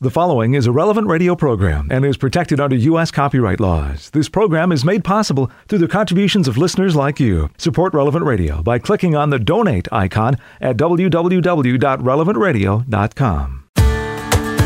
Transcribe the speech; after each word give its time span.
The 0.00 0.10
following 0.10 0.54
is 0.54 0.68
a 0.68 0.70
relevant 0.70 1.08
radio 1.08 1.34
program 1.34 1.88
and 1.90 2.04
is 2.04 2.16
protected 2.16 2.60
under 2.60 2.76
U.S. 2.76 3.10
copyright 3.10 3.58
laws. 3.58 4.10
This 4.10 4.28
program 4.28 4.70
is 4.70 4.84
made 4.84 5.02
possible 5.02 5.50
through 5.66 5.80
the 5.80 5.88
contributions 5.88 6.46
of 6.46 6.56
listeners 6.56 6.94
like 6.94 7.18
you. 7.18 7.50
Support 7.58 7.94
Relevant 7.94 8.24
Radio 8.24 8.62
by 8.62 8.78
clicking 8.78 9.16
on 9.16 9.30
the 9.30 9.40
donate 9.40 9.88
icon 9.90 10.36
at 10.60 10.76
www.relevantradio.com. 10.76 13.64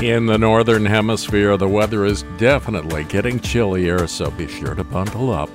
In 0.03 0.27
the 0.27 0.37
northern 0.37 0.85
hemisphere, 0.85 1.57
the 1.57 1.67
weather 1.67 2.05
is 2.05 2.25
definitely 2.37 3.05
getting 3.05 3.41
chillier, 3.41 4.07
so 4.07 4.31
be 4.33 4.47
sure 4.47 4.75
to 4.75 4.85
bundle 4.85 5.33
up. 5.33 5.49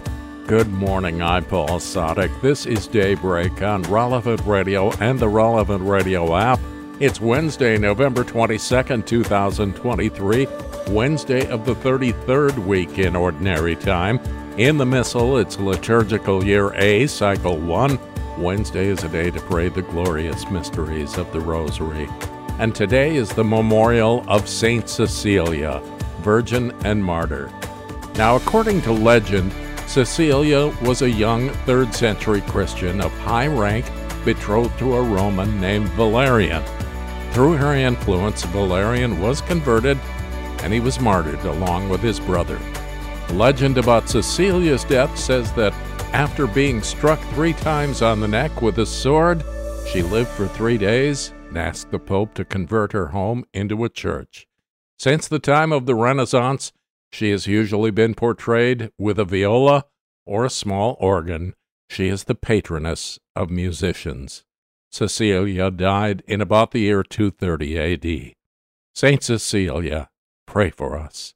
Good 0.48 0.70
morning, 0.70 1.22
I'm 1.22 1.46
Paul 1.46 1.78
Sadek. 1.78 2.42
This 2.42 2.66
is 2.66 2.88
Daybreak 2.88 3.62
on 3.62 3.84
Relevant 3.84 4.42
Radio 4.42 4.92
and 4.94 5.20
the 5.20 5.30
Relevant 5.30 5.84
Radio 5.84 6.36
app. 6.36 6.60
It's 7.00 7.22
Wednesday, 7.22 7.78
November 7.78 8.24
22nd, 8.24 9.06
2023, 9.06 10.48
Wednesday 10.90 11.48
of 11.48 11.64
the 11.64 11.76
33rd 11.76 12.58
week 12.66 12.98
in 12.98 13.16
Ordinary 13.16 13.76
Time. 13.76 14.18
In 14.58 14.80
the 14.80 14.86
Missal, 14.88 15.38
it's 15.38 15.60
liturgical 15.60 16.44
year 16.44 16.74
A, 16.74 17.06
cycle 17.06 17.60
1. 17.60 18.00
Wednesday 18.40 18.88
is 18.88 19.04
a 19.04 19.10
day 19.10 19.30
to 19.30 19.40
pray 19.42 19.70
the 19.70 19.84
glorious 19.84 20.50
mysteries 20.50 21.20
of 21.20 21.32
the 21.32 21.40
Rosary. 21.40 22.10
And 22.58 22.74
today 22.74 23.16
is 23.16 23.30
the 23.30 23.44
memorial 23.44 24.26
of 24.28 24.50
Saint 24.50 24.90
Cecilia, 24.90 25.84
Virgin 26.22 26.72
and 26.84 27.06
Martyr. 27.06 27.52
Now, 28.16 28.38
according 28.38 28.82
to 28.82 28.92
legend, 28.92 29.54
Cecilia 29.86 30.70
was 30.82 31.04
a 31.04 31.12
young 31.12 31.50
3rd 31.68 31.94
century 31.94 32.42
Christian 32.42 33.02
of 33.02 33.16
high 33.20 33.46
rank 33.46 33.86
betrothed 34.26 34.80
to 34.80 34.96
a 34.96 35.02
Roman 35.04 35.62
named 35.62 35.90
Valerian. 35.90 36.64
Through 37.38 37.58
her 37.58 37.76
influence, 37.76 38.44
Valerian 38.46 39.22
was 39.22 39.42
converted 39.42 40.00
and 40.64 40.74
he 40.74 40.80
was 40.80 41.00
martyred 41.00 41.40
along 41.42 41.88
with 41.88 42.02
his 42.02 42.20
brother. 42.20 42.58
The 43.28 43.36
Legend 43.36 43.78
about 43.78 44.10
Cecilia's 44.10 44.84
death 44.84 45.16
says 45.16 45.54
that 45.54 45.72
after 46.14 46.48
being 46.48 46.82
struck 46.82 47.20
three 47.36 47.54
times 47.54 48.02
on 48.02 48.22
the 48.22 48.28
neck 48.28 48.64
with 48.64 48.80
a 48.80 48.88
sword, 48.88 49.44
she 49.88 50.02
lived 50.02 50.32
for 50.32 50.48
three 50.48 50.80
days 50.80 51.32
and 51.50 51.60
asked 51.60 51.92
the 51.92 52.00
Pope 52.00 52.34
to 52.34 52.44
convert 52.44 52.92
her 52.94 53.10
home 53.10 53.46
into 53.54 53.84
a 53.84 53.90
church. 53.90 54.48
Since 54.98 55.28
the 55.28 55.38
time 55.38 55.72
of 55.72 55.86
the 55.86 55.94
Renaissance, 55.94 56.74
she 57.12 57.30
has 57.30 57.46
usually 57.46 57.92
been 57.92 58.16
portrayed 58.16 58.90
with 58.98 59.20
a 59.20 59.26
viola 59.26 59.86
or 60.26 60.44
a 60.44 60.50
small 60.50 60.98
organ. 61.00 61.54
She 61.88 62.08
is 62.08 62.24
the 62.24 62.34
patroness 62.34 63.20
of 63.36 63.52
musicians. 63.52 64.44
Cecilia 64.92 65.70
died 65.72 66.24
in 66.28 66.42
about 66.42 66.72
the 66.72 66.80
year 66.80 67.04
230 67.04 67.80
AD. 67.80 68.34
Saint 68.96 69.24
Cecilia, 69.24 70.10
pray 70.46 70.70
for 70.70 70.98
us. 70.98 71.34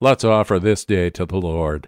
Let's 0.00 0.24
offer 0.24 0.58
this 0.58 0.84
day 0.84 1.10
to 1.10 1.26
the 1.26 1.36
Lord. 1.36 1.86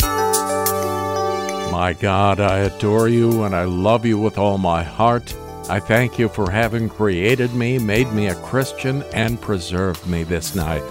My 1.72 1.96
God, 1.98 2.40
I 2.40 2.58
adore 2.58 3.08
you 3.08 3.44
and 3.44 3.54
I 3.54 3.64
love 3.64 4.06
you 4.06 4.18
with 4.18 4.38
all 4.38 4.58
my 4.58 4.82
heart. 4.82 5.34
I 5.68 5.80
thank 5.80 6.18
you 6.18 6.28
for 6.28 6.50
having 6.50 6.88
created 6.88 7.52
me, 7.54 7.78
made 7.78 8.12
me 8.12 8.28
a 8.28 8.34
Christian, 8.36 9.02
and 9.12 9.40
preserved 9.40 10.06
me 10.06 10.22
this 10.22 10.54
night. 10.54 10.82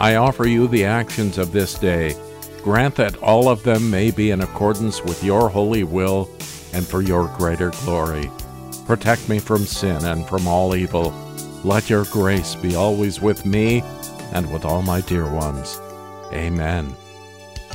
I 0.00 0.16
offer 0.16 0.46
you 0.46 0.68
the 0.68 0.84
actions 0.84 1.38
of 1.38 1.52
this 1.52 1.78
day. 1.78 2.14
Grant 2.62 2.94
that 2.96 3.16
all 3.18 3.48
of 3.48 3.62
them 3.62 3.90
may 3.90 4.10
be 4.10 4.30
in 4.30 4.40
accordance 4.40 5.02
with 5.02 5.22
your 5.22 5.48
holy 5.48 5.84
will 5.84 6.30
and 6.72 6.86
for 6.86 7.02
your 7.02 7.28
greater 7.36 7.70
glory. 7.84 8.30
Protect 8.86 9.28
me 9.28 9.40
from 9.40 9.66
sin 9.66 10.04
and 10.04 10.26
from 10.26 10.46
all 10.46 10.76
evil. 10.76 11.12
Let 11.64 11.90
your 11.90 12.04
grace 12.04 12.54
be 12.54 12.76
always 12.76 13.20
with 13.20 13.44
me 13.44 13.82
and 14.32 14.52
with 14.52 14.64
all 14.64 14.82
my 14.82 15.00
dear 15.00 15.28
ones. 15.28 15.80
Amen. 16.32 16.94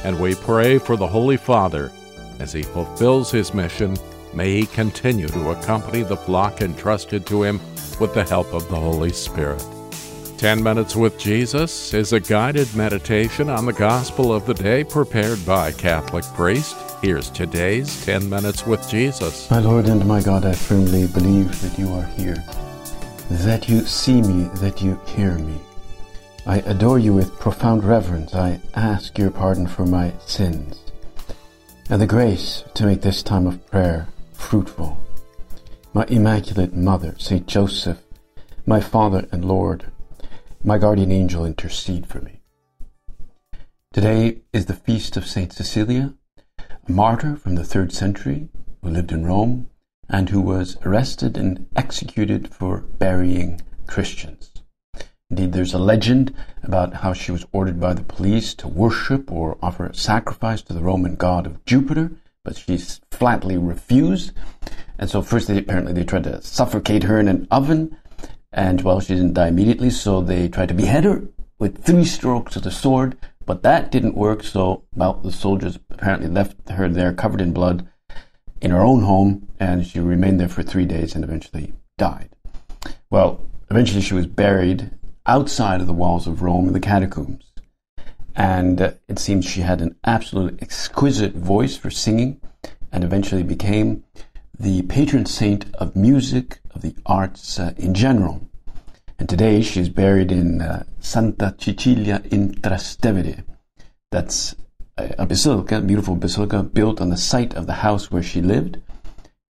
And 0.05 0.19
we 0.19 0.35
pray 0.35 0.77
for 0.77 0.95
the 0.95 1.07
Holy 1.07 1.35
Father 1.35 1.91
as 2.39 2.53
he 2.53 2.63
fulfills 2.63 3.29
his 3.29 3.53
mission. 3.53 3.97
May 4.33 4.61
he 4.61 4.65
continue 4.65 5.27
to 5.27 5.51
accompany 5.51 6.03
the 6.03 6.15
flock 6.15 6.61
entrusted 6.61 7.25
to 7.25 7.43
him 7.43 7.59
with 7.99 8.13
the 8.13 8.23
help 8.23 8.53
of 8.53 8.67
the 8.69 8.77
Holy 8.77 9.11
Spirit. 9.11 9.63
10 10.37 10.63
Minutes 10.63 10.95
with 10.95 11.19
Jesus 11.19 11.93
is 11.93 12.13
a 12.13 12.19
guided 12.19 12.73
meditation 12.73 13.49
on 13.49 13.65
the 13.65 13.73
gospel 13.73 14.33
of 14.33 14.45
the 14.45 14.53
day 14.53 14.83
prepared 14.83 15.45
by 15.45 15.71
Catholic 15.73 16.23
priest 16.33 16.75
Here's 17.01 17.31
today's 17.31 18.05
10 18.05 18.29
Minutes 18.29 18.67
with 18.67 18.87
Jesus. 18.87 19.49
My 19.49 19.57
Lord 19.57 19.87
and 19.87 20.05
my 20.05 20.21
God, 20.21 20.45
I 20.45 20.53
firmly 20.53 21.07
believe 21.07 21.59
that 21.63 21.79
you 21.79 21.91
are 21.93 22.05
here, 22.05 22.35
that 23.27 23.67
you 23.67 23.81
see 23.81 24.21
me, 24.21 24.51
that 24.57 24.83
you 24.83 25.01
hear 25.07 25.39
me. 25.39 25.59
I 26.45 26.57
adore 26.57 26.99
you 26.99 27.15
with 27.15 27.39
profound 27.39 27.83
reverence. 27.83 28.35
I 28.35 28.61
ask 28.75 29.17
your 29.17 29.31
pardon 29.31 29.65
for 29.65 29.83
my 29.83 30.13
sins 30.27 30.79
and 31.89 31.99
the 31.99 32.05
grace 32.05 32.63
to 32.75 32.85
make 32.85 33.01
this 33.01 33.23
time 33.23 33.47
of 33.47 33.65
prayer 33.71 34.07
fruitful. 34.33 35.03
My 35.95 36.05
Immaculate 36.05 36.75
Mother, 36.75 37.15
Saint 37.17 37.47
Joseph, 37.47 37.97
my 38.67 38.79
Father 38.79 39.27
and 39.31 39.43
Lord, 39.43 39.85
my 40.63 40.77
guardian 40.77 41.11
angel, 41.11 41.47
intercede 41.47 42.05
for 42.05 42.21
me. 42.21 42.41
Today 43.91 44.41
is 44.53 44.67
the 44.67 44.75
feast 44.75 45.17
of 45.17 45.25
Saint 45.25 45.51
Cecilia 45.51 46.13
a 46.87 46.91
martyr 46.91 47.35
from 47.35 47.55
the 47.55 47.63
third 47.63 47.93
century 47.93 48.49
who 48.81 48.89
lived 48.89 49.11
in 49.11 49.25
Rome 49.25 49.69
and 50.09 50.29
who 50.29 50.41
was 50.41 50.77
arrested 50.83 51.37
and 51.37 51.67
executed 51.75 52.53
for 52.53 52.79
burying 52.79 53.61
Christians. 53.87 54.51
Indeed, 55.29 55.53
there's 55.53 55.73
a 55.73 55.79
legend 55.79 56.33
about 56.63 56.95
how 56.95 57.13
she 57.13 57.31
was 57.31 57.45
ordered 57.53 57.79
by 57.79 57.93
the 57.93 58.03
police 58.03 58.53
to 58.55 58.67
worship 58.67 59.31
or 59.31 59.57
offer 59.61 59.85
a 59.85 59.95
sacrifice 59.95 60.61
to 60.63 60.73
the 60.73 60.81
Roman 60.81 61.15
god 61.15 61.45
of 61.45 61.63
Jupiter, 61.65 62.11
but 62.43 62.57
she 62.57 62.77
flatly 63.11 63.57
refused. 63.57 64.33
And 64.97 65.09
so 65.09 65.21
first 65.21 65.47
they 65.47 65.57
apparently 65.57 65.93
they 65.93 66.03
tried 66.03 66.25
to 66.25 66.41
suffocate 66.41 67.03
her 67.03 67.19
in 67.19 67.27
an 67.27 67.47
oven, 67.49 67.97
and 68.51 68.81
well, 68.81 68.99
she 68.99 69.15
didn't 69.15 69.33
die 69.33 69.47
immediately, 69.47 69.89
so 69.89 70.19
they 70.19 70.49
tried 70.49 70.67
to 70.69 70.73
behead 70.73 71.05
her 71.05 71.23
with 71.59 71.83
three 71.83 72.05
strokes 72.05 72.55
of 72.55 72.63
the 72.63 72.71
sword, 72.71 73.15
but 73.51 73.63
that 73.63 73.91
didn't 73.91 74.15
work, 74.15 74.45
so 74.45 74.85
well, 74.95 75.15
the 75.15 75.29
soldiers 75.29 75.77
apparently 75.89 76.29
left 76.29 76.69
her 76.69 76.87
there 76.87 77.11
covered 77.11 77.41
in 77.41 77.51
blood 77.51 77.85
in 78.61 78.71
her 78.71 78.79
own 78.79 79.03
home, 79.03 79.49
and 79.59 79.85
she 79.85 79.99
remained 79.99 80.39
there 80.39 80.47
for 80.47 80.63
three 80.63 80.85
days 80.85 81.15
and 81.15 81.23
eventually 81.25 81.73
died. 81.97 82.29
Well, 83.09 83.41
eventually 83.69 83.99
she 83.99 84.13
was 84.13 84.25
buried 84.25 84.91
outside 85.25 85.81
of 85.81 85.87
the 85.87 85.91
walls 85.91 86.27
of 86.27 86.41
Rome 86.41 86.67
in 86.67 86.71
the 86.71 86.79
catacombs. 86.79 87.51
And 88.37 88.81
uh, 88.81 88.91
it 89.09 89.19
seems 89.19 89.43
she 89.43 89.59
had 89.59 89.81
an 89.81 89.97
absolutely 90.05 90.57
exquisite 90.61 91.33
voice 91.33 91.75
for 91.75 91.91
singing 91.91 92.39
and 92.89 93.03
eventually 93.03 93.43
became 93.43 94.05
the 94.57 94.83
patron 94.83 95.25
saint 95.25 95.65
of 95.75 95.97
music, 95.97 96.61
of 96.73 96.83
the 96.83 96.95
arts 97.05 97.59
uh, 97.59 97.73
in 97.75 97.93
general. 97.95 98.49
And 99.21 99.29
today 99.29 99.61
she's 99.61 99.87
buried 99.87 100.31
in 100.31 100.63
uh, 100.63 100.83
Santa 100.99 101.53
Cecilia 101.55 102.23
in 102.31 102.55
Trastevere. 102.55 103.43
That's 104.09 104.55
a, 104.97 105.13
a 105.19 105.25
basilica, 105.27 105.77
a 105.77 105.81
beautiful 105.81 106.15
basilica 106.15 106.63
built 106.63 106.99
on 106.99 107.11
the 107.11 107.17
site 107.17 107.53
of 107.53 107.67
the 107.67 107.85
house 107.85 108.09
where 108.09 108.23
she 108.23 108.41
lived. 108.41 108.81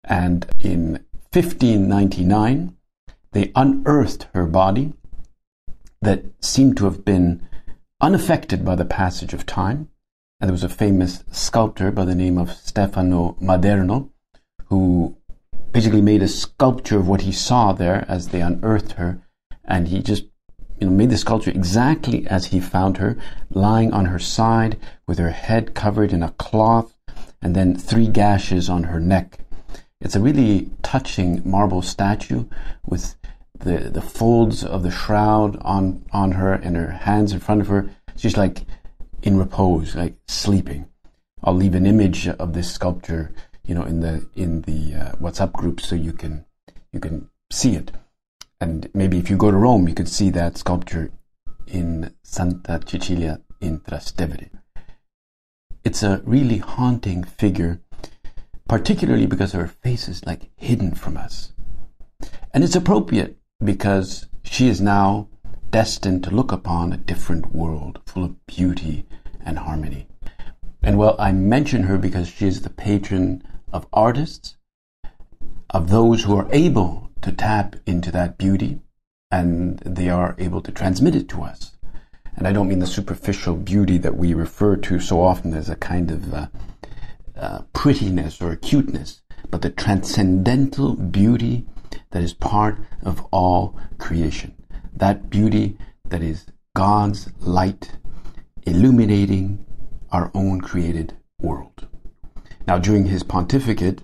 And 0.05 0.47
in 0.59 1.05
1599, 1.35 2.79
they 3.33 3.53
unearthed 3.55 4.29
her 4.33 4.47
body 4.47 4.95
that 6.01 6.25
seemed 6.41 6.79
to 6.79 6.87
have 6.87 7.05
been 7.05 7.47
unaffected 8.01 8.65
by 8.65 8.75
the 8.75 8.87
passage 8.87 9.35
of 9.35 9.45
time. 9.45 9.91
And 10.41 10.49
there 10.49 10.55
was 10.55 10.65
a 10.65 10.71
famous 10.71 11.25
sculptor 11.31 11.91
by 11.91 12.07
the 12.07 12.15
name 12.15 12.39
of 12.39 12.53
Stefano 12.53 13.37
Maderno 13.39 14.09
who 14.71 15.19
basically 15.73 16.01
made 16.01 16.23
a 16.23 16.29
sculpture 16.29 16.99
of 16.99 17.07
what 17.07 17.21
he 17.21 17.33
saw 17.33 17.75
there 17.75 18.07
as 18.09 18.29
they 18.29 18.41
unearthed 18.41 18.93
her 18.93 19.21
and 19.69 19.89
he 19.89 20.03
just 20.03 20.25
you 20.81 20.89
know, 20.89 20.93
made 20.93 21.11
the 21.11 21.17
sculpture 21.17 21.51
exactly 21.51 22.27
as 22.27 22.47
he 22.47 22.59
found 22.59 22.97
her, 22.97 23.17
lying 23.51 23.93
on 23.93 24.07
her 24.07 24.19
side 24.19 24.79
with 25.07 25.19
her 25.19 25.31
head 25.31 25.75
covered 25.75 26.13
in 26.13 26.23
a 26.23 26.33
cloth 26.33 26.97
and 27.41 27.55
then 27.55 27.77
three 27.77 28.09
gashes 28.09 28.69
on 28.69 28.85
her 28.85 28.99
neck. 28.99 29.39
It's 30.01 30.17
a 30.17 30.21
really 30.21 30.71
touching 30.83 31.49
marble 31.49 31.83
statue 31.83 32.47
with 32.87 33.17
the, 33.59 33.91
the 33.91 34.03
folds 34.03 34.65
of 34.65 34.83
the 34.83 34.91
shroud 34.91 35.57
on, 35.63 36.05
on 36.13 36.33
her 36.33 36.53
and 36.53 36.77
her 36.77 36.91
hands 36.91 37.33
in 37.33 37.41
front 37.41 37.61
of 37.61 37.69
her. 37.69 37.91
She's 38.17 38.37
like 38.37 38.65
in 39.23 39.37
repose, 39.37 39.95
like 39.95 40.15
sleeping. 40.29 40.89
I'll 41.43 41.55
leave 41.55 41.75
an 41.75 41.87
image 41.87 42.29
of 42.29 42.53
this 42.53 42.73
sculpture, 42.73 43.33
you 43.65 43.75
know, 43.75 43.85
in 43.85 44.01
the 44.01 44.29
in 44.35 44.63
the 44.63 44.95
uh, 44.95 45.13
WhatsApp 45.17 45.53
group 45.53 45.81
so 45.81 45.95
you 45.95 46.13
can 46.13 46.45
you 46.93 47.01
can 47.01 47.31
see 47.51 47.77
it. 47.77 47.93
And 48.61 48.91
maybe 48.93 49.19
if 49.19 49.31
you 49.31 49.37
go 49.37 49.51
to 49.51 49.57
Rome, 49.57 49.89
you 49.89 49.95
could 49.95 50.09
see 50.09 50.31
that 50.31 50.59
sculpture 50.59 51.11
in 51.67 52.13
Santa 52.23 52.81
Cecilia 52.85 53.41
in 53.61 53.81
Trastevere. 53.81 54.51
It's 55.85 56.03
a 56.03 56.23
really 56.25 56.59
haunting 56.59 57.23
figure, 57.23 57.81
particularly 58.69 59.27
because 59.27 59.53
her 59.53 59.69
face 59.69 60.09
is 60.09 60.27
like 60.27 60.51
hidden 60.57 60.95
from 60.95 61.17
us. 61.17 61.53
And 62.53 62.65
it's 62.65 62.77
appropriate 62.77 63.37
because 63.63 64.27
she 64.43 64.69
is 64.69 64.81
now 64.81 65.29
destined 65.71 66.25
to 66.25 66.31
look 66.31 66.51
upon 66.51 66.93
a 66.93 66.97
different 66.97 67.55
world 67.55 68.01
full 68.07 68.25
of 68.25 68.47
beauty 68.47 69.07
and 69.45 69.59
harmony. 69.59 70.09
And 70.83 70.99
well, 70.99 71.17
I 71.19 71.33
mention 71.33 71.85
her 71.85 71.99
because 71.99 72.29
she 72.29 72.47
is 72.47 72.63
the 72.63 72.71
patron 72.71 73.43
of 73.73 73.87
artists, 73.93 74.57
of 75.71 75.91
those 75.91 76.25
who 76.25 76.37
are 76.37 76.49
able 76.51 77.08
to 77.23 77.33
tap 77.33 77.77
into 77.87 78.11
that 78.13 78.39
beauty, 78.39 78.81
and 79.31 79.79
they 79.81 80.09
are 80.09 80.35
able 80.39 80.61
to 80.63 80.73
transmit 80.73 81.15
it 81.15 81.29
to 81.31 81.43
us. 81.43 81.77
And 82.37 82.47
I 82.47 82.53
don't 82.53 82.69
mean 82.69 82.79
the 82.79 82.87
superficial 82.87 83.57
beauty 83.57 83.99
that 83.99 84.17
we 84.17 84.33
refer 84.33 84.77
to 84.77 85.01
so 85.01 85.21
often 85.21 85.55
as 85.55 85.69
a 85.69 85.77
kind 85.77 86.11
of 86.11 86.33
uh, 86.33 86.47
uh, 87.37 87.63
prettiness 87.73 88.41
or 88.41 88.55
cuteness, 88.57 89.23
but 89.51 89.63
the 89.63 89.71
transcendental 89.71 90.95
beauty 90.95 91.67
that 92.11 92.23
is 92.23 92.33
part 92.35 92.79
of 93.03 93.27
all 93.33 93.79
creation. 93.99 94.55
That 94.95 95.31
beauty 95.31 95.79
that 96.05 96.23
is 96.23 96.47
God's 96.75 97.31
light 97.41 97.99
illuminating 98.67 99.65
our 100.11 100.31
own 100.35 100.61
created 100.61 101.17
world. 101.41 101.89
Now, 102.67 102.79
during 102.79 103.07
his 103.07 103.23
pontificate, 103.23 104.03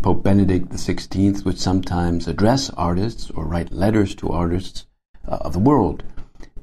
Pope 0.00 0.22
Benedict 0.22 0.68
XVI 0.70 1.44
would 1.44 1.58
sometimes 1.58 2.28
address 2.28 2.70
artists 2.70 3.30
or 3.30 3.44
write 3.44 3.72
letters 3.72 4.14
to 4.14 4.30
artists 4.30 4.86
uh, 5.26 5.38
of 5.40 5.52
the 5.52 5.58
world. 5.58 6.04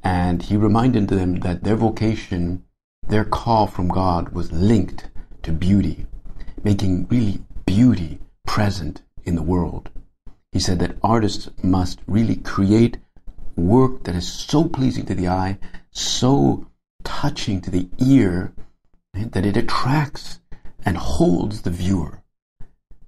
And 0.04 0.42
he 0.42 0.56
reminded 0.56 1.10
them 1.10 1.42
that 1.42 1.64
their 1.64 1.76
vocation, 1.76 2.64
their 3.08 3.26
call 3.26 3.68
from 3.68 3.90
God 3.90 4.30
was 4.30 4.54
linked 4.54 5.10
to 5.44 5.52
beauty, 5.52 6.06
making 6.64 7.08
really 7.08 7.44
beauty 7.66 8.20
present 8.48 9.02
in 9.26 9.36
the 9.36 9.44
world. 9.44 9.90
He 10.54 10.60
said 10.60 10.80
that 10.80 10.98
artists 11.04 11.50
must 11.62 12.00
really 12.08 12.38
create 12.38 13.00
work 13.58 14.04
that 14.06 14.16
is 14.16 14.32
so 14.32 14.64
pleasing 14.64 15.06
to 15.08 15.16
the 15.16 15.28
eye, 15.28 15.58
so 15.92 16.68
touching 17.04 17.60
to 17.62 17.72
the 17.72 17.90
ear, 17.98 18.54
that 19.14 19.46
it 19.46 19.58
attracts 19.58 20.40
and 20.86 20.96
holds 20.96 21.64
the 21.64 21.70
viewer, 21.70 22.22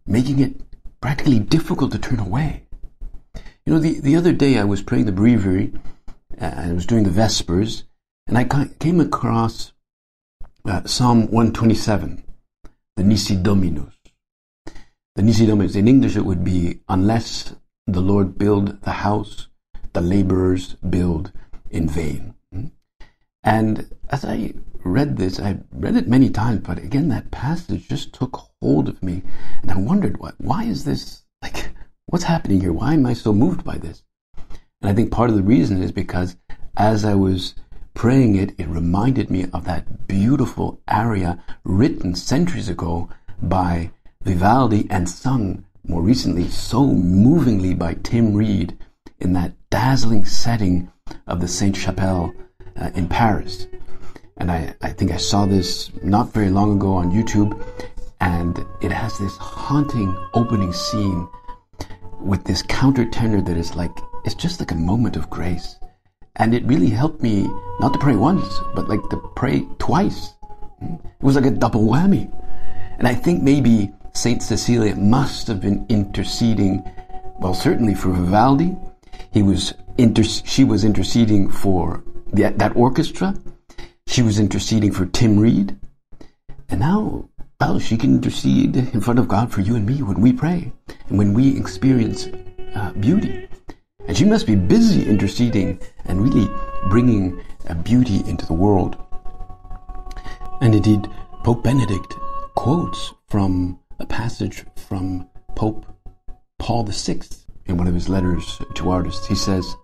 making 0.07 0.39
it 0.39 0.61
practically 1.01 1.39
difficult 1.39 1.91
to 1.91 1.99
turn 1.99 2.19
away. 2.19 2.63
You 3.65 3.73
know, 3.73 3.79
the, 3.79 3.99
the 3.99 4.15
other 4.15 4.31
day 4.31 4.57
I 4.57 4.63
was 4.63 4.81
praying 4.81 5.05
the 5.05 5.11
breviary, 5.11 5.73
uh, 6.41 6.45
and 6.45 6.71
I 6.71 6.73
was 6.73 6.85
doing 6.85 7.03
the 7.03 7.09
Vespers, 7.09 7.83
and 8.25 8.37
I 8.37 8.45
came 8.79 8.99
across 8.99 9.73
uh, 10.65 10.85
Psalm 10.85 11.27
127, 11.27 12.23
the 12.95 13.03
Nisi 13.03 13.35
Dominus. 13.35 13.93
The 15.15 15.21
Nisi 15.21 15.45
Dominus, 15.45 15.75
in 15.75 15.87
English 15.87 16.15
it 16.15 16.25
would 16.25 16.43
be, 16.43 16.79
unless 16.87 17.55
the 17.85 18.01
Lord 18.01 18.37
build 18.37 18.81
the 18.81 18.91
house, 18.91 19.47
the 19.93 20.01
laborers 20.01 20.75
build 20.75 21.31
in 21.69 21.89
vain. 21.89 22.33
And 23.43 23.89
as 24.09 24.25
I 24.25 24.53
read 24.83 25.17
this, 25.17 25.39
I 25.39 25.59
read 25.71 25.95
it 25.95 26.07
many 26.07 26.29
times, 26.29 26.61
but 26.61 26.79
again, 26.79 27.09
that 27.09 27.31
passage 27.31 27.87
just 27.87 28.13
took 28.13 28.46
hold 28.61 28.89
of 28.89 29.01
me. 29.03 29.23
And 29.61 29.71
I 29.71 29.77
wondered, 29.77 30.17
what, 30.17 30.35
why 30.37 30.63
is 30.63 30.85
this, 30.85 31.23
like, 31.41 31.69
what's 32.07 32.25
happening 32.25 32.61
here? 32.61 32.73
Why 32.73 32.93
am 32.93 33.05
I 33.05 33.13
so 33.13 33.33
moved 33.33 33.63
by 33.63 33.77
this? 33.77 34.03
And 34.81 34.91
I 34.91 34.93
think 34.93 35.11
part 35.11 35.29
of 35.29 35.35
the 35.35 35.43
reason 35.43 35.81
is 35.81 35.91
because 35.91 36.37
as 36.75 37.03
I 37.03 37.15
was 37.15 37.55
praying 37.93 38.35
it, 38.35 38.53
it 38.59 38.67
reminded 38.67 39.29
me 39.31 39.45
of 39.53 39.65
that 39.65 40.07
beautiful 40.07 40.79
aria 40.87 41.43
written 41.63 42.13
centuries 42.13 42.69
ago 42.69 43.09
by 43.41 43.91
Vivaldi 44.23 44.87
and 44.89 45.09
sung 45.09 45.65
more 45.83 46.01
recently 46.01 46.47
so 46.47 46.85
movingly 46.85 47.73
by 47.73 47.95
Tim 47.95 48.33
Reid 48.33 48.77
in 49.19 49.33
that 49.33 49.53
dazzling 49.69 50.25
setting 50.25 50.91
of 51.25 51.41
the 51.41 51.47
Sainte 51.47 51.77
Chapelle 51.77 52.33
uh, 52.79 52.91
in 52.93 53.07
Paris. 53.07 53.67
And 54.37 54.51
I, 54.51 54.75
I 54.81 54.89
think 54.89 55.11
I 55.11 55.17
saw 55.17 55.45
this 55.45 55.91
not 56.03 56.33
very 56.33 56.49
long 56.49 56.77
ago 56.77 56.93
on 56.93 57.11
YouTube, 57.11 57.59
and 58.21 58.65
it 58.81 58.91
has 58.91 59.17
this 59.17 59.37
haunting 59.37 60.15
opening 60.33 60.73
scene 60.73 61.27
with 62.19 62.43
this 62.43 62.63
countertenor 62.63 63.45
that 63.45 63.57
is 63.57 63.75
like, 63.75 63.95
it's 64.25 64.35
just 64.35 64.59
like 64.59 64.71
a 64.71 64.75
moment 64.75 65.15
of 65.15 65.29
grace. 65.29 65.77
And 66.37 66.53
it 66.53 66.63
really 66.65 66.89
helped 66.89 67.21
me 67.21 67.47
not 67.79 67.93
to 67.93 67.99
pray 67.99 68.15
once, 68.15 68.59
but 68.75 68.89
like 68.89 69.01
to 69.09 69.17
pray 69.35 69.67
twice. 69.79 70.33
It 70.81 70.99
was 71.21 71.35
like 71.35 71.45
a 71.45 71.51
double 71.51 71.81
whammy. 71.81 72.31
And 72.97 73.07
I 73.07 73.13
think 73.13 73.43
maybe 73.43 73.91
Saint 74.13 74.41
Cecilia 74.41 74.95
must 74.95 75.47
have 75.47 75.61
been 75.61 75.85
interceding, 75.89 76.83
well, 77.39 77.53
certainly 77.53 77.93
for 77.93 78.09
Vivaldi. 78.09 78.75
He 79.31 79.43
was 79.43 79.73
inter- 79.97 80.23
she 80.23 80.63
was 80.63 80.83
interceding 80.83 81.49
for 81.49 82.03
the, 82.33 82.53
that 82.57 82.75
orchestra. 82.75 83.35
She 84.07 84.21
was 84.21 84.39
interceding 84.39 84.91
for 84.91 85.05
Tim 85.05 85.37
Reid 85.37 85.77
And 86.69 86.79
now, 86.79 87.29
well, 87.59 87.79
she 87.79 87.97
can 87.97 88.15
intercede 88.15 88.77
in 88.77 89.01
front 89.01 89.17
of 89.17 89.27
God 89.27 89.51
for 89.51 89.61
you 89.61 89.75
and 89.75 89.85
me 89.85 90.03
when 90.03 90.21
we 90.21 90.31
pray 90.31 90.71
and 91.09 91.17
when 91.17 91.33
we 91.33 91.57
experience 91.57 92.27
uh, 92.75 92.91
beauty. 92.93 93.47
And 94.07 94.15
she 94.15 94.25
must 94.25 94.45
be 94.45 94.55
busy 94.55 95.07
interceding 95.07 95.81
and 96.05 96.21
really 96.21 96.47
bringing 96.89 97.41
a 97.65 97.73
beauty 97.73 98.17
into 98.29 98.45
the 98.45 98.53
world. 98.53 98.95
And 100.61 100.75
indeed, 100.75 101.09
Pope 101.43 101.63
Benedict 101.63 102.13
quotes 102.55 103.13
from 103.27 103.79
a 103.99 104.05
passage 104.05 104.63
from 104.87 105.27
Pope 105.55 105.85
Paul 106.59 106.83
VI 106.83 107.21
in 107.65 107.77
one 107.77 107.87
of 107.87 107.95
his 107.95 108.07
letters 108.07 108.61
to 108.75 108.91
artists. 108.91 109.27
He 109.27 109.35
says, 109.35 109.75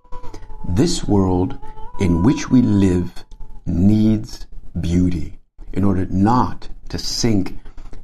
This 0.69 1.03
world 1.05 1.57
in 1.99 2.21
which 2.21 2.51
we 2.51 2.61
live 2.61 3.25
needs 3.65 4.45
beauty 4.79 5.39
in 5.73 5.83
order 5.83 6.05
not 6.05 6.69
to 6.93 6.99
sink 6.99 7.57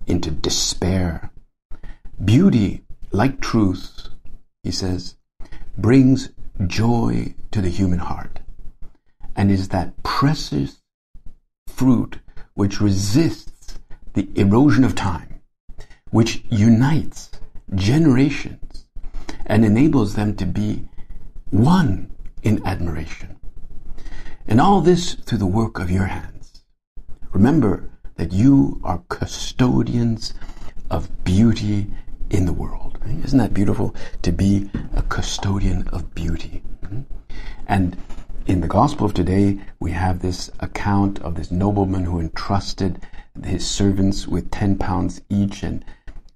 into 0.07 0.31
despair. 0.31 1.30
Beauty, 2.25 2.81
like 3.12 3.39
truth, 3.39 4.09
he 4.63 4.71
says, 4.71 5.15
brings 5.77 6.30
joy 6.65 7.36
to 7.51 7.62
the 7.62 7.69
human 7.69 8.00
heart 8.00 8.39
and 9.36 9.51
is 9.51 9.68
that 9.68 10.01
precious 10.01 10.81
fruit 11.68 12.18
which 12.56 12.81
resists 12.81 13.77
the 14.15 14.27
erosion 14.33 14.83
of 14.83 14.95
time, 14.95 15.39
which 16.09 16.44
unites 16.50 17.30
generations 17.75 18.86
and 19.45 19.63
enables 19.63 20.15
them 20.15 20.36
to 20.36 20.47
be 20.47 20.89
one 21.51 22.12
in 22.41 22.65
admiration. 22.65 23.39
And 24.47 24.59
all 24.59 24.81
this 24.81 25.13
through 25.13 25.38
the 25.38 25.45
work 25.45 25.77
of 25.77 25.91
your 25.91 26.07
hands. 26.07 26.63
Remember 27.31 27.88
that 28.19 28.33
you 28.33 28.81
are 28.83 29.01
custodians 29.07 30.33
of 30.91 31.23
beauty 31.23 31.88
in 32.29 32.45
the 32.45 32.51
world. 32.51 32.99
Isn't 33.23 33.39
that 33.39 33.53
beautiful 33.53 33.95
to 34.23 34.33
be 34.33 34.69
a 34.93 35.01
custodian 35.03 35.88
of 35.88 36.13
beauty? 36.13 36.61
And 37.65 37.95
in 38.45 38.59
the 38.59 38.67
gospel 38.67 39.05
of 39.05 39.13
today, 39.13 39.61
we 39.79 39.91
have 39.91 40.19
this 40.19 40.51
account 40.59 41.19
of 41.19 41.35
this 41.35 41.49
nobleman 41.49 42.03
who 42.03 42.19
entrusted 42.19 43.01
his 43.41 43.65
servants 43.65 44.27
with 44.27 44.51
10 44.51 44.77
pounds 44.77 45.21
each. 45.29 45.63
And, 45.63 45.85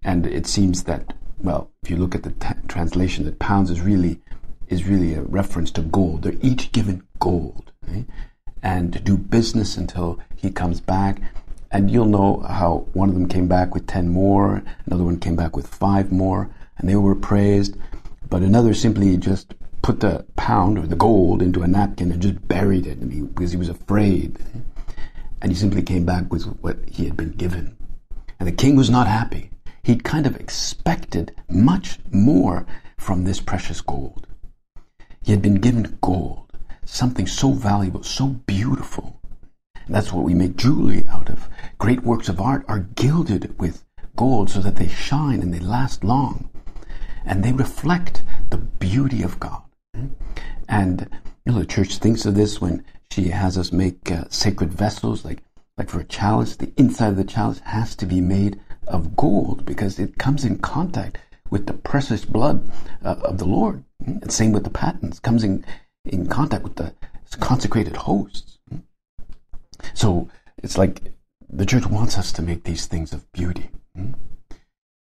and 0.04 0.26
it 0.26 0.48
seems 0.48 0.84
that, 0.84 1.14
well, 1.40 1.70
if 1.84 1.90
you 1.90 1.98
look 1.98 2.16
at 2.16 2.24
the 2.24 2.32
t- 2.32 2.54
translation, 2.70 3.26
that 3.26 3.40
pounds 3.40 3.70
is 3.70 3.82
really, 3.82 4.22
is 4.70 4.86
really 4.86 5.16
a 5.16 5.24
reference 5.24 5.70
to 5.72 5.82
gold. 5.82 6.22
They're 6.22 6.34
each 6.42 6.72
given 6.72 7.04
gold. 7.20 7.74
Right? 7.86 8.06
And 8.62 8.94
to 8.94 9.02
do 9.02 9.18
business 9.18 9.76
until 9.76 10.22
he 10.34 10.50
comes 10.50 10.80
back. 10.80 11.20
And 11.74 11.90
you'll 11.90 12.06
know 12.06 12.46
how 12.48 12.88
one 12.94 13.10
of 13.10 13.16
them 13.16 13.28
came 13.28 13.48
back 13.48 13.74
with 13.74 13.88
10 13.88 14.08
more, 14.10 14.64
another 14.86 15.04
one 15.04 15.20
came 15.20 15.36
back 15.36 15.56
with 15.56 15.68
five 15.68 16.12
more, 16.12 16.50
and 16.78 16.88
they 16.88 16.96
were 16.96 17.16
praised. 17.16 17.76
But 18.30 18.44
another 18.44 18.76
simply 18.76 19.18
just 19.18 19.56
put 19.82 20.00
the 20.00 20.24
pound 20.36 20.78
or 20.78 20.86
the 20.86 20.96
gold 20.96 21.42
into 21.42 21.64
a 21.64 21.68
napkin 21.68 22.12
and 22.12 22.22
just 22.22 22.48
buried 22.48 22.86
it 22.86 23.00
because 23.34 23.52
he 23.52 23.58
was 23.58 23.70
afraid. 23.70 24.38
And 25.42 25.52
he 25.52 25.58
simply 25.58 25.82
came 25.82 26.06
back 26.06 26.32
with 26.32 26.46
what 26.62 26.78
he 26.88 27.06
had 27.06 27.18
been 27.18 27.32
given. 27.32 27.76
And 28.40 28.48
the 28.48 28.54
king 28.54 28.76
was 28.76 28.92
not 28.92 29.08
happy. 29.08 29.50
He'd 29.82 30.04
kind 30.04 30.28
of 30.28 30.38
expected 30.38 31.34
much 31.50 31.98
more 32.12 32.68
from 32.98 33.24
this 33.24 33.42
precious 33.42 33.82
gold. 33.82 34.28
He 35.24 35.32
had 35.32 35.42
been 35.42 35.56
given 35.56 35.98
gold, 36.02 36.52
something 36.86 37.26
so 37.26 37.52
valuable, 37.52 38.04
so 38.04 38.28
beautiful. 38.28 39.20
That's 39.88 40.14
what 40.14 40.24
we 40.24 40.34
make 40.34 40.56
jewelry 40.56 41.06
out 41.08 41.30
of. 41.30 41.50
Great 41.78 42.04
works 42.04 42.30
of 42.30 42.40
art 42.40 42.66
are 42.68 42.80
gilded 42.80 43.58
with 43.60 43.84
gold 44.16 44.50
so 44.50 44.60
that 44.62 44.76
they 44.76 44.88
shine 44.88 45.42
and 45.42 45.54
they 45.54 45.60
last 45.60 46.04
long. 46.04 46.50
And 47.26 47.44
they 47.44 47.52
reflect 47.52 48.24
the 48.50 48.58
beauty 48.58 49.24
of 49.24 49.40
God. 49.40 49.64
And 50.68 51.10
you 51.46 51.52
know, 51.52 51.60
the 51.60 51.66
church 51.66 51.98
thinks 51.98 52.26
of 52.26 52.36
this 52.36 52.62
when 52.62 52.86
she 53.12 53.30
has 53.30 53.58
us 53.58 53.72
make 53.72 54.12
uh, 54.12 54.26
sacred 54.30 54.74
vessels, 54.74 55.26
like 55.26 55.44
like 55.78 55.90
for 55.90 56.00
a 56.00 56.06
chalice. 56.06 56.56
The 56.56 56.72
inside 56.78 57.10
of 57.10 57.18
the 57.18 57.24
chalice 57.24 57.60
has 57.60 57.96
to 57.98 58.06
be 58.06 58.22
made 58.22 58.60
of 58.88 59.16
gold 59.16 59.66
because 59.66 60.00
it 60.00 60.18
comes 60.18 60.46
in 60.46 60.60
contact 60.60 61.18
with 61.50 61.68
the 61.68 61.74
precious 61.74 62.26
blood 62.26 62.70
uh, 63.04 63.16
of 63.22 63.38
the 63.38 63.46
Lord. 63.46 63.84
And 64.06 64.32
same 64.32 64.52
with 64.52 64.64
the 64.64 64.70
patens, 64.70 65.20
comes 65.20 65.44
in 65.44 65.66
in 66.06 66.28
contact 66.28 66.64
with 66.64 66.76
the 66.76 66.94
consecrated 67.40 67.96
hosts. 67.96 68.60
So 69.94 70.30
it's 70.58 70.78
like 70.78 71.14
the 71.50 71.66
church 71.66 71.86
wants 71.86 72.18
us 72.18 72.32
to 72.34 72.42
make 72.42 72.64
these 72.64 72.86
things 72.86 73.14
of 73.14 73.32
beauty. 73.32 73.70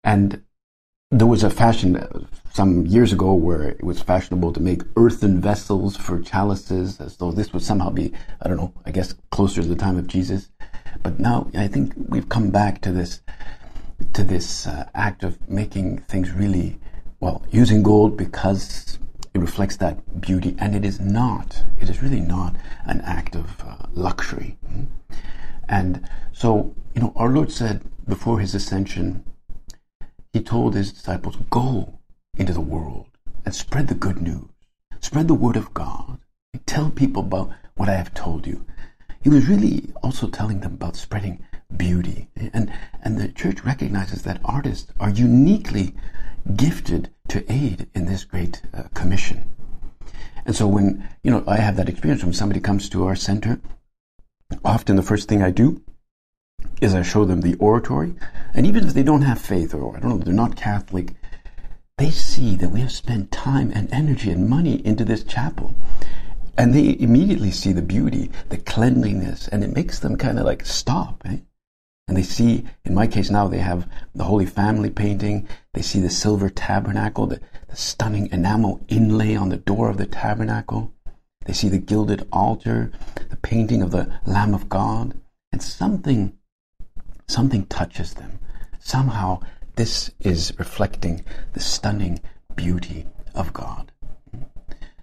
And 0.04 0.44
there 1.12 1.28
was 1.28 1.44
a 1.44 1.50
fashion 1.50 2.28
some 2.54 2.86
years 2.86 3.12
ago 3.12 3.34
where 3.34 3.64
it 3.64 3.84
was 3.84 4.02
fashionable 4.02 4.54
to 4.54 4.60
make 4.60 4.84
earthen 4.96 5.42
vessels 5.42 5.98
for 5.98 6.22
chalices, 6.22 7.02
as 7.02 7.18
though 7.18 7.32
this 7.32 7.52
would 7.52 7.64
somehow 7.64 7.90
be, 7.90 8.14
I 8.42 8.48
don't 8.48 8.58
know, 8.58 8.74
I 8.86 8.92
guess 8.92 9.16
closer 9.32 9.62
to 9.62 9.68
the 9.68 9.76
time 9.76 9.98
of 9.98 10.08
Jesus. 10.08 10.50
But 11.02 11.20
now 11.20 11.50
I 11.56 11.68
think 11.68 11.94
we've 12.10 12.30
come 12.30 12.52
back 12.52 12.82
to 12.82 12.92
this, 12.92 13.22
to 14.14 14.24
this 14.24 14.68
uh, 14.68 14.88
act 14.94 15.24
of 15.24 15.50
making 15.50 16.00
things 16.00 16.32
really, 16.32 16.80
well, 17.20 17.44
using 17.52 17.82
gold 17.82 18.16
because 18.16 19.00
it 19.40 19.42
reflects 19.42 19.78
that 19.78 20.20
beauty, 20.20 20.56
and 20.60 20.76
it 20.76 20.84
is 20.84 21.00
not. 21.00 21.64
It 21.80 21.90
is 21.90 22.02
really 22.04 22.20
not 22.20 22.56
an 22.86 23.00
act 23.02 23.36
of 23.36 23.64
uh, 23.66 23.86
luxury. 23.94 24.58
And 25.68 26.10
so, 26.34 26.76
you 26.94 27.02
know, 27.02 27.14
our 27.16 27.30
Lord 27.30 27.52
said 27.52 27.82
before 28.06 28.40
his 28.40 28.54
ascension, 28.54 29.24
he 30.34 30.42
told 30.42 30.76
his 30.76 30.92
disciples, 30.92 31.38
Go 31.50 32.00
into 32.38 32.54
the 32.54 32.62
world 32.62 33.08
and 33.46 33.56
spread 33.56 33.88
the 33.88 33.96
good 33.96 34.22
news, 34.22 34.50
spread 35.00 35.28
the 35.30 35.34
word 35.34 35.56
of 35.56 35.74
God, 35.74 36.20
tell 36.66 36.90
people 36.90 37.24
about 37.24 37.52
what 37.76 37.88
I 37.88 37.96
have 37.96 38.14
told 38.14 38.46
you. 38.46 38.66
He 39.22 39.30
was 39.30 39.48
really 39.48 39.94
also 40.04 40.28
telling 40.28 40.60
them 40.60 40.74
about 40.74 40.98
spreading 40.98 41.46
beauty. 41.76 42.28
And, 42.54 42.72
and 43.04 43.18
the 43.18 43.30
church 43.30 43.64
recognizes 43.64 44.24
that 44.24 44.42
artists 44.44 44.92
are 45.00 45.10
uniquely 45.10 45.94
gifted 46.56 47.10
to 47.30 47.52
aid 47.52 47.88
in 47.94 48.06
this 48.06 48.24
great 48.24 48.62
uh, 48.74 48.84
commission. 48.94 49.50
And 50.46 50.56
so 50.56 50.68
when, 50.68 51.08
you 51.24 51.32
know, 51.32 51.44
I 51.48 51.58
have 51.58 51.76
that 51.78 51.90
experience 51.90 52.24
when 52.24 52.34
somebody 52.34 52.60
comes 52.60 52.90
to 52.90 53.06
our 53.06 53.16
center, 53.16 53.60
often 54.64 54.96
the 54.96 55.04
first 55.04 55.28
thing 55.28 55.44
I 55.44 55.52
do 55.52 55.82
is 56.82 56.96
I 56.96 57.04
show 57.04 57.26
them 57.26 57.42
the 57.42 57.56
oratory. 57.56 58.16
And 58.54 58.66
even 58.66 58.88
if 58.88 58.94
they 58.94 59.04
don't 59.04 59.22
have 59.22 59.40
faith 59.40 59.74
or, 59.74 59.96
I 59.96 60.00
don't 60.00 60.10
know, 60.10 60.18
they're 60.18 60.34
not 60.34 60.56
Catholic, 60.56 61.14
they 61.98 62.10
see 62.10 62.56
that 62.56 62.72
we 62.72 62.80
have 62.80 62.92
spent 62.92 63.32
time 63.32 63.72
and 63.76 63.92
energy 63.94 64.32
and 64.32 64.50
money 64.50 64.86
into 64.86 65.06
this 65.06 65.24
chapel. 65.24 65.74
And 66.58 66.74
they 66.74 66.98
immediately 67.00 67.52
see 67.52 67.72
the 67.72 67.82
beauty, 67.82 68.32
the 68.50 68.58
cleanliness, 68.58 69.48
and 69.50 69.64
it 69.64 69.76
makes 69.76 70.00
them 70.00 70.18
kind 70.18 70.40
of 70.40 70.46
like 70.46 70.66
stop. 70.66 71.22
Eh? 71.26 71.38
And 72.10 72.18
they 72.18 72.24
see, 72.24 72.66
in 72.86 72.96
my 72.96 73.06
case 73.06 73.30
now, 73.30 73.48
they 73.48 73.60
have 73.60 73.88
the 74.16 74.24
Holy 74.24 74.48
Family 74.48 74.90
painting. 74.90 75.48
They 75.74 75.84
see 75.84 76.00
the 76.00 76.10
silver 76.10 76.50
tabernacle, 76.50 77.28
the, 77.28 77.40
the 77.68 77.76
stunning 77.76 78.30
enamel 78.32 78.84
inlay 78.88 79.36
on 79.36 79.50
the 79.50 79.58
door 79.58 79.92
of 79.92 79.98
the 79.98 80.08
tabernacle. 80.08 80.92
They 81.46 81.54
see 81.54 81.70
the 81.70 81.78
gilded 81.78 82.28
altar, 82.32 82.92
the 83.30 83.36
painting 83.38 83.84
of 83.84 83.92
the 83.92 84.12
Lamb 84.26 84.56
of 84.56 84.70
God. 84.70 85.22
And 85.52 85.62
something 85.62 86.34
something 87.28 87.68
touches 87.68 88.16
them. 88.16 88.40
Somehow, 88.80 89.42
this 89.76 90.10
is 90.20 90.52
reflecting 90.58 91.24
the 91.54 91.60
stunning 91.60 92.20
beauty 92.56 93.06
of 93.36 93.54
God. 93.54 93.92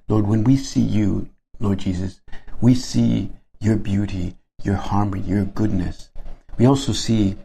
Lord, 0.08 0.26
when 0.26 0.42
we 0.42 0.56
see 0.56 0.80
you, 0.80 1.30
Lord 1.60 1.78
Jesus, 1.78 2.20
we 2.60 2.74
see 2.74 3.30
your 3.60 3.76
beauty, 3.76 4.34
your 4.64 4.74
harmony, 4.74 5.22
your 5.22 5.44
goodness. 5.44 6.10
We 6.58 6.64
also 6.64 6.92
see 6.92 7.36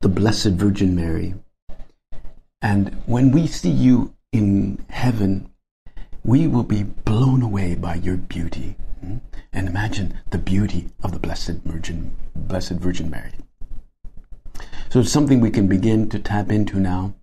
the 0.00 0.08
Blessed 0.08 0.50
Virgin 0.50 0.94
Mary. 0.94 1.34
And 2.60 2.94
when 3.06 3.32
we 3.32 3.46
see 3.46 3.70
you 3.70 4.14
in 4.32 4.84
heaven, 4.90 5.50
we 6.24 6.46
will 6.46 6.64
be 6.64 6.82
blown 6.82 7.40
away 7.40 7.74
by 7.74 7.94
your 7.94 8.18
beauty. 8.18 8.76
Hmm? 9.00 9.16
And 9.52 9.66
imagine 9.66 10.20
the 10.30 10.38
beauty 10.38 10.90
of 11.02 11.12
the 11.12 11.18
Blessed 11.18 11.62
Virgin, 11.64 12.14
Blessed 12.36 12.72
Virgin 12.72 13.08
Mary. 13.08 13.32
So 14.90 15.00
it's 15.00 15.10
something 15.10 15.40
we 15.40 15.50
can 15.50 15.66
begin 15.66 16.10
to 16.10 16.18
tap 16.18 16.52
into 16.52 16.78
now. 16.78 17.14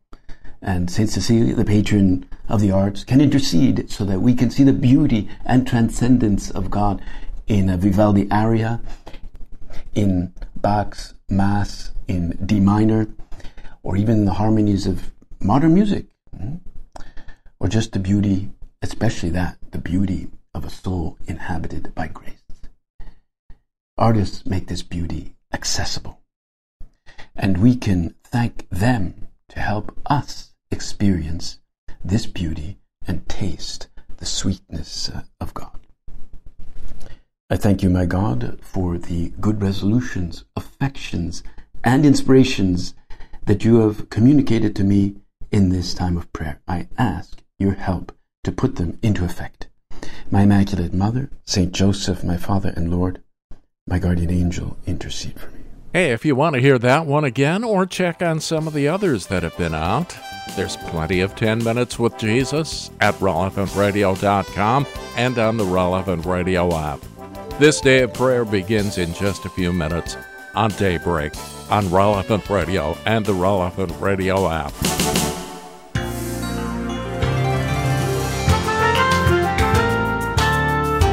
And 0.60 0.90
St. 0.90 1.10
Cecilia, 1.10 1.54
the 1.54 1.64
patron 1.64 2.28
of 2.50 2.62
the 2.62 2.72
arts, 2.72 3.04
can 3.04 3.22
intercede 3.22 3.92
so 3.92 4.06
that 4.06 4.22
we 4.22 4.34
can 4.34 4.50
see 4.50 4.64
the 4.64 4.74
beauty 4.74 5.30
and 5.46 5.68
transcendence 5.68 6.50
of 6.50 6.72
God 6.72 7.00
in 7.46 7.70
a 7.70 7.78
Vivaldi 7.78 8.28
aria, 8.32 8.82
in 9.94 10.34
Bach's 10.56 11.14
Mass 11.30 11.92
in 12.08 12.38
D 12.46 12.60
minor, 12.60 13.08
or 13.84 13.98
even 13.98 14.26
the 14.26 14.34
harmonies 14.34 14.86
of 14.86 15.12
modern 15.40 15.74
music, 15.74 16.06
hmm? 16.36 16.56
or 17.60 17.68
just 17.68 17.92
the 17.92 18.00
beauty, 18.00 18.50
especially 18.82 19.30
that, 19.30 19.58
the 19.72 19.78
beauty 19.78 20.30
of 20.54 20.66
a 20.66 20.70
soul 20.70 21.18
inhabited 21.28 21.94
by 21.94 22.08
grace. 22.08 22.34
Artists 23.98 24.46
make 24.46 24.68
this 24.68 24.84
beauty 24.84 25.36
accessible 25.54 26.18
and 27.38 27.58
we 27.58 27.76
can 27.76 28.16
thank 28.24 28.68
them 28.70 29.28
to 29.50 29.60
help 29.60 29.98
us 30.08 30.54
experience 30.72 31.60
this 32.04 32.26
beauty 32.26 32.80
and 33.08 33.28
taste 33.30 33.88
the 34.18 34.26
sweetness 34.26 35.10
uh, 35.10 35.22
of 35.40 35.54
God. 35.54 35.80
I 37.50 37.56
thank 37.56 37.82
you, 37.82 37.90
my 37.90 38.06
God, 38.06 38.60
for 38.62 38.98
the 38.98 39.30
good 39.40 39.62
resolutions, 39.62 40.44
affections, 40.58 41.44
and 41.82 42.06
inspirations 42.06 42.94
that 43.46 43.64
you 43.64 43.80
have 43.80 44.10
communicated 44.10 44.76
to 44.76 44.84
me 44.84 45.16
in 45.50 45.70
this 45.70 45.94
time 45.94 46.18
of 46.18 46.32
prayer. 46.34 46.60
I 46.68 46.90
ask 46.98 47.42
your 47.58 47.76
help 47.76 48.12
to 48.44 48.52
put 48.52 48.76
them 48.76 49.00
into 49.02 49.24
effect. 49.24 49.70
My 50.30 50.42
Immaculate 50.42 50.94
Mother, 50.94 51.30
Saint 51.46 51.72
Joseph, 51.72 52.22
my 52.22 52.36
Father 52.36 52.74
and 52.76 52.92
Lord, 52.92 53.22
my 53.88 53.98
guardian 53.98 54.30
angel, 54.30 54.78
intercede 54.86 55.40
for 55.40 55.50
me. 55.52 55.62
Hey, 55.94 56.12
if 56.12 56.26
you 56.26 56.36
want 56.36 56.56
to 56.56 56.62
hear 56.62 56.78
that 56.80 57.06
one 57.06 57.24
again 57.24 57.64
or 57.64 57.86
check 57.86 58.22
on 58.22 58.42
some 58.42 58.68
of 58.68 58.74
the 58.74 58.90
others 58.90 59.28
that 59.28 59.44
have 59.44 59.58
been 59.58 59.74
out, 59.74 60.18
there's 60.58 60.76
plenty 60.76 61.22
of 61.22 61.34
10 61.38 61.64
Minutes 61.64 61.98
with 61.98 62.18
Jesus 62.18 62.92
at 63.00 63.16
relevantradio.com 63.16 64.86
and 65.16 65.40
on 65.40 65.56
the 65.56 65.64
Relevant 65.64 66.26
Radio 66.26 66.76
app. 66.76 67.00
This 67.60 67.82
day 67.82 68.04
of 68.04 68.14
prayer 68.14 68.46
begins 68.46 69.00
in 69.00 69.16
just 69.16 69.46
a 69.46 69.50
few 69.50 69.74
minutes 69.74 70.16
on 70.54 70.70
Daybreak 70.70 71.34
on 71.72 71.90
Relevant 71.90 72.48
Radio 72.52 72.96
and 73.08 73.26
the 73.26 73.34
Relevant 73.34 74.00
Radio 74.00 74.48
app. 74.48 74.72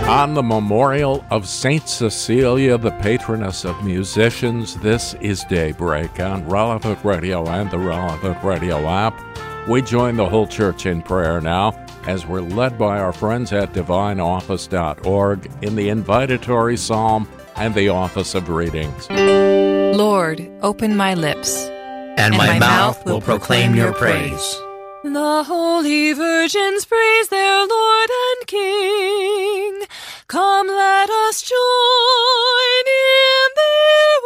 On 0.06 0.34
the 0.34 0.42
memorial 0.42 1.24
of 1.30 1.48
Saint 1.48 1.88
Cecilia, 1.88 2.76
the 2.76 2.90
patroness 2.90 3.64
of 3.64 3.82
musicians, 3.82 4.76
this 4.76 5.14
is 5.22 5.44
Daybreak 5.44 6.20
on 6.20 6.46
Relevant 6.46 7.02
Radio 7.02 7.46
and 7.46 7.70
the 7.70 7.78
Relevant 7.78 8.44
Radio 8.44 8.86
app. 8.86 9.18
We 9.66 9.80
join 9.80 10.16
the 10.16 10.28
whole 10.28 10.46
church 10.46 10.84
in 10.84 11.00
prayer 11.00 11.40
now 11.40 11.83
as 12.06 12.26
we're 12.26 12.40
led 12.40 12.78
by 12.78 12.98
our 12.98 13.12
friends 13.12 13.52
at 13.52 13.72
divineoffice.org 13.72 15.50
in 15.62 15.76
the 15.76 15.88
invitatory 15.88 16.78
psalm 16.78 17.28
and 17.56 17.74
the 17.74 17.88
office 17.88 18.34
of 18.34 18.48
readings. 18.48 19.08
Lord, 19.10 20.50
open 20.62 20.96
my 20.96 21.14
lips, 21.14 21.64
and, 21.64 22.20
and 22.20 22.36
my, 22.36 22.46
my, 22.46 22.58
mouth 22.58 23.04
will 23.04 23.20
proclaim 23.20 23.74
your 23.74 23.92
praise. 23.92 24.60
The 25.04 25.44
holy 25.46 26.12
virgins 26.14 26.84
praise 26.86 27.28
their 27.28 27.66
Lord 27.66 28.10
and 28.10 28.46
King. 28.46 29.82
Come, 30.26 30.66
let 30.66 31.10
us 31.10 31.42
join 31.42 32.84
in 32.86 33.48
their 33.54 34.20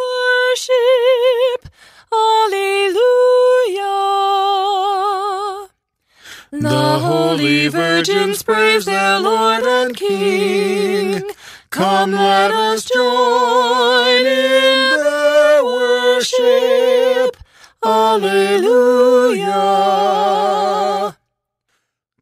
worship. 0.55 1.73
Alleluia. 2.13 3.18
The 6.61 6.99
holy 6.99 7.69
virgins 7.69 8.43
praise 8.43 8.85
their 8.85 9.21
Lord 9.21 9.63
and 9.63 9.97
King. 9.97 11.23
Come, 11.71 12.13
let 12.13 12.51
us 12.51 12.85
join 12.85 14.27
in 14.27 14.99
their 15.05 15.65
worship. 15.65 17.37
Alleluia. 17.85 19.55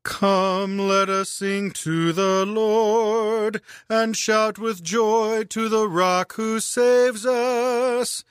Come, 0.07 0.79
let 0.79 1.09
us 1.11 1.29
sing 1.29 1.73
to 1.73 2.13
the 2.13 2.47
Lord, 2.47 3.61
and 3.91 4.17
shout 4.17 4.57
with 4.57 4.81
joy 4.81 5.43
to 5.51 5.69
the 5.69 5.89
rock 5.89 6.35
who 6.35 6.61
saves 6.61 7.27
us. 7.27 8.23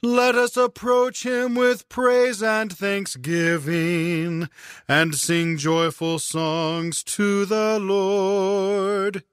Let 0.00 0.36
us 0.36 0.56
approach 0.56 1.26
him 1.26 1.56
with 1.56 1.88
praise 1.88 2.40
and 2.40 2.72
thanksgiving, 2.72 4.48
and 4.88 5.16
sing 5.16 5.58
joyful 5.58 6.20
songs 6.20 7.02
to 7.02 7.44
the 7.44 7.80
Lord. 7.80 9.24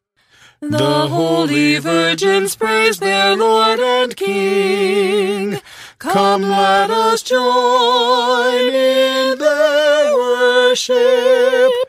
The 0.60 1.08
holy 1.08 1.77
virgins 1.77 2.55
praise 2.55 2.98
their 2.98 3.36
Lord 3.36 3.79
and 3.79 4.15
King. 4.17 5.62
Come, 6.00 6.41
let 6.41 6.89
us 6.89 7.22
join 7.22 8.74
in 8.74 9.38
their 9.38 10.15
worship. 10.15 11.80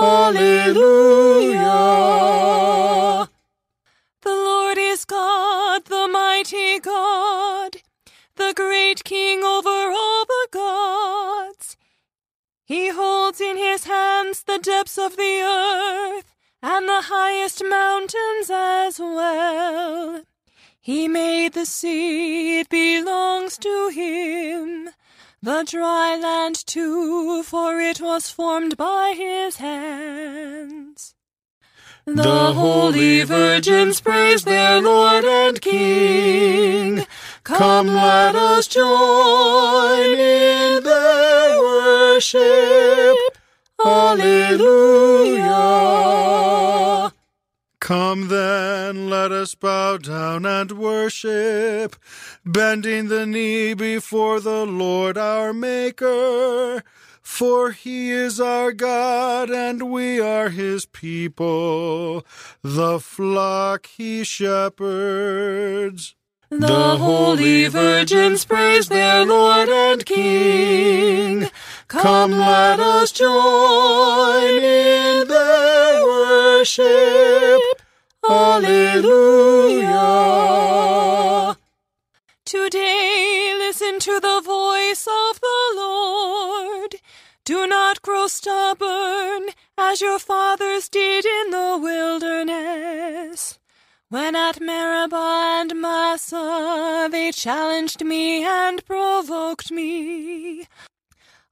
Alleluia. 0.00 1.68
The 4.22 4.30
Lord 4.30 4.78
is 4.78 5.04
God, 5.04 5.84
the 5.84 6.08
mighty 6.08 6.80
God, 6.80 7.76
the 8.36 8.54
great 8.56 9.04
King 9.04 9.44
over 9.44 9.68
all 9.68 10.24
the 10.24 10.48
gods. 10.50 11.76
He 12.64 12.88
holds 12.88 13.40
in 13.40 13.56
his 13.58 13.84
hands 13.84 14.44
the 14.44 14.58
depths 14.58 14.96
of 14.96 15.16
the 15.16 15.42
earth 15.42 16.34
and 16.62 16.88
the 16.88 17.02
highest 17.02 17.62
mountains 17.62 18.50
as 18.50 18.98
well. 18.98 20.22
He 20.80 21.06
made 21.06 21.52
the 21.52 21.66
sea, 21.66 22.60
it 22.60 22.68
belongs 22.70 23.58
to 23.58 23.88
him 23.88 24.90
the 25.44 25.64
dry 25.68 26.16
land 26.16 26.64
too, 26.66 27.42
for 27.42 27.80
it 27.80 28.00
was 28.00 28.30
formed 28.30 28.76
by 28.76 29.14
his 29.16 29.56
hands. 29.56 31.16
The 32.06 32.52
holy 32.52 33.24
virgins 33.24 34.00
praise 34.00 34.44
their 34.44 34.80
Lord 34.80 35.24
and 35.24 35.60
King. 35.60 37.04
Come, 37.42 37.88
let 37.88 38.36
us 38.36 38.68
join 38.68 40.14
in 40.14 40.84
their 40.84 41.60
worship. 41.60 43.16
Alleluia. 43.84 45.50
Come 47.92 48.28
then, 48.28 49.10
let 49.10 49.32
us 49.32 49.54
bow 49.54 49.98
down 49.98 50.46
and 50.46 50.72
worship, 50.72 51.94
bending 52.42 53.08
the 53.08 53.26
knee 53.26 53.74
before 53.74 54.40
the 54.40 54.64
Lord 54.64 55.18
our 55.18 55.52
Maker. 55.52 56.82
For 57.20 57.72
he 57.72 58.10
is 58.10 58.40
our 58.40 58.72
God, 58.72 59.50
and 59.50 59.90
we 59.90 60.18
are 60.18 60.48
his 60.48 60.86
people, 60.86 62.24
the 62.62 62.98
flock 62.98 63.86
he 63.94 64.24
shepherds. 64.24 66.14
The 66.48 66.96
holy 66.96 67.68
virgins 67.68 68.46
praise 68.46 68.88
their 68.88 69.26
Lord 69.26 69.68
and 69.68 70.06
King. 70.06 71.50
Come, 71.88 72.30
let 72.30 72.80
us 72.80 73.12
join 73.12 74.62
in 74.62 75.28
their 75.28 76.04
worship. 76.04 77.71
Do 87.44 87.66
not 87.66 88.02
grow 88.02 88.28
stubborn 88.28 89.48
as 89.76 90.00
your 90.00 90.20
fathers 90.20 90.88
did 90.88 91.24
in 91.24 91.50
the 91.50 91.76
wilderness. 91.82 93.58
When 94.08 94.36
at 94.36 94.60
Meribah 94.60 95.60
and 95.60 95.80
Massah 95.80 97.08
they 97.10 97.32
challenged 97.32 98.04
me 98.04 98.44
and 98.44 98.84
provoked 98.84 99.72
me, 99.72 100.68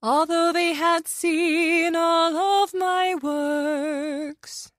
although 0.00 0.52
they 0.52 0.74
had 0.74 1.08
seen 1.08 1.96
all 1.96 2.36
of 2.36 2.72
my 2.72 3.16
works. 3.16 4.69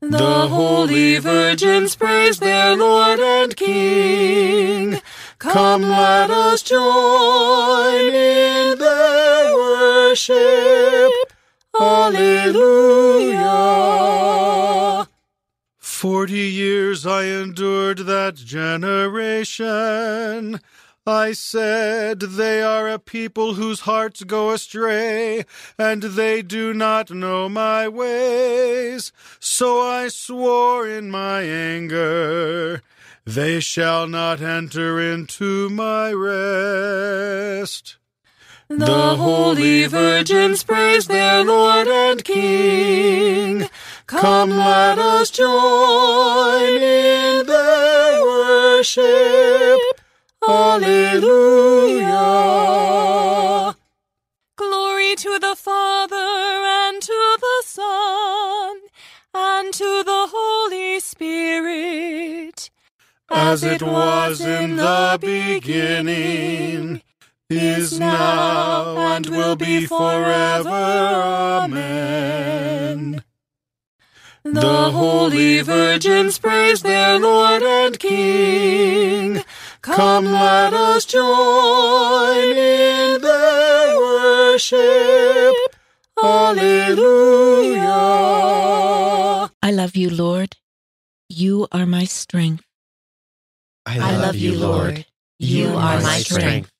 The 0.00 0.46
holy 0.46 1.18
virgins 1.18 1.96
praise 1.96 2.38
their 2.38 2.76
Lord 2.76 3.18
and 3.18 3.56
King. 3.56 5.00
Come, 5.38 5.82
let 5.82 6.30
us 6.30 6.62
join 6.62 8.14
in 8.14 8.78
their 8.78 9.54
worship. 9.56 11.10
Alleluia. 11.80 13.48
Forty 15.78 16.46
years 16.46 17.04
I 17.04 17.24
endured 17.24 17.98
that 18.06 18.36
generation. 18.36 19.60
I 21.08 21.32
said, 21.32 22.20
They 22.20 22.60
are 22.62 22.86
a 22.86 22.98
people 22.98 23.54
whose 23.54 23.80
hearts 23.80 24.24
go 24.24 24.50
astray, 24.50 25.46
and 25.78 26.02
they 26.02 26.42
do 26.42 26.74
not 26.74 27.10
know 27.10 27.48
my 27.48 27.88
ways. 27.88 29.10
So 29.40 29.80
I 29.80 30.08
swore 30.08 30.86
in 30.86 31.10
my 31.10 31.40
anger, 31.42 32.82
They 33.24 33.60
shall 33.60 34.06
not 34.06 34.42
enter 34.42 35.00
into 35.00 35.70
my 35.70 36.12
rest. 36.12 37.96
The 38.68 39.16
holy 39.16 39.86
virgins 39.86 40.62
praise 40.62 41.06
their 41.06 41.42
Lord 41.42 41.88
and 41.88 42.22
King. 42.22 43.70
Come, 44.06 44.50
let 44.50 44.98
us 44.98 45.30
join 45.30 46.82
in 46.82 47.46
their 47.46 48.22
worship. 48.22 49.97
Alleluia. 50.46 52.14
Glory 54.56 55.16
to 55.16 55.38
the 55.38 55.54
Father 55.56 56.16
and 56.16 57.02
to 57.02 57.36
the 57.40 57.62
Son 57.64 58.76
and 59.34 59.74
to 59.74 60.02
the 60.04 60.28
Holy 60.30 61.00
Spirit. 61.00 62.70
As 63.30 63.62
it 63.62 63.82
was 63.82 64.40
in 64.40 64.76
the 64.76 65.18
beginning, 65.20 67.02
is 67.50 67.98
now, 67.98 68.96
and 68.96 69.26
will 69.26 69.56
be 69.56 69.86
forever. 69.86 70.68
Amen. 70.68 71.74
The 74.44 74.90
holy 74.90 75.62
virgins 75.62 76.38
praise 76.38 76.82
their 76.82 77.18
Lord 77.18 77.62
and 77.62 77.98
King. 77.98 79.42
Come, 79.96 80.24
let 80.26 80.74
us 80.74 81.04
join 81.04 82.56
in 82.56 83.20
their 83.20 83.98
worship. 83.98 85.54
Alleluia. 86.22 87.88
I 89.62 89.70
love 89.72 89.96
you, 89.96 90.10
Lord. 90.10 90.56
You 91.28 91.68
are 91.72 91.86
my 91.86 92.04
strength. 92.04 92.64
I 93.86 94.16
love 94.16 94.36
you, 94.36 94.54
Lord. 94.54 95.06
You 95.38 95.68
are 95.76 96.00
my 96.00 96.18
strength. 96.18 96.70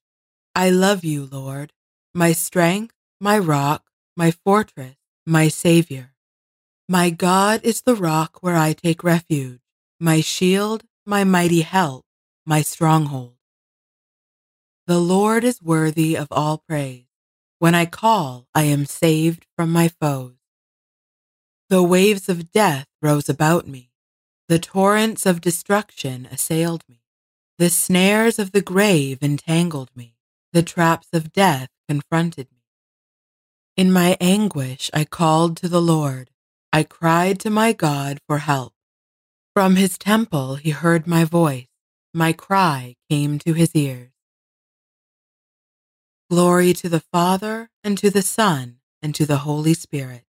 I 0.55 0.71
love 0.71 1.05
you, 1.05 1.29
Lord, 1.31 1.73
my 2.15 2.33
strength, 2.33 2.95
my 3.21 3.39
rock, 3.39 3.85
my 4.17 4.33
fortress, 4.33 4.97
my 5.25 5.49
Savior. 5.49 6.13
My 6.89 7.11
God 7.11 7.61
is 7.63 7.83
the 7.83 7.95
rock 7.95 8.39
where 8.41 8.57
I 8.57 8.73
take 8.73 9.05
refuge, 9.05 9.61
my 10.01 10.21
shield, 10.21 10.85
my 11.07 11.23
mighty 11.25 11.61
help, 11.61 12.05
my 12.49 12.63
stronghold. 12.63 13.35
The 14.87 14.99
Lord 14.99 15.45
is 15.45 15.61
worthy 15.61 16.17
of 16.17 16.29
all 16.31 16.65
praise. 16.67 17.05
When 17.59 17.75
I 17.75 17.85
call, 17.85 18.47
I 18.55 18.63
am 18.63 18.87
saved 18.87 19.45
from 19.55 19.71
my 19.71 19.89
foes. 19.89 20.39
The 21.69 21.83
waves 21.83 22.31
of 22.31 22.51
death 22.51 22.87
rose 23.03 23.29
about 23.29 23.69
me. 23.69 23.91
The 24.49 24.59
torrents 24.59 25.27
of 25.27 25.43
destruction 25.43 26.27
assailed 26.33 26.85
me. 26.89 27.03
The 27.59 27.69
snares 27.69 28.39
of 28.39 28.53
the 28.53 28.63
grave 28.63 29.23
entangled 29.23 29.91
me. 29.95 30.17
The 30.55 30.63
traps 30.63 31.09
of 31.13 31.35
death 31.35 31.69
confronted 31.87 32.49
me. 32.51 32.63
In 33.77 33.93
my 33.93 34.17
anguish, 34.23 34.91
I 34.95 35.05
called 35.05 35.59
to 35.59 35.69
the 35.69 35.83
Lord. 35.83 36.31
I 36.73 36.83
cried 36.83 37.41
to 37.41 37.51
my 37.51 37.75
God 37.75 38.21
for 38.27 38.39
help. 38.39 38.73
From 39.55 39.77
his 39.77 39.99
temple, 39.99 40.55
he 40.55 40.71
heard 40.71 41.07
my 41.07 41.25
voice. 41.25 41.68
My 42.15 42.33
cry 42.33 42.97
came 43.11 43.39
to 43.41 43.53
his 43.53 43.75
ears. 43.75 44.11
Glory 46.31 46.73
to 46.75 46.89
the 46.89 47.01
Father, 47.13 47.71
and 47.85 47.97
to 47.99 48.11
the 48.11 48.23
Son, 48.23 48.79
and 49.03 49.15
to 49.15 49.27
the 49.27 49.39
Holy 49.39 49.75
Spirit. 49.75 50.25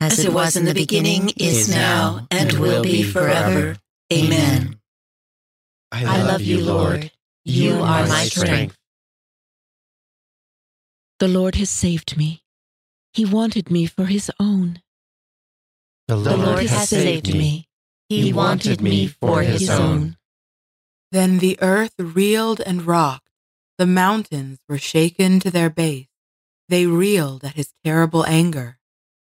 As 0.00 0.18
it 0.18 0.32
was 0.32 0.56
in 0.56 0.64
the 0.64 0.74
beginning, 0.74 1.30
is 1.36 1.68
now, 1.68 2.26
and 2.30 2.52
will 2.54 2.82
be 2.82 3.02
forever. 3.02 3.76
Amen. 4.12 4.80
I 5.90 6.22
love 6.22 6.42
you, 6.42 6.60
Lord. 6.60 7.10
You 7.44 7.74
are 7.74 8.06
my 8.06 8.24
strength. 8.24 8.76
The 11.18 11.28
Lord 11.28 11.54
has 11.54 11.70
saved 11.70 12.16
me. 12.16 12.42
He 13.12 13.24
wanted 13.24 13.70
me 13.70 13.86
for 13.86 14.06
his 14.06 14.30
own. 14.40 14.82
The 16.08 16.16
Lord 16.16 16.66
has 16.66 16.88
saved 16.88 17.32
me. 17.32 17.68
He 18.08 18.32
wanted 18.32 18.80
me 18.80 19.06
for 19.06 19.42
his 19.42 19.70
own. 19.70 20.16
Then 21.14 21.38
the 21.38 21.56
earth 21.62 21.94
reeled 21.96 22.60
and 22.66 22.84
rocked. 22.84 23.30
The 23.78 23.86
mountains 23.86 24.58
were 24.68 24.78
shaken 24.78 25.38
to 25.38 25.50
their 25.52 25.70
base. 25.70 26.08
They 26.68 26.86
reeled 26.86 27.44
at 27.44 27.54
his 27.54 27.72
terrible 27.84 28.26
anger. 28.26 28.80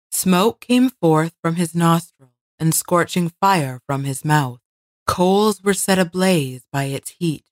Smoke 0.10 0.60
came 0.60 0.90
forth 0.90 1.36
from 1.40 1.54
his 1.54 1.76
nostrils 1.76 2.32
and 2.58 2.74
scorching 2.74 3.30
fire 3.30 3.80
from 3.86 4.06
his 4.06 4.26
mouth. 4.26 4.60
Coals 5.06 5.62
were 5.62 5.76
set 5.76 6.00
ablaze 6.00 6.64
by 6.72 6.86
its 6.86 7.12
heat. 7.20 7.46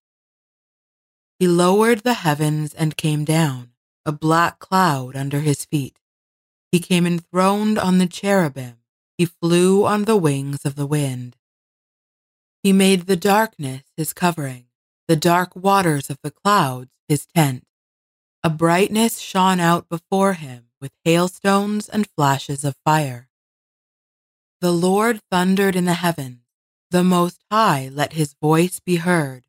He 1.38 1.48
lowered 1.48 2.00
the 2.00 2.16
heavens 2.16 2.74
and 2.74 2.98
came 2.98 3.26
down, 3.26 3.74
a 4.08 4.12
black 4.12 4.58
cloud 4.58 5.16
under 5.16 5.42
his 5.42 5.66
feet. 5.66 6.00
He 6.72 6.80
came 6.80 7.06
enthroned 7.06 7.78
on 7.78 8.00
the 8.00 8.08
cherubim. 8.08 8.78
He 9.20 9.26
flew 9.26 9.86
on 9.86 10.06
the 10.06 10.18
wings 10.18 10.66
of 10.66 10.76
the 10.76 10.88
wind. 10.88 11.38
He 12.66 12.74
made 12.74 13.02
the 13.02 13.16
darkness 13.16 13.84
his 13.96 14.12
covering, 14.12 14.66
the 15.08 15.16
dark 15.16 15.56
waters 15.56 16.10
of 16.10 16.18
the 16.24 16.32
clouds 16.32 16.90
his 17.08 17.28
tent. 17.28 17.64
A 18.44 18.50
brightness 18.50 19.20
shone 19.20 19.60
out 19.60 19.88
before 19.88 20.34
him 20.34 20.70
with 20.82 20.92
hailstones 21.04 21.88
and 21.88 22.10
flashes 22.18 22.66
of 22.66 22.76
fire. 22.84 23.30
The 24.62 24.72
Lord 24.72 25.20
thundered 25.30 25.76
in 25.76 25.86
the 25.86 25.94
heavens. 25.94 26.40
The 26.90 27.04
Most 27.04 27.44
High 27.52 27.88
let 27.94 28.14
his 28.14 28.34
voice 28.42 28.80
be 28.80 28.96
heard. 28.96 29.46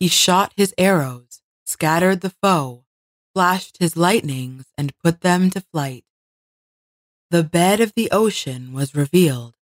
He 0.00 0.08
shot 0.08 0.52
his 0.56 0.74
arrows, 0.76 1.42
scattered 1.64 2.20
the 2.20 2.34
foe, 2.42 2.84
flashed 3.32 3.76
his 3.78 3.96
lightnings, 3.96 4.64
and 4.76 4.98
put 4.98 5.20
them 5.20 5.50
to 5.50 5.60
flight. 5.60 6.04
The 7.30 7.44
bed 7.44 7.80
of 7.80 7.94
the 7.94 8.10
ocean 8.10 8.72
was 8.72 8.96
revealed. 8.96 9.54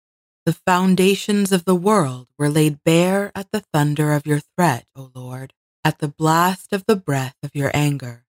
The 0.49 0.55
foundations 0.55 1.53
of 1.53 1.67
the 1.67 1.75
world 1.75 2.27
were 2.39 2.49
laid 2.49 2.83
bare 2.83 3.31
at 3.35 3.53
the 3.53 3.61
thunder 3.61 4.15
of 4.15 4.27
your 4.27 4.41
threat, 4.41 4.87
O 4.97 5.11
Lord, 5.15 5.53
at 5.85 5.99
the 5.99 6.09
blast 6.09 6.73
of 6.73 6.87
the 6.87 6.97
breath 6.97 7.37
of 7.43 7.55
your 7.55 7.71
anger. 7.75 8.25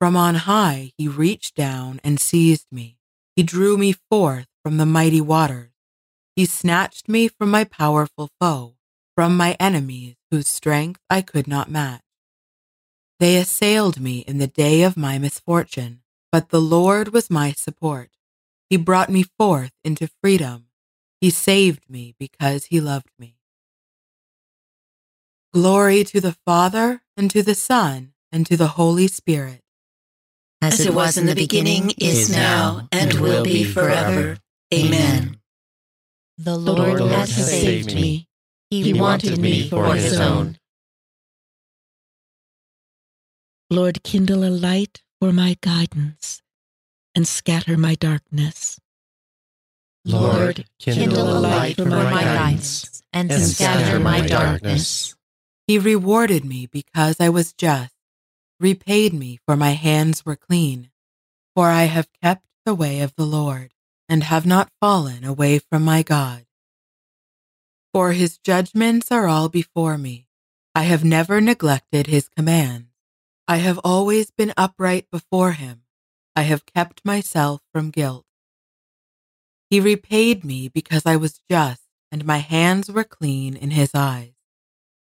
From 0.00 0.16
on 0.16 0.34
high 0.34 0.90
he 0.98 1.06
reached 1.06 1.54
down 1.54 2.00
and 2.02 2.18
seized 2.18 2.66
me. 2.72 2.98
He 3.36 3.44
drew 3.44 3.78
me 3.78 3.94
forth 4.10 4.48
from 4.64 4.78
the 4.78 4.84
mighty 4.84 5.20
waters. 5.20 5.70
He 6.34 6.44
snatched 6.44 7.08
me 7.08 7.28
from 7.28 7.52
my 7.52 7.62
powerful 7.62 8.28
foe, 8.40 8.74
from 9.14 9.36
my 9.36 9.56
enemies 9.60 10.16
whose 10.32 10.48
strength 10.48 11.00
I 11.08 11.22
could 11.22 11.46
not 11.46 11.70
match. 11.70 12.02
They 13.20 13.36
assailed 13.36 14.00
me 14.00 14.24
in 14.26 14.38
the 14.38 14.48
day 14.48 14.82
of 14.82 14.96
my 14.96 15.18
misfortune, 15.18 16.02
but 16.32 16.48
the 16.48 16.60
Lord 16.60 17.12
was 17.12 17.30
my 17.30 17.52
support. 17.52 18.10
He 18.68 18.76
brought 18.76 19.08
me 19.08 19.22
forth 19.38 19.70
into 19.84 20.10
freedom. 20.20 20.66
He 21.20 21.30
saved 21.30 21.88
me 21.90 22.14
because 22.18 22.66
he 22.66 22.80
loved 22.80 23.10
me. 23.18 23.36
Glory 25.52 26.04
to 26.04 26.20
the 26.20 26.36
Father, 26.46 27.02
and 27.16 27.30
to 27.30 27.42
the 27.42 27.54
Son, 27.54 28.12
and 28.32 28.46
to 28.46 28.56
the 28.56 28.68
Holy 28.68 29.06
Spirit. 29.06 29.62
As 30.62 30.80
it 30.80 30.94
was 30.94 31.18
in 31.18 31.26
the 31.26 31.34
beginning, 31.34 31.92
is 31.98 32.30
now, 32.30 32.88
and 32.92 33.14
will 33.14 33.44
be 33.44 33.64
forever. 33.64 34.38
Amen. 34.72 35.40
The 36.38 36.56
Lord 36.56 37.00
has 37.00 37.34
saved 37.34 37.94
me. 37.94 38.28
He 38.70 38.94
wanted 38.94 39.38
me 39.38 39.68
for 39.68 39.94
his 39.94 40.18
own. 40.18 40.58
Lord, 43.68 44.02
kindle 44.02 44.44
a 44.44 44.50
light 44.50 45.02
for 45.20 45.32
my 45.32 45.56
guidance 45.60 46.42
and 47.14 47.26
scatter 47.26 47.76
my 47.76 47.94
darkness. 47.94 48.80
Lord, 50.04 50.66
kindle 50.78 51.38
a 51.38 51.40
light 51.40 51.76
for 51.76 51.84
my 51.86 52.22
guidance 52.22 53.02
and 53.12 53.32
scatter 53.32 54.00
my 54.00 54.26
darkness. 54.26 55.14
He 55.66 55.78
rewarded 55.78 56.44
me 56.44 56.66
because 56.66 57.20
I 57.20 57.28
was 57.28 57.52
just, 57.52 57.94
repaid 58.58 59.12
me 59.12 59.38
for 59.46 59.56
my 59.56 59.70
hands 59.70 60.24
were 60.24 60.36
clean. 60.36 60.90
For 61.54 61.68
I 61.68 61.84
have 61.84 62.08
kept 62.22 62.46
the 62.64 62.74
way 62.74 63.00
of 63.00 63.14
the 63.16 63.26
Lord 63.26 63.72
and 64.08 64.24
have 64.24 64.46
not 64.46 64.72
fallen 64.80 65.24
away 65.24 65.58
from 65.58 65.84
my 65.84 66.02
God. 66.02 66.46
For 67.92 68.12
his 68.12 68.38
judgments 68.38 69.10
are 69.10 69.26
all 69.26 69.48
before 69.48 69.98
me. 69.98 70.26
I 70.74 70.84
have 70.84 71.04
never 71.04 71.40
neglected 71.40 72.06
his 72.06 72.28
commands. 72.28 72.86
I 73.48 73.56
have 73.56 73.80
always 73.82 74.30
been 74.30 74.52
upright 74.56 75.10
before 75.10 75.52
him. 75.52 75.82
I 76.36 76.42
have 76.42 76.66
kept 76.66 77.04
myself 77.04 77.62
from 77.72 77.90
guilt. 77.90 78.24
He 79.70 79.78
repaid 79.78 80.44
me 80.44 80.68
because 80.68 81.06
I 81.06 81.14
was 81.14 81.40
just 81.48 81.82
and 82.10 82.24
my 82.24 82.38
hands 82.38 82.90
were 82.90 83.04
clean 83.04 83.54
in 83.54 83.70
his 83.70 83.92
eyes. 83.94 84.32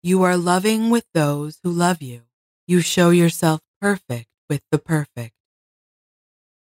You 0.04 0.24
are 0.24 0.36
loving 0.36 0.90
with 0.90 1.06
those 1.14 1.60
who 1.64 1.72
love 1.72 2.02
you. 2.02 2.24
You 2.68 2.82
show 2.82 3.12
yourself 3.12 3.62
perfect 3.80 4.28
with 4.50 4.62
the 4.70 4.78
perfect. 4.78 5.36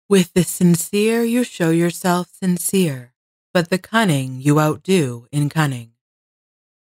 With 0.06 0.34
the 0.34 0.44
sincere 0.44 1.24
you 1.24 1.44
show 1.44 1.70
yourself 1.70 2.28
sincere, 2.30 3.14
but 3.54 3.70
the 3.70 3.78
cunning 3.78 4.38
you 4.38 4.60
outdo 4.60 5.26
in 5.32 5.48
cunning. 5.48 5.92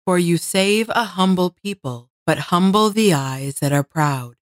For 0.05 0.19
you 0.19 0.37
save 0.37 0.87
a 0.89 1.03
humble 1.03 1.49
people, 1.49 2.11
but 2.27 2.37
humble 2.53 2.91
the 2.91 3.13
eyes 3.13 3.55
that 3.55 3.73
are 3.73 3.83
proud. 3.83 4.35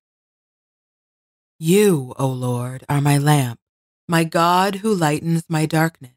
You, 1.58 2.14
O 2.20 2.28
Lord, 2.28 2.84
are 2.90 3.00
my 3.00 3.18
lamp, 3.18 3.62
my 4.10 4.26
God 4.26 4.76
who 4.76 4.94
lightens 4.94 5.46
my 5.48 5.66
darkness. 5.66 6.15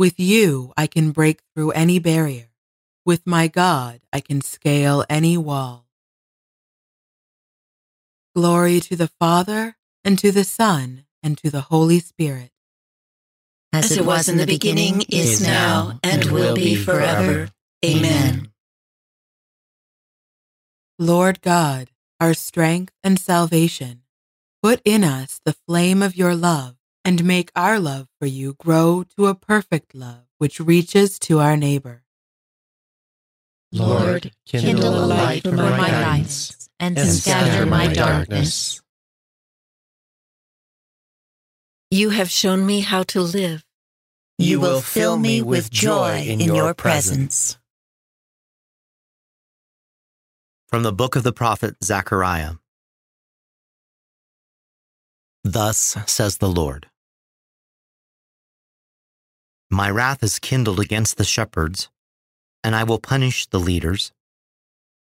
With 0.00 0.18
you 0.18 0.72
I 0.78 0.86
can 0.86 1.10
break 1.10 1.42
through 1.52 1.72
any 1.72 1.98
barrier. 1.98 2.48
With 3.04 3.26
my 3.26 3.48
God 3.48 4.00
I 4.10 4.20
can 4.20 4.40
scale 4.40 5.04
any 5.10 5.36
wall. 5.36 5.84
Glory 8.34 8.80
to 8.80 8.96
the 8.96 9.10
Father, 9.20 9.76
and 10.02 10.18
to 10.18 10.32
the 10.32 10.44
Son, 10.44 11.04
and 11.22 11.36
to 11.36 11.50
the 11.50 11.60
Holy 11.60 12.00
Spirit. 12.00 12.50
As 13.74 13.94
it 13.94 14.06
was 14.06 14.26
in 14.26 14.38
the 14.38 14.46
beginning, 14.46 15.02
is 15.10 15.46
now, 15.46 16.00
and 16.02 16.24
will 16.32 16.54
be 16.54 16.76
forever. 16.76 17.50
Amen. 17.84 18.52
Lord 20.98 21.42
God, 21.42 21.90
our 22.18 22.32
strength 22.32 22.94
and 23.04 23.18
salvation, 23.18 24.00
Put 24.62 24.80
in 24.86 25.04
us 25.04 25.42
the 25.44 25.56
flame 25.66 26.02
of 26.02 26.16
your 26.16 26.34
love 26.34 26.79
and 27.04 27.24
make 27.24 27.50
our 27.56 27.78
love 27.78 28.08
for 28.18 28.26
you 28.26 28.54
grow 28.54 29.04
to 29.16 29.26
a 29.26 29.34
perfect 29.34 29.94
love 29.94 30.24
which 30.38 30.60
reaches 30.60 31.18
to 31.18 31.38
our 31.38 31.56
neighbor. 31.56 32.02
Lord, 33.72 34.32
kindle 34.46 35.04
a 35.04 35.06
light 35.06 35.42
for 35.44 35.52
my 35.52 35.78
guidance 35.78 36.68
and 36.78 36.98
scatter 36.98 37.66
my 37.66 37.92
darkness. 37.92 38.82
You 41.90 42.10
have 42.10 42.30
shown 42.30 42.66
me 42.66 42.80
how 42.80 43.02
to 43.04 43.20
live. 43.20 43.64
You 44.38 44.60
will 44.60 44.80
fill 44.80 45.18
me 45.18 45.42
with 45.42 45.70
joy 45.70 46.24
in 46.26 46.40
your 46.40 46.74
presence. 46.74 47.58
From 50.68 50.82
the 50.82 50.92
book 50.92 51.16
of 51.16 51.22
the 51.22 51.32
prophet 51.32 51.76
Zechariah. 51.82 52.54
Thus 55.42 55.96
says 56.06 56.38
the 56.38 56.48
Lord 56.48 56.89
My 59.70 59.88
wrath 59.88 60.24
is 60.24 60.40
kindled 60.40 60.80
against 60.80 61.16
the 61.16 61.24
shepherds, 61.24 61.88
and 62.64 62.74
I 62.74 62.82
will 62.82 62.98
punish 62.98 63.46
the 63.46 63.60
leaders. 63.60 64.12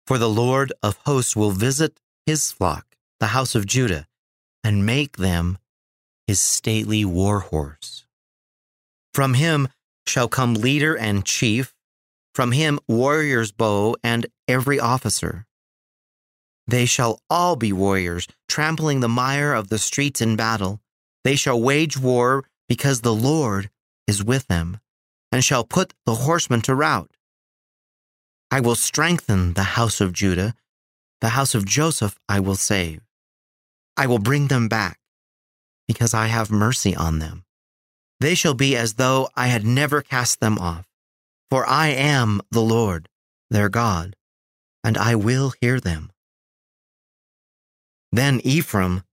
For 0.08 0.18
the 0.18 0.30
Lord 0.30 0.74
of 0.82 0.98
hosts 1.06 1.36
will 1.36 1.52
visit 1.52 2.00
his 2.26 2.52
flock, 2.52 2.96
the 3.20 3.28
house 3.28 3.54
of 3.54 3.68
Judah, 3.68 4.08
and 4.64 4.86
make 4.86 5.18
them 5.18 5.60
his 6.26 6.42
stately 6.42 7.06
war 7.06 7.42
horse. 7.42 8.06
From 9.14 9.36
him 9.36 9.68
shall 10.08 10.28
come 10.28 10.56
leader 10.56 10.98
and 10.98 11.26
chief, 11.26 11.76
from 12.34 12.52
him 12.52 12.80
warrior's 12.88 13.52
bow 13.52 13.96
and 14.04 14.26
every 14.48 14.80
officer. 14.80 15.46
They 16.68 16.86
shall 16.88 17.20
all 17.30 17.56
be 17.56 17.72
warriors, 17.72 18.28
trampling 18.50 19.00
the 19.00 19.08
mire 19.08 19.54
of 19.54 19.70
the 19.70 19.78
streets 19.78 20.22
in 20.22 20.36
battle. 20.36 20.82
They 21.24 21.36
shall 21.36 21.62
wage 21.62 21.98
war 21.98 22.46
because 22.68 23.02
the 23.02 23.14
Lord 23.14 23.70
is 24.08 24.24
with 24.24 24.48
them, 24.48 24.80
and 25.32 25.44
shall 25.44 25.64
put 25.64 25.94
the 26.06 26.16
horsemen 26.16 26.62
to 26.62 26.76
rout. 26.76 27.12
I 28.52 28.60
will 28.60 28.76
strengthen 28.76 29.54
the 29.54 29.64
house 29.64 30.00
of 30.00 30.14
Judah, 30.14 30.54
the 31.22 31.30
house 31.30 31.56
of 31.56 31.66
Joseph 31.66 32.18
I 32.30 32.40
will 32.40 32.56
save. 32.56 33.02
I 33.98 34.08
will 34.08 34.20
bring 34.20 34.48
them 34.48 34.68
back, 34.68 35.00
because 35.88 36.14
I 36.14 36.28
have 36.28 36.52
mercy 36.52 36.96
on 36.96 37.20
them. 37.20 37.44
They 38.20 38.36
shall 38.36 38.54
be 38.54 38.76
as 38.78 38.94
though 38.94 39.30
I 39.36 39.48
had 39.48 39.66
never 39.66 40.02
cast 40.02 40.40
them 40.40 40.58
off, 40.58 40.86
for 41.50 41.68
I 41.68 41.88
am 41.88 42.42
the 42.52 42.62
Lord, 42.62 43.10
their 43.50 43.70
God, 43.70 44.16
and 44.84 44.98
I 44.98 45.16
will 45.16 45.54
hear 45.60 45.80
them. 45.80 46.12
Then 48.12 48.40
Ephraim 48.44 49.04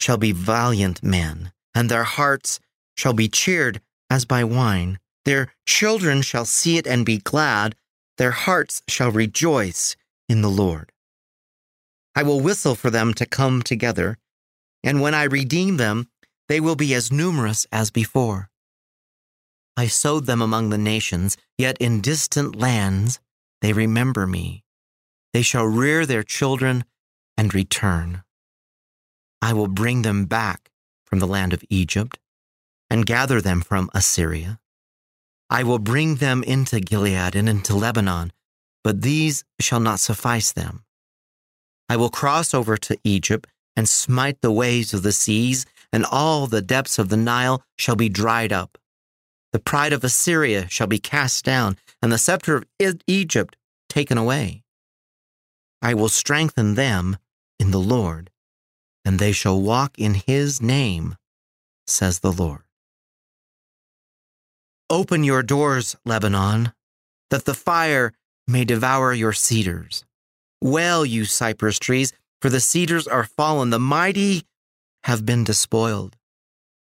shall 0.00 0.16
be 0.16 0.32
valiant 0.32 1.02
men, 1.02 1.52
and 1.74 1.90
their 1.90 2.04
hearts 2.04 2.60
shall 2.96 3.12
be 3.12 3.28
cheered 3.28 3.80
as 4.10 4.24
by 4.24 4.44
wine. 4.44 4.98
Their 5.24 5.52
children 5.66 6.22
shall 6.22 6.44
see 6.44 6.76
it 6.76 6.86
and 6.86 7.06
be 7.06 7.18
glad, 7.18 7.76
their 8.18 8.32
hearts 8.32 8.82
shall 8.88 9.10
rejoice 9.10 9.96
in 10.28 10.42
the 10.42 10.50
Lord. 10.50 10.92
I 12.14 12.22
will 12.22 12.40
whistle 12.40 12.74
for 12.74 12.90
them 12.90 13.14
to 13.14 13.26
come 13.26 13.62
together, 13.62 14.18
and 14.82 15.00
when 15.00 15.14
I 15.14 15.24
redeem 15.24 15.78
them, 15.78 16.08
they 16.48 16.60
will 16.60 16.76
be 16.76 16.94
as 16.94 17.10
numerous 17.10 17.66
as 17.72 17.90
before. 17.90 18.50
I 19.76 19.88
sowed 19.88 20.26
them 20.26 20.40
among 20.40 20.70
the 20.70 20.78
nations, 20.78 21.36
yet 21.58 21.76
in 21.78 22.00
distant 22.00 22.54
lands 22.54 23.18
they 23.60 23.72
remember 23.72 24.26
me. 24.26 24.62
They 25.32 25.42
shall 25.42 25.64
rear 25.64 26.06
their 26.06 26.22
children 26.22 26.84
and 27.36 27.52
return. 27.52 28.22
I 29.42 29.52
will 29.52 29.66
bring 29.66 30.02
them 30.02 30.26
back 30.26 30.70
from 31.04 31.18
the 31.18 31.26
land 31.26 31.52
of 31.52 31.64
Egypt 31.68 32.18
and 32.90 33.06
gather 33.06 33.40
them 33.40 33.60
from 33.60 33.90
Assyria. 33.94 34.60
I 35.50 35.62
will 35.62 35.78
bring 35.78 36.16
them 36.16 36.42
into 36.42 36.80
Gilead 36.80 37.34
and 37.34 37.48
into 37.48 37.74
Lebanon, 37.74 38.32
but 38.82 39.02
these 39.02 39.44
shall 39.60 39.80
not 39.80 40.00
suffice 40.00 40.52
them. 40.52 40.84
I 41.88 41.96
will 41.96 42.10
cross 42.10 42.54
over 42.54 42.76
to 42.76 42.98
Egypt 43.04 43.48
and 43.76 43.88
smite 43.88 44.40
the 44.40 44.52
waves 44.52 44.94
of 44.94 45.02
the 45.02 45.12
seas, 45.12 45.66
and 45.92 46.04
all 46.04 46.46
the 46.46 46.62
depths 46.62 46.98
of 46.98 47.08
the 47.08 47.16
Nile 47.16 47.62
shall 47.76 47.96
be 47.96 48.08
dried 48.08 48.52
up. 48.52 48.78
The 49.52 49.58
pride 49.60 49.92
of 49.92 50.02
Assyria 50.02 50.68
shall 50.68 50.86
be 50.86 50.98
cast 50.98 51.44
down, 51.44 51.76
and 52.02 52.10
the 52.10 52.18
scepter 52.18 52.56
of 52.80 53.00
Egypt 53.06 53.56
taken 53.88 54.18
away. 54.18 54.64
I 55.80 55.94
will 55.94 56.08
strengthen 56.08 56.74
them 56.74 57.18
in 57.60 57.70
the 57.70 57.78
Lord, 57.78 58.30
and 59.04 59.18
they 59.18 59.32
shall 59.32 59.60
walk 59.60 59.98
in 59.98 60.14
his 60.14 60.60
name, 60.60 61.16
says 61.86 62.20
the 62.20 62.32
Lord. 62.32 62.63
Open 64.90 65.24
your 65.24 65.42
doors, 65.42 65.96
Lebanon, 66.04 66.72
that 67.30 67.46
the 67.46 67.54
fire 67.54 68.12
may 68.46 68.64
devour 68.64 69.14
your 69.14 69.32
cedars. 69.32 70.04
Well, 70.60 71.06
you 71.06 71.24
cypress 71.24 71.78
trees, 71.78 72.12
for 72.42 72.50
the 72.50 72.60
cedars 72.60 73.08
are 73.08 73.24
fallen, 73.24 73.70
the 73.70 73.78
mighty 73.78 74.44
have 75.04 75.24
been 75.24 75.42
despoiled. 75.42 76.16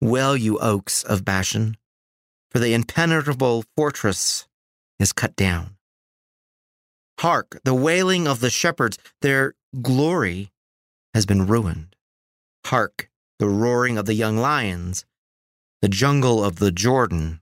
Well, 0.02 0.36
you 0.36 0.60
oaks 0.60 1.04
of 1.04 1.24
Bashan, 1.24 1.78
for 2.52 2.60
the 2.60 2.74
impenetrable 2.74 3.64
fortress 3.76 4.48
is 5.00 5.14
cut 5.14 5.36
down. 5.38 5.78
Hark, 7.20 7.60
the 7.64 7.74
wailing 7.74 8.28
of 8.28 8.42
the 8.42 8.50
shepherds, 8.50 8.98
their 9.22 9.56
glory 9.82 10.52
has 11.14 11.26
been 11.26 11.48
ruined. 11.48 11.96
Hark, 12.66 13.10
the 13.40 13.48
roaring 13.48 13.98
of 13.98 14.06
the 14.06 14.14
young 14.14 14.38
lions, 14.38 15.06
the 15.82 15.90
jungle 15.90 16.44
of 16.44 16.58
the 16.58 16.72
Jordan 16.72 17.42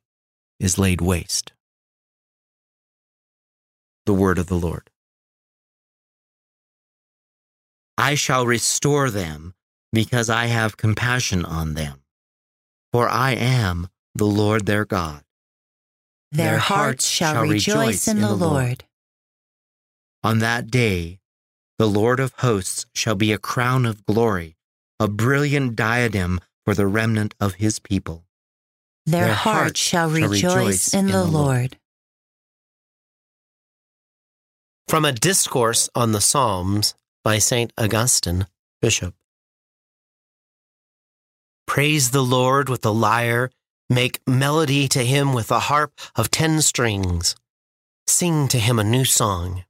is 0.59 0.77
laid 0.77 1.01
waste. 1.01 1.53
The 4.05 4.13
word 4.13 4.37
of 4.37 4.47
the 4.47 4.55
Lord. 4.55 4.89
I 7.97 8.15
shall 8.15 8.45
restore 8.45 9.09
them 9.09 9.53
because 9.93 10.29
I 10.29 10.45
have 10.45 10.77
compassion 10.77 11.45
on 11.45 11.73
them, 11.73 12.01
for 12.91 13.07
I 13.07 13.31
am 13.31 13.87
the 14.13 14.25
Lord 14.25 14.65
their 14.65 14.85
God. 14.85 15.23
Their, 16.31 16.51
their 16.51 16.59
hearts 16.59 17.07
shall, 17.07 17.35
shall 17.35 17.43
rejoice 17.43 18.07
in 18.07 18.19
the 18.19 18.35
Lord. 18.35 18.39
Lord. 18.41 18.83
On 20.23 20.39
that 20.39 20.69
day, 20.69 21.19
the 21.77 21.87
Lord 21.87 22.19
of 22.19 22.33
hosts 22.39 22.85
shall 22.93 23.15
be 23.15 23.31
a 23.31 23.37
crown 23.37 23.85
of 23.85 24.05
glory, 24.05 24.57
a 24.99 25.07
brilliant 25.07 25.75
diadem 25.75 26.39
for 26.65 26.73
the 26.73 26.87
remnant 26.87 27.35
of 27.39 27.55
his 27.55 27.79
people. 27.79 28.24
Their, 29.05 29.25
Their 29.25 29.33
hearts 29.35 29.79
shall 29.79 30.09
rejoice, 30.09 30.31
rejoice 30.31 30.93
in, 30.93 31.05
in 31.05 31.11
the 31.11 31.23
Lord. 31.23 31.77
From 34.87 35.05
a 35.05 35.11
discourse 35.11 35.89
on 35.93 36.11
the 36.11 36.21
Psalms 36.21 36.95
by 37.23 37.37
St. 37.37 37.71
Augustine, 37.77 38.47
Bishop. 38.81 39.13
Praise 41.67 42.11
the 42.11 42.23
Lord 42.23 42.67
with 42.67 42.81
the 42.81 42.93
lyre, 42.93 43.51
make 43.89 44.21
melody 44.25 44.87
to 44.87 45.05
him 45.05 45.33
with 45.33 45.47
the 45.47 45.61
harp 45.61 45.93
of 46.15 46.31
ten 46.31 46.61
strings. 46.61 47.35
Sing 48.07 48.47
to 48.47 48.59
him 48.59 48.79
a 48.79 48.83
new 48.83 49.05
song. 49.05 49.65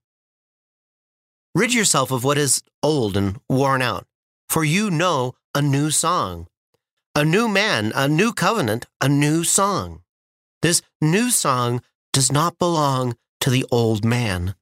Rid 1.54 1.74
yourself 1.74 2.12
of 2.12 2.24
what 2.24 2.38
is 2.38 2.62
old 2.84 3.18
and 3.18 3.40
worn 3.50 3.82
out, 3.82 4.06
for 4.48 4.64
you 4.64 4.90
know 4.90 5.34
a 5.54 5.62
new 5.62 5.90
song 5.90 6.48
a 7.18 7.24
new 7.24 7.48
man, 7.48 7.94
a 7.96 8.10
new 8.10 8.34
covenant, 8.34 8.86
a 9.00 9.08
new 9.08 9.46
song. 9.46 10.02
This 10.62 10.82
new 11.00 11.32
song 11.32 11.82
does 12.12 12.30
not 12.30 12.60
belong 12.60 13.16
to 13.40 13.50
the 13.50 13.66
old 13.72 14.04
man. 14.04 14.54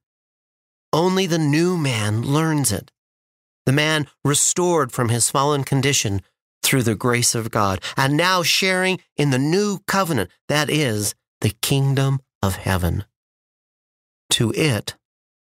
Only 0.92 1.26
the 1.26 1.38
new 1.38 1.76
man 1.76 2.22
learns 2.22 2.70
it. 2.70 2.92
The 3.66 3.72
man 3.72 4.06
restored 4.24 4.92
from 4.92 5.08
his 5.08 5.30
fallen 5.30 5.64
condition 5.64 6.22
through 6.62 6.84
the 6.84 6.94
grace 6.94 7.34
of 7.34 7.50
God, 7.50 7.82
and 7.96 8.16
now 8.16 8.44
sharing 8.44 9.00
in 9.16 9.30
the 9.30 9.38
new 9.38 9.80
covenant, 9.88 10.30
that 10.48 10.70
is, 10.70 11.14
the 11.40 11.54
kingdom 11.60 12.20
of 12.40 12.56
heaven. 12.56 13.04
To 14.30 14.52
it, 14.52 14.94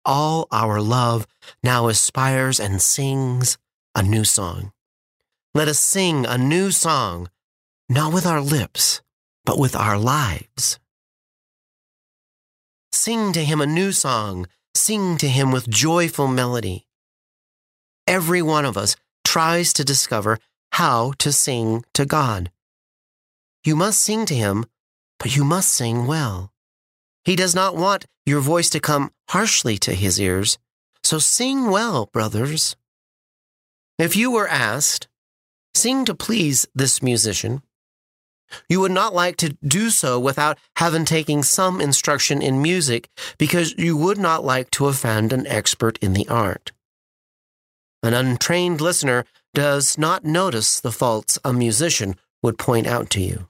all 0.05 0.49
our 0.51 0.81
love 0.81 1.27
now 1.63 1.87
aspires 1.87 2.59
and 2.59 2.83
sings 2.83 3.57
a 3.95 4.03
new 4.03 4.25
song. 4.25 4.73
Let 5.59 5.67
us 5.67 5.81
sing 5.81 6.25
a 6.25 6.39
new 6.39 6.71
song, 6.71 7.31
not 7.89 8.13
with 8.13 8.27
our 8.27 8.41
lips, 8.41 9.03
but 9.45 9.59
with 9.59 9.75
our 9.75 9.99
lives. 9.99 10.79
Sing 12.93 13.33
to 13.33 13.43
him 13.43 13.61
a 13.61 13.67
new 13.67 13.91
song. 13.91 14.47
Sing 14.77 15.17
to 15.17 15.27
him 15.27 15.51
with 15.51 15.69
joyful 15.69 16.29
melody. 16.29 16.87
Every 18.07 18.41
one 18.41 18.65
of 18.65 18.77
us 18.77 18.95
tries 19.25 19.73
to 19.73 19.85
discover 19.85 20.39
how 20.71 21.15
to 21.19 21.33
sing 21.33 21.85
to 21.93 22.07
God. 22.07 22.53
You 23.65 23.75
must 23.75 24.01
sing 24.01 24.27
to 24.27 24.37
him, 24.37 24.65
but 25.19 25.35
you 25.35 25.43
must 25.43 25.73
sing 25.73 26.07
well. 26.07 26.53
He 27.25 27.35
does 27.35 27.57
not 27.57 27.75
want 27.75 28.07
your 28.25 28.39
voice 28.39 28.71
to 28.71 28.79
come 28.79 29.11
harshly 29.31 29.77
to 29.79 29.93
his 29.93 30.21
ears. 30.21 30.57
So 31.03 31.19
sing 31.19 31.69
well, 31.69 32.07
brothers. 32.13 32.77
If 33.99 34.15
you 34.15 34.31
were 34.31 34.47
asked, 34.47 35.09
sing 35.79 36.05
to 36.05 36.15
please 36.15 36.67
this 36.75 37.03
musician. 37.03 37.63
You 38.69 38.81
would 38.81 38.93
not 38.93 39.15
like 39.15 39.37
to 39.39 39.57
do 39.63 39.91
so 39.91 40.19
without 40.19 40.59
having 40.77 41.05
taken 41.05 41.43
some 41.43 41.81
instruction 41.81 42.41
in 42.43 42.63
music 42.63 43.09
because 43.37 43.75
you 43.77 43.97
would 43.97 44.19
not 44.19 44.45
like 44.45 44.71
to 44.73 44.87
offend 44.87 45.33
an 45.33 45.47
expert 45.47 45.99
in 45.99 46.15
the 46.15 46.29
art. 46.29 46.73
An 48.03 48.15
untrained 48.15 48.81
listener 48.81 49.25
does 49.55 49.99
not 49.99 50.25
notice 50.25 50.81
the 50.81 50.93
faults 50.93 51.39
a 51.45 51.53
musician 51.53 52.17
would 52.43 52.59
point 52.59 52.87
out 52.87 53.11
to 53.11 53.21
you. 53.21 53.49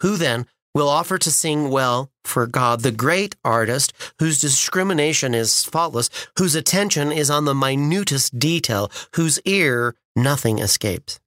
Who 0.00 0.16
then 0.16 0.46
will 0.74 0.88
offer 0.88 1.18
to 1.18 1.30
sing 1.30 1.70
well 1.70 2.10
for 2.24 2.46
God, 2.46 2.80
the 2.80 2.92
great 2.92 3.34
artist 3.44 3.92
whose 4.18 4.40
discrimination 4.40 5.34
is 5.34 5.64
faultless, 5.64 6.10
whose 6.38 6.54
attention 6.54 7.10
is 7.10 7.30
on 7.30 7.46
the 7.46 7.54
minutest 7.54 8.38
detail, 8.38 8.90
whose 9.14 9.40
ear 9.44 9.94
nothing 10.16 10.58
escapes. 10.58 11.20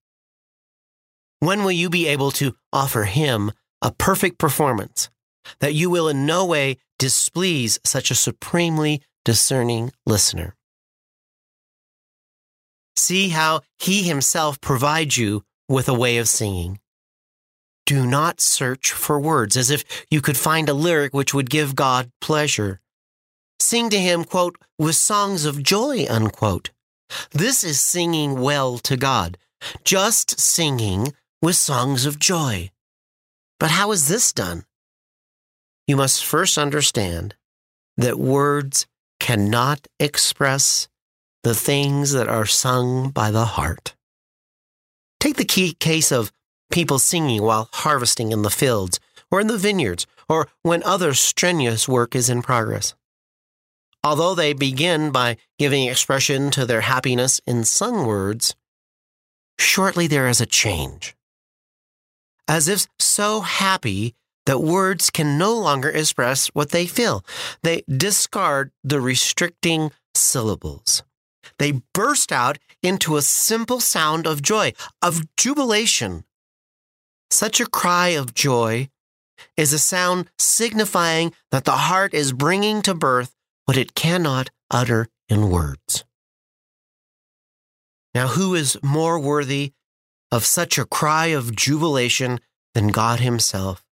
When 1.40 1.64
will 1.64 1.72
you 1.72 1.90
be 1.90 2.08
able 2.08 2.32
to 2.32 2.56
offer 2.74 3.04
him 3.04 3.52
a 3.82 3.92
perfect 3.92 4.38
performance 4.38 5.10
that 5.60 5.74
you 5.74 5.90
will 5.90 6.10
in 6.10 6.26
no 6.26 6.46
way 6.46 6.78
displease 6.98 7.80
such 7.86 8.12
a 8.12 8.16
supremely 8.16 9.02
discerning 9.24 9.92
listener? 10.06 10.56
See 12.98 13.30
how 13.30 13.62
he 13.78 14.04
himself 14.04 14.60
provides 14.60 15.18
you 15.18 15.44
with 15.70 15.88
a 15.88 15.94
way 15.94 16.18
of 16.18 16.28
singing. 16.28 16.80
Do 17.86 18.06
not 18.06 18.42
search 18.42 18.92
for 18.92 19.20
words 19.20 19.56
as 19.56 19.72
if 19.72 20.06
you 20.12 20.22
could 20.22 20.38
find 20.38 20.68
a 20.68 20.74
lyric 20.74 21.14
which 21.14 21.34
would 21.34 21.50
give 21.50 21.76
God 21.76 22.12
pleasure. 22.20 22.82
Sing 23.60 23.90
to 23.90 23.98
him, 23.98 24.26
quote, 24.26 24.58
with 24.78 24.96
songs 24.96 25.46
of 25.46 25.64
joy, 25.64 26.06
unquote. 26.10 26.72
This 27.32 27.64
is 27.64 27.82
singing 27.82 28.40
well 28.40 28.78
to 28.80 28.98
God, 28.98 29.38
just 29.84 30.40
singing 30.40 31.14
with 31.42 31.56
songs 31.56 32.06
of 32.06 32.20
joy. 32.20 32.72
But 33.60 33.72
how 33.72 33.92
is 33.92 34.08
this 34.08 34.32
done? 34.32 34.64
You 35.88 35.98
must 35.98 36.24
first 36.24 36.58
understand 36.58 37.36
that 37.98 38.20
words 38.20 38.88
cannot 39.20 39.88
express 40.00 40.88
the 41.44 41.56
things 41.56 42.12
that 42.12 42.28
are 42.28 42.46
sung 42.46 43.10
by 43.10 43.32
the 43.32 43.46
heart. 43.46 43.96
Take 45.20 45.36
the 45.36 45.46
key 45.46 45.74
case 45.74 46.12
of 46.12 46.32
people 46.72 47.00
singing 47.00 47.42
while 47.42 47.70
harvesting 47.74 48.32
in 48.32 48.42
the 48.44 48.50
fields 48.50 49.00
or 49.32 49.42
in 49.42 49.48
the 49.48 49.58
vineyards 49.58 50.06
or 50.28 50.48
when 50.62 50.84
other 50.84 51.14
strenuous 51.14 51.88
work 51.88 52.16
is 52.16 52.30
in 52.30 52.42
progress. 52.42 52.94
Although 54.04 54.36
they 54.36 54.54
begin 54.54 55.12
by 55.12 55.38
giving 55.58 55.88
expression 55.88 56.52
to 56.52 56.66
their 56.66 56.82
happiness 56.82 57.42
in 57.46 57.64
sung 57.66 58.06
words, 58.06 58.56
shortly 59.60 60.08
there 60.08 60.28
is 60.28 60.40
a 60.40 60.46
change. 60.46 61.16
As 62.48 62.68
if 62.68 62.88
so 62.98 63.42
happy 63.42 64.16
that 64.46 64.60
words 64.60 65.10
can 65.10 65.38
no 65.38 65.54
longer 65.54 65.90
express 65.90 66.48
what 66.48 66.70
they 66.70 66.88
feel, 66.88 67.24
they 67.62 67.84
discard 67.88 68.72
the 68.84 69.02
restricting 69.02 69.92
syllables. 70.16 71.04
They 71.60 71.82
burst 71.94 72.32
out 72.32 72.58
into 72.82 73.18
a 73.18 73.22
simple 73.22 73.80
sound 73.80 74.26
of 74.26 74.42
joy, 74.42 74.74
of 75.02 75.24
jubilation, 75.36 76.24
such 77.32 77.60
a 77.60 77.70
cry 77.70 78.10
of 78.10 78.34
joy 78.34 78.90
is 79.56 79.72
a 79.72 79.80
sound 79.80 80.30
signifying 80.38 81.34
that 81.52 81.64
the 81.64 81.78
heart 81.78 82.14
is 82.14 82.34
bringing 82.34 82.82
to 82.82 82.94
birth 82.94 83.36
what 83.70 83.78
it 83.78 83.94
cannot 83.94 84.50
utter 84.72 85.08
in 85.28 85.48
words. 85.52 86.04
Now, 88.16 88.30
who 88.30 88.56
is 88.56 88.80
more 88.82 89.20
worthy 89.20 89.74
of 90.32 90.44
such 90.44 90.80
a 90.80 90.86
cry 90.86 91.28
of 91.28 91.56
jubilation 91.56 92.40
than 92.74 92.88
God 92.88 93.20
Himself, 93.20 93.86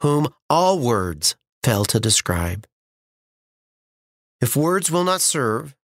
whom 0.00 0.26
all 0.50 0.80
words 0.80 1.36
fail 1.62 1.84
to 1.84 2.00
describe? 2.00 2.66
If 4.40 4.56
words 4.56 4.90
will 4.90 5.04
not 5.04 5.20
serve, 5.20 5.76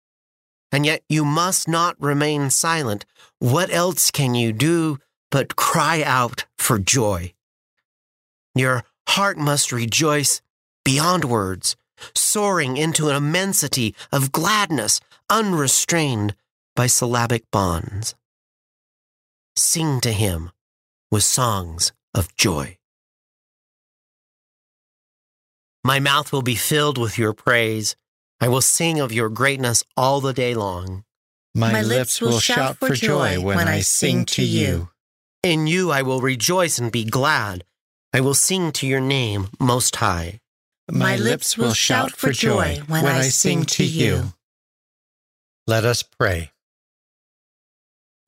and 0.72 0.86
yet 0.86 1.02
you 1.06 1.26
must 1.26 1.68
not 1.68 2.00
remain 2.00 2.48
silent, 2.48 3.04
what 3.40 3.70
else 3.70 4.10
can 4.10 4.34
you 4.34 4.54
do 4.54 4.96
but 5.30 5.54
cry 5.54 6.02
out 6.02 6.46
for 6.56 6.78
joy? 6.78 7.34
Your 8.54 8.84
heart 9.06 9.36
must 9.36 9.70
rejoice 9.70 10.40
beyond 10.82 11.26
words, 11.26 11.76
soaring 12.14 12.76
into 12.76 13.08
an 13.08 13.16
immensity 13.16 13.94
of 14.10 14.32
gladness 14.32 15.00
unrestrained 15.30 16.34
by 16.74 16.86
syllabic 16.86 17.50
bonds. 17.50 18.14
Sing 19.56 20.00
to 20.00 20.12
him 20.12 20.50
with 21.10 21.24
songs 21.24 21.92
of 22.14 22.34
joy. 22.36 22.78
My 25.84 25.98
mouth 25.98 26.32
will 26.32 26.42
be 26.42 26.54
filled 26.54 26.96
with 26.96 27.18
your 27.18 27.32
praise. 27.32 27.96
I 28.40 28.48
will 28.48 28.60
sing 28.60 29.00
of 29.00 29.12
your 29.12 29.28
greatness 29.28 29.84
all 29.96 30.20
the 30.20 30.32
day 30.32 30.54
long. 30.54 31.04
My, 31.54 31.72
My 31.72 31.82
lips 31.82 32.20
will 32.20 32.38
shout 32.38 32.78
for 32.78 32.94
joy 32.94 33.40
when 33.40 33.68
I 33.68 33.80
sing 33.80 34.24
to 34.26 34.42
you. 34.42 34.90
In 35.42 35.66
you 35.66 35.90
I 35.90 36.02
will 36.02 36.20
rejoice 36.20 36.78
and 36.78 36.90
be 36.90 37.04
glad. 37.04 37.64
I 38.12 38.20
will 38.20 38.34
sing 38.34 38.72
to 38.72 38.86
your 38.86 39.00
name, 39.00 39.48
Most 39.58 39.96
High. 39.96 40.40
My 40.90 41.16
lips 41.16 41.56
will 41.56 41.74
shout 41.74 42.12
for 42.12 42.32
joy 42.32 42.82
when 42.86 43.06
I 43.06 43.22
sing 43.22 43.64
to 43.66 43.84
you. 43.84 44.34
Let 45.66 45.84
us 45.84 46.02
pray. 46.02 46.50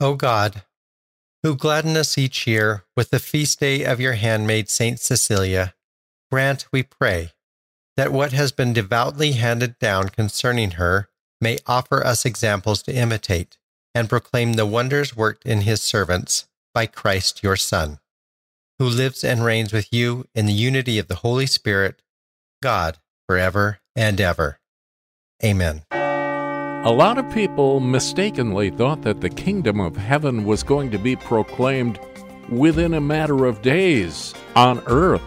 O 0.00 0.14
God, 0.14 0.62
who 1.42 1.56
gladden 1.56 1.96
us 1.96 2.16
each 2.16 2.46
year 2.46 2.84
with 2.96 3.10
the 3.10 3.18
feast 3.18 3.60
day 3.60 3.84
of 3.84 4.00
your 4.00 4.14
handmaid 4.14 4.70
Saint 4.70 5.00
Cecilia, 5.00 5.74
grant, 6.30 6.66
we 6.72 6.82
pray, 6.82 7.32
that 7.96 8.12
what 8.12 8.32
has 8.32 8.52
been 8.52 8.72
devoutly 8.72 9.32
handed 9.32 9.78
down 9.78 10.08
concerning 10.08 10.72
her 10.72 11.08
may 11.40 11.58
offer 11.66 12.04
us 12.04 12.24
examples 12.24 12.82
to 12.82 12.94
imitate 12.94 13.58
and 13.94 14.08
proclaim 14.08 14.54
the 14.54 14.66
wonders 14.66 15.16
worked 15.16 15.44
in 15.44 15.62
his 15.62 15.82
servants 15.82 16.46
by 16.72 16.86
Christ 16.86 17.42
your 17.42 17.56
Son, 17.56 18.00
who 18.78 18.86
lives 18.86 19.22
and 19.22 19.44
reigns 19.44 19.72
with 19.72 19.92
you 19.92 20.26
in 20.34 20.46
the 20.46 20.52
unity 20.52 20.98
of 20.98 21.08
the 21.08 21.16
Holy 21.16 21.46
Spirit, 21.46 22.02
God, 22.64 22.96
forever 23.28 23.78
and 23.94 24.18
ever. 24.18 24.58
Amen. 25.44 25.82
A 25.92 26.90
lot 26.90 27.18
of 27.18 27.30
people 27.30 27.78
mistakenly 27.78 28.70
thought 28.70 29.02
that 29.02 29.20
the 29.20 29.28
kingdom 29.28 29.80
of 29.80 29.98
heaven 29.98 30.46
was 30.46 30.62
going 30.62 30.90
to 30.90 30.98
be 30.98 31.14
proclaimed 31.14 32.00
within 32.48 32.94
a 32.94 33.02
matter 33.02 33.44
of 33.44 33.60
days 33.60 34.32
on 34.56 34.82
earth. 34.86 35.20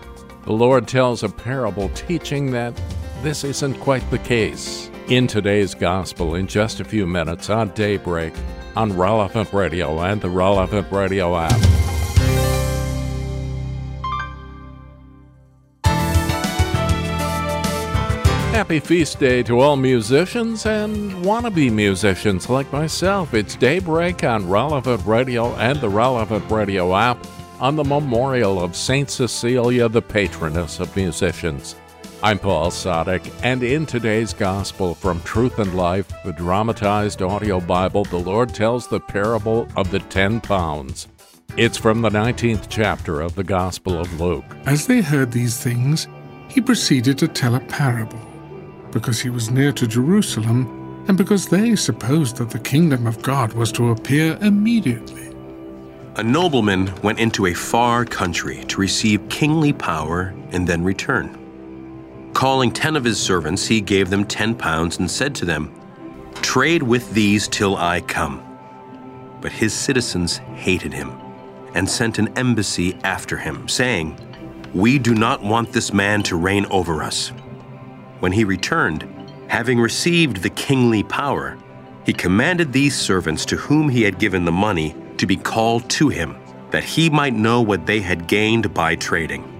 The 0.46 0.52
Lord 0.52 0.88
tells 0.88 1.22
a 1.22 1.30
parable 1.30 1.90
teaching 1.90 2.50
that 2.54 2.74
this 3.22 3.44
isn't 3.44 3.76
quite 3.82 4.10
the 4.10 4.18
case. 4.18 4.90
In 5.08 5.28
today's 5.28 5.76
gospel, 5.76 6.34
in 6.34 6.48
just 6.48 6.80
a 6.80 6.86
few 6.86 7.06
minutes 7.06 7.52
on 7.52 7.70
Daybreak, 7.76 8.34
on 8.76 8.98
Relevant 8.98 9.54
Radio 9.54 10.00
and 10.00 10.20
the 10.22 10.30
Relevant 10.32 10.92
Radio 10.92 11.38
app. 11.38 11.97
Happy 18.58 18.80
feast 18.80 19.20
day 19.20 19.44
to 19.44 19.60
all 19.60 19.76
musicians 19.76 20.66
and 20.66 21.12
wannabe 21.24 21.72
musicians 21.72 22.50
like 22.50 22.74
myself. 22.74 23.36
It's 23.36 23.54
Daybreak 23.54 24.24
on 24.24 24.50
Relevant 24.50 25.06
Radio 25.06 25.54
and 25.58 25.80
the 25.80 25.90
Relevant 25.90 26.50
Radio 26.50 26.96
app 26.96 27.24
on 27.60 27.76
the 27.76 27.84
memorial 27.84 28.60
of 28.60 28.76
St. 28.76 29.12
Cecilia, 29.12 29.88
the 29.88 30.02
patroness 30.02 30.80
of 30.80 30.96
musicians. 30.96 31.76
I'm 32.24 32.40
Paul 32.40 32.72
Sadek, 32.72 33.32
and 33.44 33.62
in 33.62 33.86
today's 33.86 34.34
Gospel 34.34 34.96
from 34.96 35.22
Truth 35.22 35.60
and 35.60 35.76
Life, 35.76 36.12
the 36.26 36.34
dramatized 36.34 37.22
audio 37.22 37.60
Bible, 37.60 38.06
the 38.06 38.18
Lord 38.18 38.56
tells 38.56 38.88
the 38.88 39.00
parable 39.00 39.68
of 39.76 39.92
the 39.92 40.00
ten 40.00 40.42
pounds. 40.42 41.08
It's 41.58 41.78
from 41.78 42.02
the 42.02 42.10
19th 42.10 42.66
chapter 42.70 43.22
of 43.22 43.36
the 43.36 43.44
Gospel 43.44 44.00
of 44.00 44.20
Luke. 44.20 44.46
As 44.66 44.88
they 44.88 45.02
heard 45.02 45.32
these 45.32 45.62
things, 45.62 46.08
he 46.48 46.60
proceeded 46.60 47.20
to 47.20 47.28
tell 47.28 47.54
a 47.54 47.60
parable 47.60 48.20
because 48.92 49.20
he 49.20 49.30
was 49.30 49.50
near 49.50 49.72
to 49.74 49.88
Jerusalem, 49.88 51.06
and 51.08 51.18
because 51.18 51.48
they 51.48 51.76
supposed 51.76 52.36
that 52.38 52.50
the 52.50 52.60
kingdom 52.60 53.08
of 53.08 53.22
God 53.22 53.54
was 53.54 53.72
to 53.74 53.92
appear 53.92 54.38
immediately. 54.42 55.28
A 56.16 56.24
nobleman 56.24 56.92
went 57.02 57.20
into 57.20 57.46
a 57.46 57.54
far 57.54 58.04
country 58.04 58.64
to 58.66 58.82
receive 58.82 59.30
kingly 59.30 59.72
power 59.72 60.34
and 60.52 60.68
then 60.68 60.84
return. 60.84 61.38
Calling 62.34 62.72
ten 62.72 62.96
of 62.96 63.04
his 63.04 63.20
servants, 63.20 63.68
he 63.68 63.82
gave 63.82 64.10
them 64.10 64.26
ten 64.26 64.56
pounds 64.56 64.98
and 65.00 65.10
said 65.10 65.36
to 65.36 65.46
them, 65.46 65.74
Trade 66.42 66.84
with 66.84 67.14
these 67.14 67.48
till 67.48 67.78
I 67.78 68.02
come. 68.02 68.44
But 69.42 69.52
his 69.52 69.74
citizens 69.74 70.38
hated 70.38 70.94
him 70.94 71.12
and 71.76 71.90
sent 71.90 72.18
an 72.18 72.36
embassy 72.38 72.98
after 73.04 73.38
him, 73.38 73.68
saying, 73.68 74.18
We 74.74 74.98
do 74.98 75.14
not 75.14 75.44
want 75.44 75.72
this 75.72 75.94
man 75.94 76.24
to 76.24 76.36
reign 76.36 76.66
over 76.72 77.04
us. 77.04 77.32
When 78.20 78.32
he 78.32 78.44
returned, 78.44 79.08
having 79.48 79.80
received 79.80 80.38
the 80.38 80.50
kingly 80.50 81.04
power, 81.04 81.58
he 82.06 82.14
commanded 82.14 82.72
these 82.72 82.96
servants 82.96 83.46
to 83.46 83.58
whom 83.58 83.90
he 83.90 84.04
had 84.04 84.18
given 84.18 84.46
the 84.46 84.52
money 84.52 84.96
to 85.18 85.28
be 85.28 85.36
called 85.36 85.90
to 85.92 86.10
him, 86.10 86.38
that 86.72 86.84
he 86.84 87.10
might 87.10 87.34
know 87.34 87.62
what 87.62 87.86
they 87.86 88.00
had 88.00 88.28
gained 88.28 88.74
by 88.74 88.96
trading. 88.96 89.54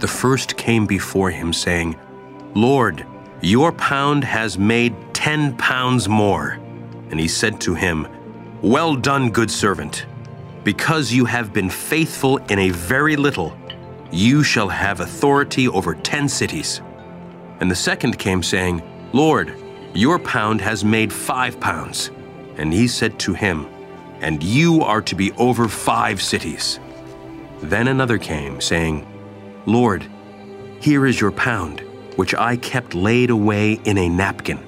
The 0.00 0.08
first 0.08 0.56
came 0.56 0.86
before 0.86 1.30
him, 1.30 1.52
saying, 1.52 1.96
Lord, 2.54 3.06
your 3.40 3.72
pound 3.72 4.24
has 4.24 4.58
made 4.58 4.94
ten 5.14 5.56
pounds 5.56 6.08
more. 6.08 6.58
And 7.10 7.20
he 7.20 7.28
said 7.28 7.60
to 7.62 7.74
him, 7.74 8.08
Well 8.62 8.96
done, 8.96 9.30
good 9.30 9.50
servant. 9.50 10.06
Because 10.64 11.12
you 11.12 11.24
have 11.24 11.52
been 11.52 11.70
faithful 11.70 12.38
in 12.48 12.58
a 12.58 12.70
very 12.70 13.16
little, 13.16 13.56
you 14.10 14.42
shall 14.42 14.68
have 14.68 15.00
authority 15.00 15.68
over 15.68 15.94
ten 15.94 16.28
cities. 16.28 16.82
And 17.60 17.70
the 17.70 17.76
second 17.76 18.18
came, 18.18 18.42
saying, 18.42 18.82
Lord, 19.12 19.54
your 19.92 20.18
pound 20.18 20.60
has 20.62 20.84
made 20.84 21.12
five 21.12 21.60
pounds. 21.60 22.10
And 22.56 22.72
he 22.72 22.88
said 22.88 23.18
to 23.20 23.34
him, 23.34 23.66
And 24.20 24.42
you 24.42 24.82
are 24.82 25.02
to 25.02 25.14
be 25.14 25.32
over 25.32 25.68
five 25.68 26.22
cities. 26.22 26.80
Then 27.62 27.88
another 27.88 28.18
came, 28.18 28.60
saying, 28.60 29.06
Lord, 29.66 30.06
here 30.80 31.06
is 31.06 31.20
your 31.20 31.32
pound, 31.32 31.80
which 32.16 32.34
I 32.34 32.56
kept 32.56 32.94
laid 32.94 33.28
away 33.28 33.74
in 33.84 33.98
a 33.98 34.08
napkin. 34.08 34.58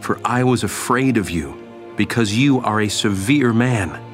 For 0.00 0.20
I 0.24 0.44
was 0.44 0.64
afraid 0.64 1.16
of 1.16 1.30
you, 1.30 1.56
because 1.96 2.34
you 2.34 2.60
are 2.60 2.82
a 2.82 2.88
severe 2.88 3.54
man. 3.54 4.04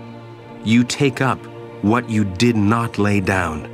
You 0.65 0.85
take 0.85 1.21
up 1.21 1.39
what 1.83 2.09
you 2.09 2.25
did 2.25 2.57
not 2.57 2.97
lay 2.97 3.21
down, 3.21 3.67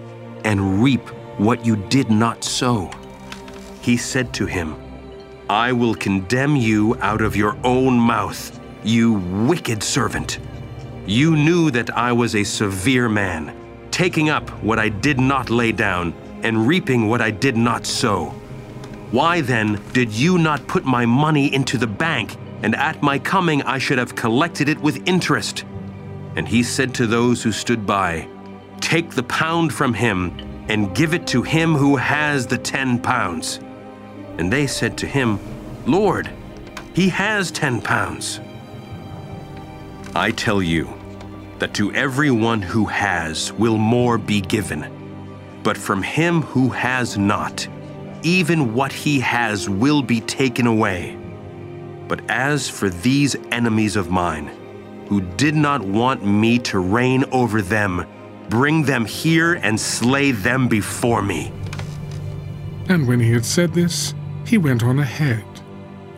and 0.45 0.83
reap 0.83 1.07
what 1.39 1.65
you 1.67 1.77
did 1.77 2.11
not 2.11 2.43
sow 2.43 2.91
he 3.81 3.97
said 3.97 4.33
to 4.35 4.47
him, 4.47 4.77
I 5.49 5.73
will 5.73 5.95
condemn 5.95 6.55
you 6.55 6.97
out 7.01 7.23
of 7.23 7.35
your 7.35 7.57
own 7.65 7.99
mouth, 7.99 8.61
you 8.85 9.15
wicked 9.49 9.83
servant. 9.83 10.39
You 11.07 11.35
knew 11.35 11.71
that 11.73 11.91
I 11.97 12.13
was 12.13 12.37
a 12.37 12.45
severe 12.45 13.09
man, 13.09 13.57
taking 13.91 14.29
up 14.29 14.49
what 14.63 14.79
I 14.79 14.89
did 14.89 15.19
not 15.19 15.51
lay 15.51 15.73
down, 15.73 16.15
and 16.43 16.69
reaping 16.69 17.09
what 17.09 17.21
I 17.21 17.31
did 17.31 17.57
not 17.57 17.85
sow. 17.85 18.27
Why 19.11 19.41
then 19.41 19.83
did 19.93 20.13
you 20.13 20.39
not 20.39 20.69
put 20.69 20.85
my 20.85 21.05
money 21.05 21.53
into 21.53 21.79
the 21.79 21.87
bank, 21.87 22.37
and 22.63 22.77
at 22.77 23.03
my 23.03 23.19
coming 23.19 23.63
I 23.63 23.79
should 23.79 23.99
have 23.99 24.15
collected 24.15 24.69
it 24.69 24.79
with 24.79 25.09
interest? 25.09 25.65
And 26.37 26.47
he 26.47 26.63
said 26.63 26.95
to 26.95 27.09
those 27.09 27.43
who 27.43 27.51
stood 27.51 27.85
by, 27.85 28.29
Take 28.81 29.11
the 29.11 29.25
pound 29.25 29.75
from 29.75 29.95
him, 29.95 30.33
and 30.69 30.95
give 30.95 31.13
it 31.13 31.27
to 31.27 31.43
him 31.43 31.75
who 31.75 31.97
has 31.97 32.47
the 32.47 32.59
ten 32.59 33.01
pounds. 33.01 33.59
And 34.41 34.51
they 34.51 34.67
said 34.67 34.97
to 34.99 35.07
him, 35.07 35.39
Lord, 35.85 36.31
he 36.95 37.11
has 37.11 37.51
ten 37.51 37.83
pounds. 37.83 38.41
I 40.15 40.31
tell 40.31 40.63
you 40.63 40.89
that 41.59 41.75
to 41.75 41.93
everyone 41.93 42.63
who 42.63 42.87
has 42.87 43.53
will 43.53 43.77
more 43.77 44.17
be 44.17 44.41
given, 44.41 44.91
but 45.63 45.77
from 45.77 46.03
him 46.03 46.41
who 46.41 46.71
has 46.71 47.19
not, 47.19 47.69
even 48.23 48.73
what 48.73 48.93
he 48.93 49.21
has 49.21 49.69
will 49.69 50.01
be 50.01 50.23
taken 50.23 50.67
away. 50.67 51.19
But 52.09 52.23
as 52.31 52.67
for 52.67 52.89
these 52.89 53.37
enemies 53.53 53.95
of 53.95 54.11
mine, 54.11 54.47
who 55.09 55.21
did 55.21 55.55
not 55.55 55.83
want 55.83 56.25
me 56.25 56.59
to 56.61 56.79
reign 56.79 57.25
over 57.31 57.61
them, 57.61 58.07
bring 58.49 58.85
them 58.85 59.05
here 59.05 59.53
and 59.53 59.79
slay 59.79 60.33
them 60.33 60.67
before 60.67 61.21
me. 61.21 61.53
And 62.89 63.07
when 63.07 63.21
he 63.21 63.33
had 63.33 63.45
said 63.45 63.75
this, 63.75 64.15
he 64.51 64.59
went 64.59 64.83
on 64.83 64.99
ahead, 64.99 65.45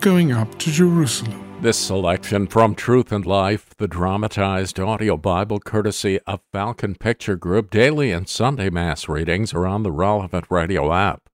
going 0.01 0.33
up 0.33 0.59
to 0.59 0.70
Jerusalem. 0.70 1.61
This 1.61 1.76
selection 1.76 2.47
from 2.47 2.74
Truth 2.74 3.12
and 3.12 3.26
Life, 3.26 3.76
the 3.76 3.87
dramatized 3.87 4.80
audio 4.80 5.18
Bible 5.18 5.61
courtesy 5.61 6.18
of 6.26 6.41
Falcon 6.51 6.95
Picture 6.95 7.37
Group, 7.37 7.70
daily 7.70 8.11
and 8.11 8.26
Sunday 8.26 8.70
Mass 8.70 9.07
readings 9.07 9.53
are 9.53 9.66
on 9.66 9.83
the 9.83 9.93
relevant 9.93 10.47
radio 10.49 10.95
app. 10.95 11.28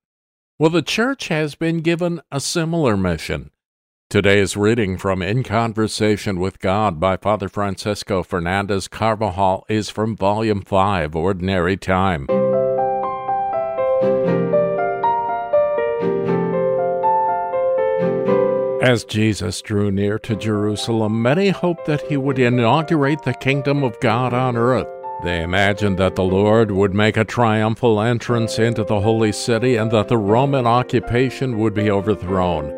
Well, 0.59 0.71
the 0.71 0.83
church 0.83 1.29
has 1.29 1.55
been 1.55 1.83
given 1.83 2.21
a 2.33 2.41
similar 2.41 2.97
mission. 2.97 3.53
Today's 4.11 4.57
reading 4.57 4.99
from 4.99 5.23
In 5.23 5.45
Conversation 5.45 6.41
with 6.41 6.59
God 6.59 6.99
by 6.99 7.17
Father 7.17 7.49
Francisco 7.49 8.25
Fernandez 8.25 8.89
Carvajal 8.89 9.65
is 9.69 9.89
from 9.89 10.17
Volume 10.17 10.63
5, 10.63 11.15
Ordinary 11.15 11.77
Time. 11.77 12.27
As 18.89 19.05
Jesus 19.05 19.61
drew 19.61 19.91
near 19.91 20.19
to 20.21 20.35
Jerusalem, 20.35 21.21
many 21.21 21.51
hoped 21.51 21.85
that 21.85 22.01
he 22.01 22.17
would 22.17 22.39
inaugurate 22.39 23.23
the 23.23 23.35
kingdom 23.35 23.85
of 23.85 24.01
God 24.01 24.33
on 24.33 24.57
earth. 24.57 24.87
They 25.23 25.43
imagined 25.43 25.99
that 25.99 26.17
the 26.17 26.25
Lord 26.25 26.71
would 26.71 26.95
make 26.95 27.19
a 27.19 27.25
triumphal 27.27 28.01
entrance 28.01 28.59
into 28.59 28.85
the 28.85 29.03
holy 29.03 29.31
city 29.31 29.77
and 29.77 29.91
that 29.91 30.09
the 30.09 30.17
Roman 30.17 30.67
occupation 30.67 31.59
would 31.59 31.75
be 31.75 31.91
overthrown. 31.91 32.73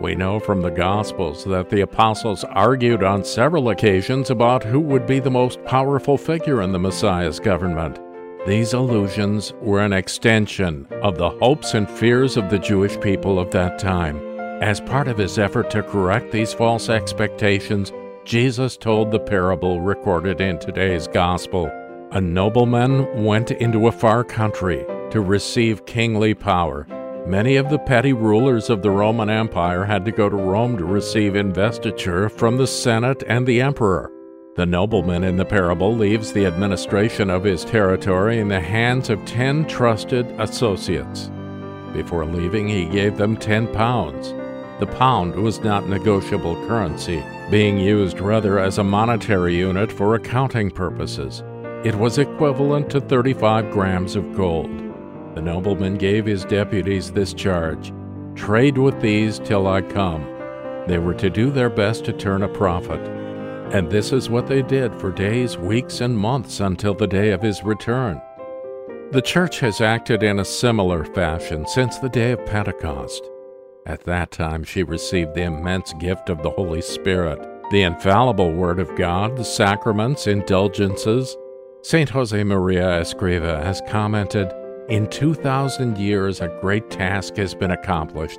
We 0.00 0.14
know 0.14 0.38
from 0.38 0.62
the 0.62 0.70
Gospels 0.70 1.44
that 1.46 1.68
the 1.68 1.80
apostles 1.80 2.44
argued 2.44 3.02
on 3.02 3.24
several 3.24 3.70
occasions 3.70 4.30
about 4.30 4.62
who 4.62 4.78
would 4.78 5.04
be 5.04 5.18
the 5.18 5.32
most 5.32 5.64
powerful 5.64 6.16
figure 6.16 6.62
in 6.62 6.70
the 6.70 6.78
Messiah's 6.78 7.40
government. 7.40 7.98
These 8.46 8.72
illusions 8.72 9.52
were 9.60 9.80
an 9.80 9.94
extension 9.94 10.86
of 11.02 11.18
the 11.18 11.30
hopes 11.30 11.74
and 11.74 11.90
fears 11.90 12.36
of 12.36 12.50
the 12.50 12.58
Jewish 12.60 13.00
people 13.00 13.40
of 13.40 13.50
that 13.50 13.80
time. 13.80 14.29
As 14.60 14.78
part 14.78 15.08
of 15.08 15.16
his 15.16 15.38
effort 15.38 15.70
to 15.70 15.82
correct 15.82 16.32
these 16.32 16.52
false 16.52 16.90
expectations, 16.90 17.94
Jesus 18.26 18.76
told 18.76 19.10
the 19.10 19.18
parable 19.18 19.80
recorded 19.80 20.42
in 20.42 20.58
today's 20.58 21.08
Gospel. 21.08 21.70
A 22.12 22.20
nobleman 22.20 23.24
went 23.24 23.52
into 23.52 23.86
a 23.86 23.92
far 23.92 24.22
country 24.22 24.84
to 25.12 25.22
receive 25.22 25.86
kingly 25.86 26.34
power. 26.34 26.86
Many 27.26 27.56
of 27.56 27.70
the 27.70 27.78
petty 27.78 28.12
rulers 28.12 28.68
of 28.68 28.82
the 28.82 28.90
Roman 28.90 29.30
Empire 29.30 29.84
had 29.84 30.04
to 30.04 30.12
go 30.12 30.28
to 30.28 30.36
Rome 30.36 30.76
to 30.76 30.84
receive 30.84 31.36
investiture 31.36 32.28
from 32.28 32.58
the 32.58 32.66
Senate 32.66 33.22
and 33.26 33.46
the 33.46 33.62
Emperor. 33.62 34.12
The 34.56 34.66
nobleman 34.66 35.24
in 35.24 35.36
the 35.36 35.44
parable 35.46 35.96
leaves 35.96 36.34
the 36.34 36.44
administration 36.44 37.30
of 37.30 37.44
his 37.44 37.64
territory 37.64 38.40
in 38.40 38.48
the 38.48 38.60
hands 38.60 39.08
of 39.08 39.24
ten 39.24 39.66
trusted 39.66 40.26
associates. 40.38 41.30
Before 41.94 42.26
leaving, 42.26 42.68
he 42.68 42.84
gave 42.84 43.16
them 43.16 43.38
ten 43.38 43.66
pounds. 43.72 44.34
The 44.80 44.86
pound 44.86 45.34
was 45.34 45.60
not 45.60 45.88
negotiable 45.88 46.56
currency, 46.66 47.22
being 47.50 47.78
used 47.78 48.18
rather 48.18 48.58
as 48.58 48.78
a 48.78 48.84
monetary 48.84 49.54
unit 49.54 49.92
for 49.92 50.14
accounting 50.14 50.70
purposes. 50.70 51.42
It 51.84 51.94
was 51.94 52.16
equivalent 52.16 52.88
to 52.90 53.00
35 53.00 53.70
grams 53.70 54.16
of 54.16 54.34
gold. 54.34 54.70
The 55.34 55.42
nobleman 55.42 55.98
gave 55.98 56.24
his 56.26 56.44
deputies 56.44 57.12
this 57.12 57.34
charge 57.34 57.92
Trade 58.34 58.78
with 58.78 59.00
these 59.02 59.38
till 59.38 59.66
I 59.68 59.82
come. 59.82 60.24
They 60.86 60.98
were 60.98 61.14
to 61.14 61.28
do 61.28 61.50
their 61.50 61.68
best 61.68 62.06
to 62.06 62.12
turn 62.12 62.42
a 62.42 62.48
profit. 62.48 63.00
And 63.74 63.90
this 63.90 64.12
is 64.12 64.30
what 64.30 64.46
they 64.46 64.62
did 64.62 64.98
for 64.98 65.12
days, 65.12 65.58
weeks, 65.58 66.00
and 66.00 66.16
months 66.16 66.60
until 66.60 66.94
the 66.94 67.06
day 67.06 67.30
of 67.30 67.42
his 67.42 67.62
return. 67.62 68.20
The 69.12 69.22
church 69.22 69.60
has 69.60 69.80
acted 69.80 70.22
in 70.22 70.38
a 70.38 70.44
similar 70.44 71.04
fashion 71.04 71.66
since 71.66 71.98
the 71.98 72.08
day 72.08 72.32
of 72.32 72.46
Pentecost. 72.46 73.29
At 73.90 74.04
that 74.04 74.30
time, 74.30 74.62
she 74.62 74.84
received 74.84 75.34
the 75.34 75.42
immense 75.42 75.92
gift 75.94 76.28
of 76.30 76.44
the 76.44 76.50
Holy 76.50 76.80
Spirit, 76.80 77.40
the 77.72 77.82
infallible 77.82 78.52
Word 78.52 78.78
of 78.78 78.94
God, 78.94 79.36
the 79.36 79.44
sacraments, 79.44 80.28
indulgences. 80.28 81.36
St. 81.82 82.08
Jose 82.08 82.44
Maria 82.44 83.00
Escriva 83.00 83.60
has 83.64 83.82
commented 83.88 84.48
In 84.88 85.08
2,000 85.08 85.98
years, 85.98 86.40
a 86.40 86.56
great 86.60 86.88
task 86.88 87.34
has 87.34 87.52
been 87.52 87.72
accomplished, 87.72 88.38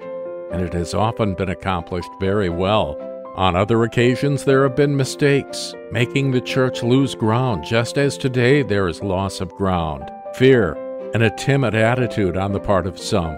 and 0.53 0.61
it 0.61 0.71
has 0.71 0.93
often 0.93 1.33
been 1.33 1.49
accomplished 1.49 2.11
very 2.21 2.47
well. 2.47 2.97
On 3.35 3.53
other 3.53 3.83
occasions, 3.83 4.45
there 4.45 4.63
have 4.63 4.77
been 4.77 4.95
mistakes, 4.95 5.75
making 5.91 6.31
the 6.31 6.39
church 6.39 6.81
lose 6.81 7.13
ground, 7.13 7.65
just 7.65 7.97
as 7.97 8.17
today 8.17 8.63
there 8.63 8.87
is 8.87 9.03
loss 9.03 9.41
of 9.41 9.51
ground, 9.55 10.09
fear, 10.33 10.75
and 11.13 11.21
a 11.21 11.35
timid 11.35 11.75
attitude 11.75 12.37
on 12.37 12.53
the 12.53 12.59
part 12.61 12.87
of 12.87 12.97
some 12.97 13.37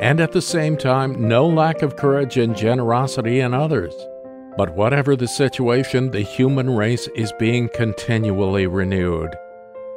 and 0.00 0.18
at 0.18 0.32
the 0.32 0.42
same 0.42 0.76
time, 0.76 1.28
no 1.28 1.46
lack 1.46 1.82
of 1.82 1.96
courage 1.96 2.38
and 2.38 2.56
generosity 2.56 3.40
in 3.40 3.52
others. 3.52 3.94
But 4.56 4.74
whatever 4.74 5.14
the 5.14 5.28
situation, 5.28 6.10
the 6.10 6.22
human 6.22 6.74
race 6.74 7.06
is 7.14 7.32
being 7.38 7.68
continually 7.68 8.66
renewed. 8.66 9.36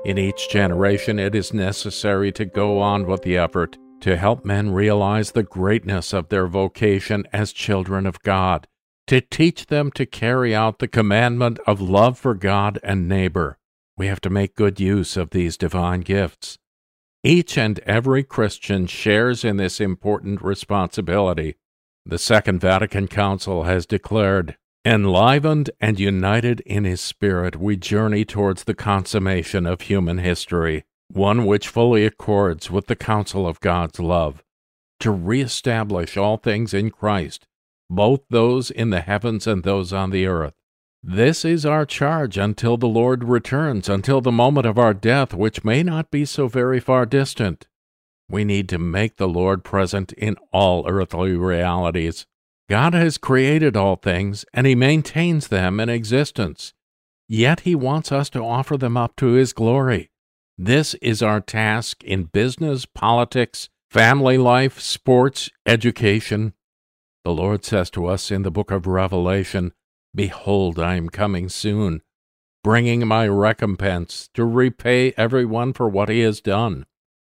In 0.05 0.17
each 0.17 0.49
generation, 0.49 1.19
it 1.19 1.33
is 1.33 1.53
necessary 1.53 2.31
to 2.33 2.43
go 2.43 2.79
on 2.79 3.07
with 3.07 3.21
the 3.21 3.37
effort 3.37 3.77
to 4.01 4.17
help 4.17 4.43
men 4.43 4.71
realize 4.71 5.31
the 5.31 5.43
greatness 5.43 6.11
of 6.11 6.27
their 6.27 6.45
vocation 6.45 7.23
as 7.31 7.53
children 7.53 8.05
of 8.05 8.21
God, 8.21 8.67
to 9.07 9.21
teach 9.21 9.67
them 9.67 9.89
to 9.91 10.05
carry 10.05 10.53
out 10.53 10.79
the 10.79 10.89
commandment 10.89 11.57
of 11.65 11.79
love 11.79 12.19
for 12.19 12.33
God 12.33 12.77
and 12.83 13.07
neighbor. 13.07 13.57
We 13.95 14.07
have 14.07 14.19
to 14.21 14.29
make 14.29 14.55
good 14.55 14.81
use 14.81 15.15
of 15.15 15.29
these 15.29 15.55
divine 15.55 16.01
gifts. 16.01 16.57
Each 17.25 17.57
and 17.57 17.79
every 17.79 18.23
Christian 18.23 18.85
shares 18.85 19.45
in 19.45 19.55
this 19.55 19.79
important 19.79 20.41
responsibility. 20.41 21.55
The 22.05 22.17
Second 22.17 22.59
Vatican 22.59 23.07
Council 23.07 23.63
has 23.63 23.85
declared, 23.85 24.57
Enlivened 24.83 25.69
and 25.79 25.97
united 25.97 26.59
in 26.61 26.83
His 26.83 26.99
Spirit, 26.99 27.55
we 27.55 27.77
journey 27.77 28.25
towards 28.25 28.65
the 28.65 28.73
consummation 28.73 29.65
of 29.65 29.81
human 29.81 30.17
history, 30.17 30.83
one 31.07 31.45
which 31.45 31.69
fully 31.69 32.05
accords 32.05 32.69
with 32.69 32.87
the 32.87 32.95
counsel 32.97 33.47
of 33.47 33.61
God's 33.61 34.01
love, 34.01 34.43
to 34.99 35.09
reestablish 35.09 36.17
all 36.17 36.35
things 36.35 36.73
in 36.73 36.91
Christ, 36.91 37.47
both 37.89 38.19
those 38.29 38.69
in 38.69 38.89
the 38.89 38.99
heavens 38.99 39.47
and 39.47 39.63
those 39.63 39.93
on 39.93 40.09
the 40.09 40.27
earth 40.27 40.55
this 41.05 41.43
is 41.43 41.65
our 41.65 41.85
charge 41.85 42.37
until 42.37 42.77
the 42.77 42.87
Lord 42.87 43.25
returns, 43.25 43.89
until 43.89 44.21
the 44.21 44.31
moment 44.31 44.65
of 44.65 44.79
our 44.79 44.93
death, 44.93 45.33
which 45.33 45.65
may 45.65 45.83
not 45.83 46.09
be 46.09 46.23
so 46.23 46.47
very 46.47 46.79
far 46.79 47.05
distant. 47.05 47.67
We 48.29 48.45
need 48.45 48.69
to 48.69 48.77
make 48.77 49.17
the 49.17 49.27
Lord 49.27 49.65
present 49.65 50.13
in 50.13 50.37
all 50.53 50.87
earthly 50.87 51.33
realities. 51.33 52.25
God 52.69 52.93
has 52.93 53.17
created 53.17 53.75
all 53.75 53.97
things, 53.97 54.45
and 54.53 54.65
He 54.65 54.75
maintains 54.75 55.49
them 55.49 55.81
in 55.81 55.89
existence. 55.89 56.73
Yet 57.27 57.61
He 57.61 57.75
wants 57.75 58.13
us 58.13 58.29
to 58.29 58.39
offer 58.39 58.77
them 58.77 58.95
up 58.95 59.17
to 59.17 59.33
His 59.33 59.51
glory. 59.51 60.09
This 60.57 60.93
is 60.95 61.21
our 61.21 61.41
task 61.41 62.01
in 62.05 62.25
business, 62.25 62.85
politics, 62.85 63.67
family 63.91 64.37
life, 64.37 64.79
sports, 64.79 65.49
education. 65.65 66.53
The 67.25 67.33
Lord 67.33 67.65
says 67.65 67.89
to 67.91 68.05
us 68.05 68.31
in 68.31 68.43
the 68.43 68.51
book 68.51 68.71
of 68.71 68.87
Revelation, 68.87 69.73
Behold, 70.15 70.79
I 70.79 70.95
am 70.95 71.09
coming 71.09 71.49
soon, 71.49 72.01
bringing 72.63 73.07
my 73.07 73.27
recompense 73.27 74.29
to 74.35 74.45
repay 74.45 75.13
everyone 75.17 75.73
for 75.73 75.89
what 75.89 76.09
he 76.09 76.19
has 76.19 76.39
done. 76.39 76.85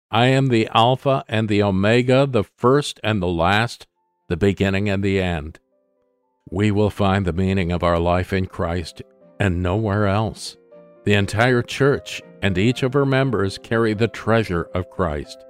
I 0.10 0.28
am 0.28 0.48
the 0.48 0.68
Alpha 0.74 1.24
and 1.28 1.50
the 1.50 1.62
Omega, 1.62 2.28
the 2.30 2.44
first 2.44 3.00
and 3.04 3.22
the 3.22 3.28
last, 3.28 3.88
the 4.28 4.38
beginning 4.38 4.90
and 4.90 5.04
the 5.04 5.20
end. 5.20 5.60
We 6.50 6.72
will 6.72 6.90
find 6.90 7.26
the 7.26 7.34
meaning 7.34 7.72
of 7.72 7.84
our 7.84 8.00
life 8.00 8.34
in 8.34 8.48
Christ 8.48 9.02
and 9.40 9.62
nowhere 9.62 10.08
else. 10.08 10.58
The 11.04 11.14
entire 11.14 11.62
church 11.62 12.22
and 12.42 12.58
each 12.58 12.84
of 12.84 12.94
her 12.94 13.06
members 13.06 13.58
carry 13.58 13.94
the 13.94 14.08
treasure 14.08 14.64
of 14.74 14.90
Christ. 14.90 15.44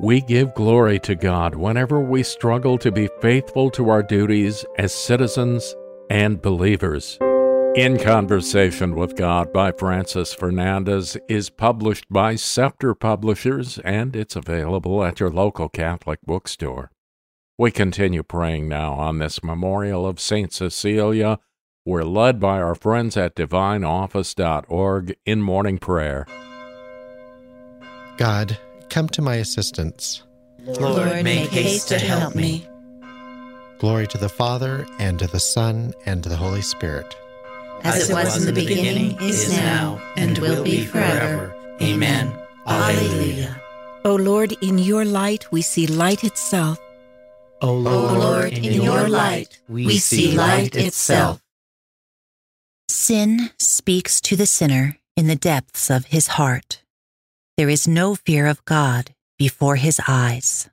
We 0.00 0.22
give 0.22 0.54
glory 0.54 0.98
to 1.00 1.14
God 1.14 1.54
whenever 1.54 2.00
we 2.00 2.22
struggle 2.22 2.78
to 2.78 2.90
be 2.90 3.08
faithful 3.20 3.70
to 3.72 3.90
our 3.90 4.02
duties 4.02 4.64
as 4.78 4.94
citizens 4.94 5.74
and 6.10 6.42
believers. 6.42 7.18
In 7.76 7.98
Conversation 7.98 8.96
with 8.96 9.16
God 9.16 9.52
by 9.52 9.70
Francis 9.70 10.34
Fernandez 10.34 11.16
is 11.28 11.50
published 11.50 12.06
by 12.10 12.34
Scepter 12.34 12.96
Publishers 12.96 13.78
and 13.84 14.16
it's 14.16 14.34
available 14.34 15.04
at 15.04 15.20
your 15.20 15.30
local 15.30 15.68
Catholic 15.68 16.18
bookstore. 16.26 16.90
We 17.56 17.70
continue 17.70 18.24
praying 18.24 18.68
now 18.68 18.94
on 18.94 19.18
this 19.18 19.44
memorial 19.44 20.04
of 20.04 20.18
St. 20.18 20.52
Cecilia. 20.52 21.38
We're 21.86 22.02
led 22.02 22.40
by 22.40 22.60
our 22.60 22.74
friends 22.74 23.16
at 23.16 23.36
divineoffice.org 23.36 25.16
in 25.24 25.42
morning 25.42 25.78
prayer. 25.78 26.26
God, 28.16 28.58
come 28.88 29.08
to 29.10 29.22
my 29.22 29.36
assistance. 29.36 30.24
Lord, 30.58 31.22
make 31.22 31.50
haste 31.50 31.88
to 31.88 31.98
help 31.98 32.34
me. 32.34 32.66
Glory 33.80 34.06
to 34.08 34.18
the 34.18 34.28
Father, 34.28 34.86
and 34.98 35.18
to 35.18 35.26
the 35.26 35.40
Son, 35.40 35.94
and 36.04 36.22
to 36.22 36.28
the 36.28 36.36
Holy 36.36 36.60
Spirit. 36.60 37.16
As 37.82 38.10
it 38.10 38.12
was 38.12 38.36
in 38.36 38.44
the 38.44 38.52
beginning, 38.52 39.16
is 39.22 39.50
now, 39.50 39.98
and 40.16 40.36
will 40.36 40.62
be 40.62 40.84
forever. 40.84 41.54
Amen. 41.80 42.30
Alleluia. 42.66 43.58
O 44.04 44.16
Lord, 44.16 44.52
in 44.60 44.76
your 44.76 45.06
light 45.06 45.50
we 45.50 45.62
see 45.62 45.86
light 45.86 46.24
itself. 46.24 46.78
O 47.62 47.72
Lord, 47.72 48.16
o 48.16 48.18
Lord 48.18 48.52
in 48.52 48.82
your 48.82 49.08
light 49.08 49.62
we 49.66 49.96
see 49.96 50.36
light 50.36 50.76
itself. 50.76 51.40
Sin 52.86 53.48
speaks 53.58 54.20
to 54.20 54.36
the 54.36 54.44
sinner 54.44 54.98
in 55.16 55.26
the 55.26 55.36
depths 55.36 55.88
of 55.90 56.04
his 56.06 56.26
heart. 56.38 56.82
There 57.56 57.70
is 57.70 57.88
no 57.88 58.14
fear 58.14 58.46
of 58.46 58.62
God 58.66 59.14
before 59.38 59.76
his 59.76 59.98
eyes. 60.06 60.68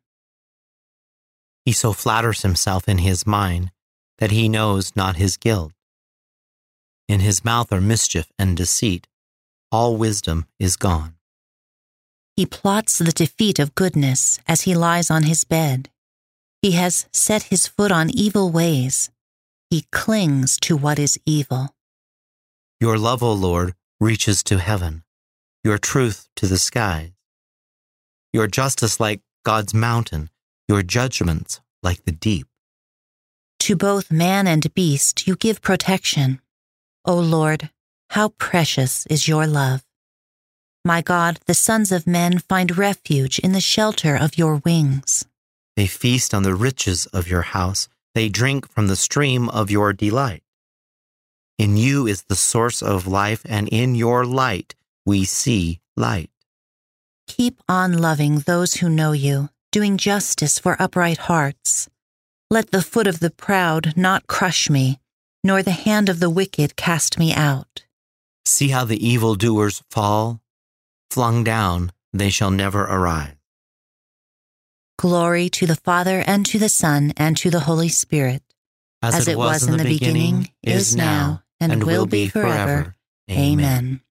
He 1.67 1.73
so 1.73 1.91
flatters 1.91 2.43
himself 2.43 2.87
in 2.87 2.99
his 2.99 3.27
mind 3.27 3.71
that 4.19 4.31
he 4.31 4.47
knows 4.47 4.95
not 4.95 5.17
his 5.17 5.35
guilt. 5.35 5.73
In 7.09 7.19
his 7.19 7.43
mouth 7.43 7.73
are 7.73 7.81
mischief 7.81 8.31
and 8.39 8.55
deceit. 8.55 9.05
All 9.69 9.97
wisdom 9.97 10.45
is 10.59 10.77
gone. 10.77 11.15
He 12.37 12.45
plots 12.45 12.97
the 12.97 13.11
defeat 13.11 13.59
of 13.59 13.75
goodness 13.75 14.39
as 14.47 14.61
he 14.61 14.75
lies 14.75 15.11
on 15.11 15.23
his 15.23 15.43
bed. 15.43 15.89
He 16.61 16.71
has 16.71 17.05
set 17.11 17.51
his 17.51 17.67
foot 17.67 17.91
on 17.91 18.11
evil 18.11 18.49
ways. 18.49 19.11
He 19.69 19.87
clings 19.91 20.57
to 20.61 20.77
what 20.77 20.97
is 20.97 21.19
evil. 21.25 21.75
Your 22.79 22.97
love, 22.97 23.21
O 23.21 23.33
Lord, 23.33 23.75
reaches 23.99 24.41
to 24.43 24.59
heaven, 24.59 25.03
your 25.65 25.77
truth 25.77 26.29
to 26.37 26.47
the 26.47 26.59
skies. 26.59 27.11
Your 28.31 28.47
justice 28.47 29.01
like 29.01 29.19
God's 29.43 29.73
mountain, 29.73 30.29
your 30.67 30.83
judgments 30.83 31.61
like 31.83 32.03
the 32.05 32.11
deep. 32.11 32.47
To 33.61 33.75
both 33.75 34.11
man 34.11 34.47
and 34.47 34.73
beast 34.73 35.27
you 35.27 35.35
give 35.35 35.61
protection. 35.61 36.39
O 37.05 37.15
Lord, 37.17 37.69
how 38.11 38.29
precious 38.37 39.05
is 39.07 39.27
your 39.27 39.47
love. 39.47 39.83
My 40.85 41.01
God, 41.01 41.39
the 41.47 41.53
sons 41.53 41.91
of 41.91 42.07
men 42.07 42.39
find 42.39 42.77
refuge 42.77 43.39
in 43.39 43.51
the 43.51 43.61
shelter 43.61 44.15
of 44.15 44.37
your 44.37 44.61
wings. 44.63 45.25
They 45.75 45.87
feast 45.87 46.33
on 46.33 46.43
the 46.43 46.55
riches 46.55 47.05
of 47.07 47.27
your 47.27 47.41
house, 47.41 47.89
they 48.15 48.29
drink 48.29 48.69
from 48.71 48.87
the 48.87 48.95
stream 48.95 49.49
of 49.49 49.69
your 49.69 49.93
delight. 49.93 50.43
In 51.57 51.75
you 51.75 52.07
is 52.07 52.23
the 52.23 52.35
source 52.35 52.81
of 52.81 53.05
life, 53.05 53.41
and 53.45 53.67
in 53.67 53.95
your 53.95 54.25
light 54.25 54.75
we 55.05 55.25
see 55.25 55.81
light. 55.95 56.29
Keep 57.27 57.61
on 57.67 57.97
loving 57.97 58.39
those 58.39 58.75
who 58.75 58.89
know 58.89 59.11
you, 59.11 59.49
doing 59.71 59.97
justice 59.97 60.59
for 60.59 60.81
upright 60.81 61.17
hearts. 61.17 61.89
Let 62.49 62.71
the 62.71 62.81
foot 62.81 63.07
of 63.07 63.19
the 63.19 63.29
proud 63.31 63.93
not 63.97 64.27
crush 64.27 64.69
me, 64.69 64.99
nor 65.43 65.61
the 65.61 65.71
hand 65.71 66.09
of 66.09 66.19
the 66.19 66.29
wicked 66.29 66.75
cast 66.75 67.19
me 67.19 67.33
out. 67.33 67.83
See 68.45 68.69
how 68.69 68.85
the 68.85 69.05
evildoers 69.05 69.83
fall? 69.91 70.41
Flung 71.11 71.43
down, 71.43 71.91
they 72.13 72.29
shall 72.29 72.51
never 72.51 72.83
arise. 72.83 73.33
Glory 74.97 75.49
to 75.49 75.67
the 75.67 75.75
Father, 75.75 76.23
and 76.25 76.45
to 76.47 76.57
the 76.57 76.69
Son, 76.69 77.13
and 77.17 77.37
to 77.37 77.49
the 77.51 77.59
Holy 77.61 77.89
Spirit, 77.89 78.41
as, 79.03 79.15
as 79.15 79.27
it, 79.27 79.37
was, 79.37 79.61
was 79.61 79.67
in 79.67 79.77
the 79.77 79.83
beginning, 79.83 80.35
beginning 80.35 80.49
is 80.63 80.95
now, 80.95 81.43
and, 81.59 81.71
and 81.71 81.83
will 81.83 82.07
be 82.07 82.29
forever. 82.29 82.95
Amen. 83.29 84.01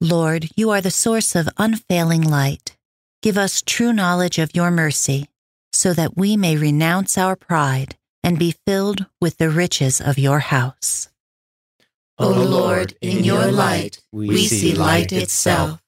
Lord, 0.00 0.50
you 0.56 0.70
are 0.70 0.82
the 0.82 0.90
source 0.90 1.34
of 1.34 1.48
unfailing 1.56 2.22
light. 2.22 2.76
Give 3.22 3.38
us 3.38 3.62
true 3.62 3.94
knowledge 3.94 4.38
of 4.38 4.54
your 4.54 4.70
mercy, 4.70 5.28
so 5.72 5.94
that 5.94 6.16
we 6.16 6.36
may 6.36 6.56
renounce 6.56 7.16
our 7.16 7.34
pride 7.34 7.96
and 8.22 8.38
be 8.38 8.54
filled 8.66 9.06
with 9.22 9.38
the 9.38 9.48
riches 9.48 10.00
of 10.00 10.18
your 10.18 10.40
house. 10.40 11.08
O 12.18 12.28
Lord, 12.28 12.94
in 13.00 13.24
your 13.24 13.50
light 13.50 14.02
we 14.12 14.46
see 14.46 14.74
light 14.74 15.12
itself. 15.12 15.80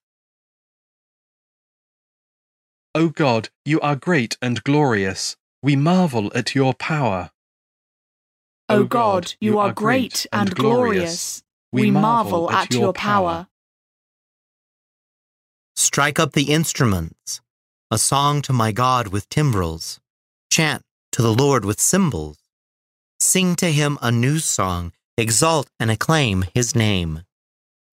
O 2.94 3.08
God, 3.10 3.50
you 3.64 3.80
are 3.80 3.96
great 3.96 4.36
and 4.40 4.62
glorious. 4.64 5.36
We 5.62 5.76
marvel 5.76 6.32
at 6.34 6.54
your 6.54 6.72
power. 6.72 7.30
O 8.70 8.84
God, 8.84 9.34
you 9.40 9.58
are 9.58 9.72
great 9.72 10.26
and 10.32 10.54
glorious. 10.54 11.42
We 11.72 11.90
marvel 11.90 12.50
at 12.50 12.72
your 12.72 12.92
power. 12.94 13.48
Strike 15.78 16.18
up 16.18 16.32
the 16.32 16.50
instruments, 16.52 17.40
a 17.88 17.98
song 17.98 18.42
to 18.42 18.52
my 18.52 18.72
God 18.72 19.06
with 19.06 19.28
timbrels. 19.28 20.00
Chant 20.50 20.82
to 21.12 21.22
the 21.22 21.32
Lord 21.32 21.64
with 21.64 21.80
cymbals. 21.80 22.36
Sing 23.20 23.54
to 23.54 23.70
him 23.70 23.96
a 24.02 24.10
new 24.10 24.40
song, 24.40 24.90
exalt 25.16 25.70
and 25.78 25.88
acclaim 25.88 26.46
his 26.52 26.74
name. 26.74 27.22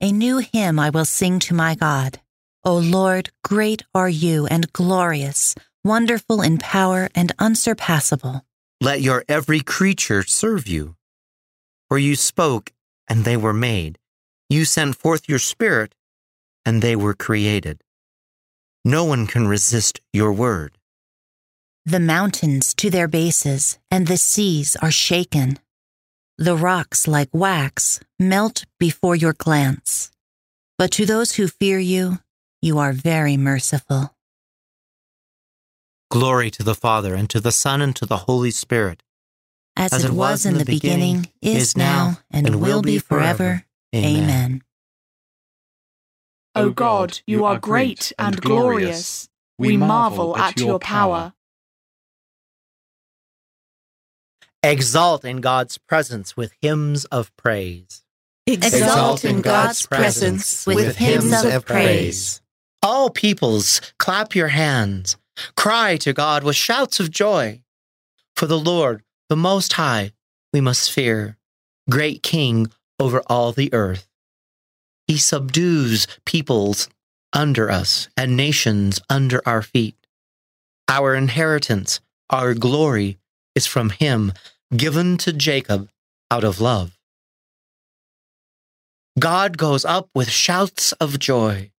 A 0.01 0.11
new 0.11 0.39
hymn 0.39 0.79
I 0.79 0.89
will 0.89 1.05
sing 1.05 1.37
to 1.41 1.53
my 1.53 1.75
God. 1.75 2.19
O 2.63 2.75
Lord, 2.75 3.29
great 3.43 3.83
are 3.93 4.09
you 4.09 4.47
and 4.47 4.73
glorious, 4.73 5.53
wonderful 5.83 6.41
in 6.41 6.57
power 6.57 7.07
and 7.13 7.33
unsurpassable. 7.37 8.43
Let 8.81 9.01
your 9.01 9.23
every 9.29 9.59
creature 9.59 10.23
serve 10.23 10.67
you. 10.67 10.95
For 11.87 11.99
you 11.99 12.15
spoke, 12.15 12.73
and 13.07 13.25
they 13.25 13.37
were 13.37 13.53
made. 13.53 13.99
You 14.49 14.65
sent 14.65 14.95
forth 14.95 15.29
your 15.29 15.37
Spirit, 15.37 15.93
and 16.65 16.81
they 16.81 16.95
were 16.95 17.13
created. 17.13 17.81
No 18.83 19.03
one 19.03 19.27
can 19.27 19.47
resist 19.47 20.01
your 20.13 20.31
word. 20.31 20.77
The 21.85 21.99
mountains 21.99 22.73
to 22.75 22.89
their 22.89 23.07
bases 23.07 23.77
and 23.91 24.07
the 24.07 24.17
seas 24.17 24.75
are 24.81 24.91
shaken. 24.91 25.59
The 26.37 26.55
rocks, 26.55 27.07
like 27.07 27.29
wax, 27.31 27.99
melt 28.19 28.65
before 28.79 29.15
your 29.15 29.33
glance. 29.33 30.11
But 30.77 30.91
to 30.93 31.05
those 31.05 31.35
who 31.35 31.47
fear 31.47 31.79
you, 31.79 32.19
you 32.61 32.79
are 32.79 32.91
very 32.91 33.37
merciful. 33.37 34.15
Glory 36.11 36.51
to 36.51 36.63
the 36.63 36.75
Father, 36.75 37.15
and 37.15 37.29
to 37.29 37.39
the 37.39 37.51
Son, 37.51 37.81
and 37.81 37.95
to 37.95 38.05
the 38.05 38.17
Holy 38.17 38.51
Spirit. 38.51 39.03
As, 39.77 39.93
As 39.93 40.05
it, 40.05 40.11
was, 40.11 40.17
was 40.17 40.45
in 40.45 40.57
the 40.57 40.65
beginning, 40.65 41.27
beginning 41.41 41.59
is 41.59 41.77
now, 41.77 42.19
and, 42.31 42.47
and 42.47 42.61
will 42.61 42.81
be 42.81 42.99
forever. 42.99 43.65
Amen. 43.93 44.23
Amen. 44.23 44.61
O 46.55 46.69
God, 46.69 47.19
you 47.27 47.45
are 47.45 47.59
great 47.59 48.13
and 48.17 48.39
glorious. 48.41 49.29
We 49.57 49.77
marvel 49.77 50.37
at 50.37 50.59
your 50.59 50.79
power. 50.79 51.33
Exalt 54.63 55.25
in 55.25 55.41
God's 55.41 55.77
presence 55.77 56.35
with 56.35 56.53
hymns 56.61 57.05
of 57.05 57.35
praise. 57.37 58.03
Exalt 58.47 59.25
in 59.25 59.41
God's 59.41 59.85
presence 59.85 60.65
with 60.65 60.95
hymns 60.97 61.43
of 61.43 61.65
praise. 61.65 62.41
All 62.81 63.09
peoples, 63.09 63.81
clap 63.99 64.35
your 64.35 64.49
hands. 64.49 65.17
Cry 65.55 65.97
to 65.97 66.13
God 66.13 66.43
with 66.43 66.55
shouts 66.55 66.99
of 66.99 67.11
joy. 67.11 67.61
For 68.35 68.45
the 68.45 68.59
Lord, 68.59 69.03
the 69.29 69.35
Most 69.35 69.73
High, 69.73 70.11
we 70.53 70.61
must 70.61 70.91
fear, 70.91 71.37
great 71.89 72.23
King 72.23 72.67
over 72.99 73.21
all 73.27 73.51
the 73.51 73.73
earth. 73.73 74.07
He 75.07 75.17
subdues 75.17 76.07
peoples 76.25 76.89
under 77.33 77.69
us 77.69 78.09
and 78.17 78.35
nations 78.35 79.01
under 79.09 79.41
our 79.45 79.61
feet. 79.61 79.95
Our 80.87 81.15
inheritance, 81.15 81.99
our 82.29 82.53
glory, 82.53 83.17
is 83.55 83.67
from 83.67 83.89
Him, 83.89 84.33
given 84.75 85.17
to 85.17 85.33
Jacob 85.33 85.89
out 86.31 86.43
of 86.43 86.59
love. 86.59 86.97
God 89.17 89.57
goes 89.57 89.85
up 89.85 90.09
with 90.13 90.29
shouts 90.29 90.91
of 90.93 91.19
joy. 91.19 91.71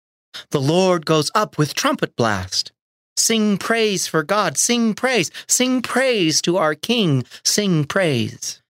The 0.51 0.61
Lord 0.61 1.05
goes 1.05 1.31
up 1.35 1.59
with 1.59 1.75
trumpet 1.75 2.17
blast. 2.17 2.73
Sing 3.17 3.57
praise 3.57 4.07
for 4.07 4.23
God. 4.23 4.59
Sing 4.59 4.95
praise. 4.95 5.31
Sing 5.49 5.83
praise 5.83 6.41
to 6.43 6.59
our 6.59 6.75
King. 6.75 7.25
Sing 7.45 7.85
praise. 7.85 8.63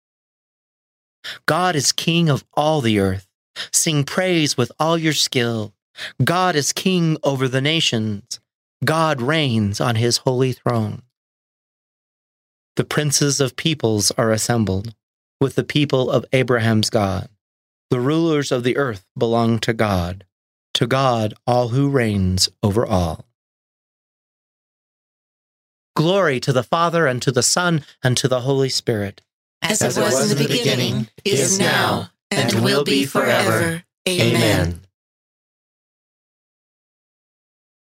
God 1.48 1.76
is 1.76 1.92
King 1.92 2.30
of 2.30 2.46
all 2.54 2.82
the 2.82 3.00
earth. 3.00 3.25
Sing 3.72 4.04
praise 4.04 4.58
with 4.58 4.72
all 4.80 4.98
your 4.98 5.14
skill. 5.14 5.74
God 6.24 6.56
is 6.56 6.74
king 6.74 7.18
over 7.24 7.48
the 7.48 7.62
nations. 7.62 8.40
God 8.84 9.22
reigns 9.22 9.80
on 9.80 9.96
his 9.96 10.18
holy 10.18 10.52
throne. 10.52 11.02
The 12.76 12.84
princes 12.84 13.40
of 13.40 13.56
peoples 13.56 14.12
are 14.12 14.32
assembled 14.32 14.94
with 15.40 15.56
the 15.56 15.64
people 15.64 16.12
of 16.12 16.26
Abraham's 16.34 16.90
God. 16.90 17.30
The 17.90 18.00
rulers 18.00 18.52
of 18.52 18.64
the 18.64 18.78
earth 18.78 19.06
belong 19.18 19.60
to 19.60 19.74
God. 19.74 20.26
To 20.76 20.88
God, 20.88 21.34
all 21.48 21.70
who 21.70 21.90
reigns 21.90 22.50
over 22.62 22.86
all. 22.86 23.26
Glory 25.96 26.42
to 26.42 26.52
the 26.52 26.64
Father, 26.64 27.08
and 27.08 27.22
to 27.22 27.32
the 27.32 27.44
Son, 27.44 27.86
and 28.04 28.18
to 28.18 28.28
the 28.28 28.42
Holy 28.42 28.68
Spirit. 28.68 29.22
As, 29.62 29.82
As 29.82 29.98
it 29.98 30.02
was, 30.02 30.14
was 30.14 30.32
in 30.32 30.38
the 30.38 30.48
beginning, 30.48 31.08
is 31.24 31.58
now, 31.58 32.10
and 32.32 32.64
will 32.64 32.84
be 32.84 33.06
forever. 33.06 33.84
Amen. 34.08 34.82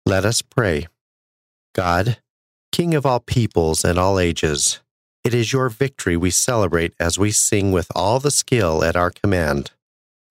Let 0.05 0.25
us 0.25 0.41
pray. 0.41 0.87
God, 1.75 2.17
King 2.71 2.95
of 2.95 3.05
all 3.05 3.19
peoples 3.19 3.85
and 3.85 3.97
all 3.97 4.19
ages, 4.19 4.79
it 5.23 5.33
is 5.33 5.53
your 5.53 5.69
victory 5.69 6.17
we 6.17 6.31
celebrate 6.31 6.93
as 6.99 7.19
we 7.19 7.31
sing 7.31 7.71
with 7.71 7.87
all 7.95 8.19
the 8.19 8.31
skill 8.31 8.83
at 8.83 8.95
our 8.95 9.11
command. 9.11 9.71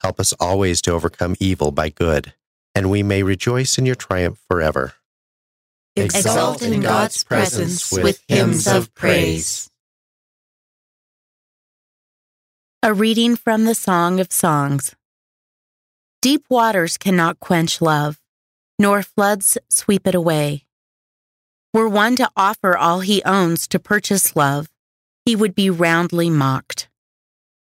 Help 0.02 0.18
us 0.20 0.32
always 0.40 0.80
to 0.82 0.92
overcome 0.92 1.36
evil 1.40 1.70
by 1.70 1.88
good, 1.88 2.34
and 2.74 2.90
we 2.90 3.02
may 3.02 3.22
rejoice 3.22 3.78
in 3.78 3.86
your 3.86 3.94
triumph 3.94 4.40
forever. 4.48 4.94
Exalt 5.96 6.62
in 6.62 6.80
God's 6.80 7.24
presence 7.24 7.90
with 7.92 8.22
hymns 8.28 8.66
of 8.66 8.94
praise. 8.94 9.70
A 12.80 12.94
reading 12.94 13.34
from 13.34 13.64
the 13.64 13.74
Song 13.74 14.20
of 14.20 14.32
Songs. 14.32 14.94
Deep 16.22 16.44
waters 16.48 16.96
cannot 16.96 17.40
quench 17.40 17.80
love, 17.80 18.20
nor 18.78 19.02
floods 19.02 19.58
sweep 19.68 20.06
it 20.06 20.14
away. 20.14 20.64
Were 21.74 21.88
one 21.88 22.14
to 22.14 22.30
offer 22.36 22.76
all 22.76 23.00
he 23.00 23.20
owns 23.24 23.66
to 23.68 23.80
purchase 23.80 24.36
love, 24.36 24.70
he 25.26 25.34
would 25.34 25.56
be 25.56 25.68
roundly 25.68 26.30
mocked. 26.30 26.88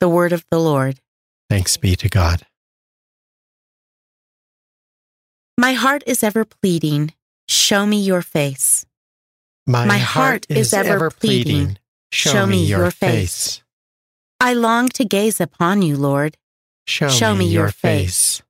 The 0.01 0.09
word 0.09 0.33
of 0.33 0.45
the 0.51 0.59
Lord. 0.59 0.99
Thanks 1.49 1.77
be 1.77 1.95
to 1.95 2.09
God. 2.09 2.45
My 5.57 5.75
heart 5.75 6.03
is 6.09 6.25
ever 6.25 6.45
pleading, 6.45 7.15
show 7.47 7.87
me 7.87 8.01
your 8.03 8.21
face. 8.21 8.85
My, 9.65 9.87
My 9.87 9.99
heart 9.99 10.47
is 10.49 10.75
ever 10.75 11.09
pleading, 11.09 11.79
show 12.11 12.47
me 12.47 12.65
your 12.65 12.91
face. 12.91 13.64
I 14.45 14.53
long 14.53 14.91
to 14.91 15.07
gaze 15.07 15.41
upon 15.41 15.81
you, 15.81 15.97
Lord. 15.97 16.37
Show 16.87 17.35
me 17.35 17.47
your 17.47 17.71
face. 17.71 18.43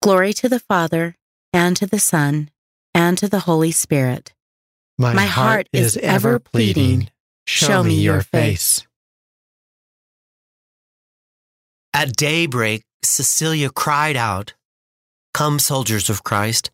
Glory 0.00 0.32
to 0.32 0.48
the 0.48 0.58
Father, 0.58 1.16
and 1.52 1.76
to 1.76 1.84
the 1.84 1.98
Son, 1.98 2.48
and 2.94 3.18
to 3.18 3.28
the 3.28 3.40
Holy 3.40 3.72
Spirit. 3.72 4.32
My 4.96 5.26
heart 5.26 5.68
is 5.70 5.98
ever 5.98 6.38
pleading, 6.38 7.10
show 7.46 7.82
me 7.82 7.96
your 8.00 8.22
face. 8.22 8.86
At 11.92 12.16
daybreak, 12.16 12.82
Cecilia 13.04 13.68
cried 13.68 14.16
out, 14.16 14.54
Come, 15.34 15.58
soldiers 15.58 16.08
of 16.08 16.24
Christ, 16.24 16.70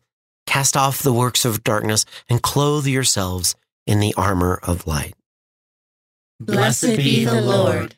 cast 0.47 0.77
off 0.77 1.03
the 1.03 1.11
works 1.11 1.43
of 1.43 1.65
darkness 1.65 2.05
and 2.29 2.41
clothe 2.41 2.87
yourselves 2.87 3.57
in 3.85 3.99
the 3.99 4.13
armor 4.15 4.61
of 4.63 4.87
light. 4.87 5.13
Blessed 6.39 6.95
be 6.95 7.25
the 7.25 7.41
Lord, 7.41 7.97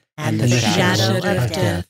and 0.17 0.39
the 0.39 0.47
shadow 0.47 1.17
of 1.17 1.51
death, 1.51 1.87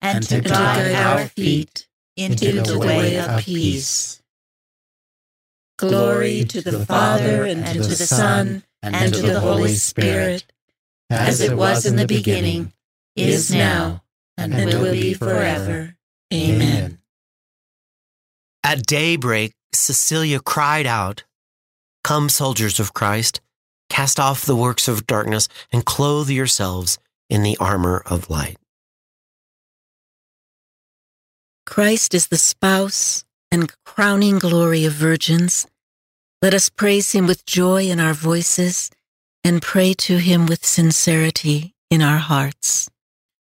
and 0.00 0.22
to 0.24 0.40
guide 0.40 0.94
our 0.94 1.28
feet 1.28 1.86
into 2.16 2.62
the 2.62 2.78
way 2.78 3.18
of 3.18 3.40
peace. 3.40 4.22
Glory 5.78 6.44
to 6.44 6.60
the 6.60 6.84
Father, 6.84 7.44
and 7.44 7.66
to 7.66 7.80
the 7.80 7.96
Son, 7.96 8.62
and 8.82 9.14
to 9.14 9.22
the 9.22 9.40
Holy 9.40 9.74
Spirit, 9.74 10.44
as 11.10 11.40
it 11.40 11.56
was 11.56 11.86
in 11.86 11.96
the 11.96 12.06
beginning, 12.06 12.72
is 13.16 13.52
now, 13.52 14.02
and 14.36 14.54
will 14.54 14.92
be 14.92 15.14
forever. 15.14 15.96
Amen. 16.32 16.98
At 18.64 18.86
daybreak, 18.86 19.54
Cecilia 19.74 20.40
cried 20.40 20.86
out, 20.86 21.24
Come, 22.04 22.28
soldiers 22.28 22.80
of 22.80 22.94
Christ, 22.94 23.40
cast 23.88 24.18
off 24.18 24.46
the 24.46 24.56
works 24.56 24.88
of 24.88 25.06
darkness 25.06 25.48
and 25.72 25.84
clothe 25.84 26.30
yourselves 26.30 26.98
in 27.32 27.42
the 27.42 27.56
armor 27.58 28.02
of 28.04 28.28
light. 28.28 28.58
Christ 31.64 32.12
is 32.12 32.26
the 32.26 32.36
spouse 32.36 33.24
and 33.50 33.72
crowning 33.86 34.38
glory 34.38 34.84
of 34.84 34.92
virgins. 34.92 35.66
Let 36.42 36.52
us 36.52 36.68
praise 36.68 37.12
him 37.12 37.26
with 37.26 37.46
joy 37.46 37.84
in 37.84 38.00
our 38.00 38.12
voices 38.12 38.90
and 39.42 39.62
pray 39.62 39.94
to 39.94 40.18
him 40.18 40.44
with 40.44 40.66
sincerity 40.66 41.74
in 41.90 42.02
our 42.02 42.18
hearts. 42.18 42.90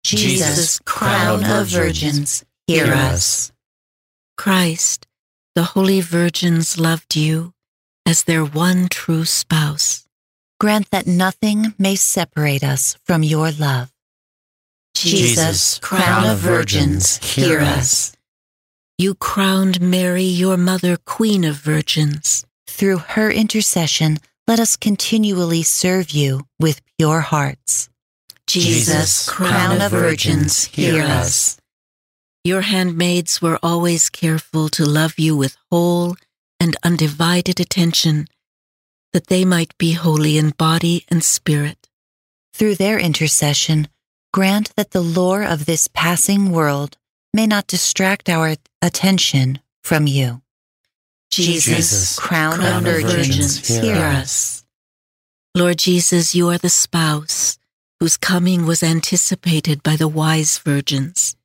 Jesus, 0.04 0.78
crown 0.86 1.44
of 1.44 1.66
virgins, 1.66 2.46
hear 2.68 2.94
us. 2.94 3.52
Christ, 4.38 5.08
the 5.56 5.64
holy 5.64 6.00
virgins 6.00 6.78
loved 6.78 7.16
you 7.16 7.54
as 8.06 8.26
their 8.26 8.46
one 8.46 8.88
true 8.88 9.26
spouse. 9.26 10.03
Grant 10.60 10.90
that 10.92 11.08
nothing 11.08 11.74
may 11.78 11.96
separate 11.96 12.64
us 12.64 12.98
from 13.04 13.24
your 13.24 13.52
love. 13.52 13.92
Jesus, 14.96 15.80
crown 15.80 16.30
of 16.30 16.38
virgins, 16.38 17.18
hear 17.18 17.60
us. 17.60 18.14
You 18.98 19.16
crowned 19.16 19.82
Mary, 19.82 20.24
your 20.24 20.56
mother, 20.56 20.98
queen 20.98 21.44
of 21.44 21.56
virgins. 21.56 22.46
Through 22.68 23.00
her 23.00 23.30
intercession, 23.32 24.18
let 24.48 24.60
us 24.60 24.76
continually 24.76 25.64
serve 25.64 26.12
you 26.12 26.48
with 26.60 26.82
pure 26.98 27.22
hearts. 27.22 27.90
Jesus, 28.48 29.28
crown 29.28 29.82
of 29.82 29.92
virgins, 29.92 30.66
hear 30.66 31.04
us. 31.04 31.58
Your 32.44 32.62
handmaids 32.62 33.42
were 33.42 33.58
always 33.64 34.10
careful 34.10 34.70
to 34.70 34.86
love 34.86 35.18
you 35.18 35.36
with 35.36 35.58
whole 35.72 36.16
and 36.60 36.76
undivided 36.84 37.60
attention, 37.60 38.28
that 39.14 39.28
they 39.28 39.46
might 39.46 39.78
be 39.78 39.94
holy 39.94 40.38
in 40.38 40.50
body 40.50 41.06
and 41.10 41.24
spirit. 41.24 41.88
Through 42.54 42.76
their 42.76 43.00
intercession, 43.00 43.88
grant 44.32 44.76
that 44.76 44.92
the 44.92 45.02
lore 45.02 45.44
of 45.44 45.66
this 45.66 45.88
passing 45.88 46.52
world 46.52 46.98
may 47.34 47.48
not 47.48 47.68
distract 47.68 48.30
our 48.30 48.56
attention 48.82 49.60
from 49.84 50.08
you. 50.08 50.42
Jesus, 51.32 52.20
crown, 52.20 52.60
crown 52.60 52.86
of 52.86 53.02
virgins, 53.02 53.68
hear 53.68 53.96
us. 53.96 54.64
Lord 55.56 55.78
Jesus, 55.78 56.36
you 56.36 56.50
are 56.50 56.58
the 56.58 56.70
spouse 56.70 57.58
whose 58.00 58.18
coming 58.18 58.66
was 58.66 58.84
anticipated 58.84 59.82
by 59.82 59.96
the 59.96 60.08
wise 60.08 60.58
virgins. 60.58 61.36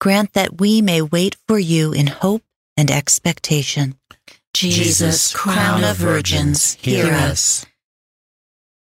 Grant 0.00 0.32
that 0.32 0.60
we 0.60 0.80
may 0.82 1.02
wait 1.02 1.36
for 1.46 1.58
you 1.58 1.92
in 1.92 2.06
hope 2.06 2.42
and 2.76 2.90
expectation. 2.90 3.96
Jesus, 4.56 5.34
crown 5.34 5.84
of 5.84 5.96
virgins, 5.96 6.74
hear 6.80 7.12
us. 7.12 7.66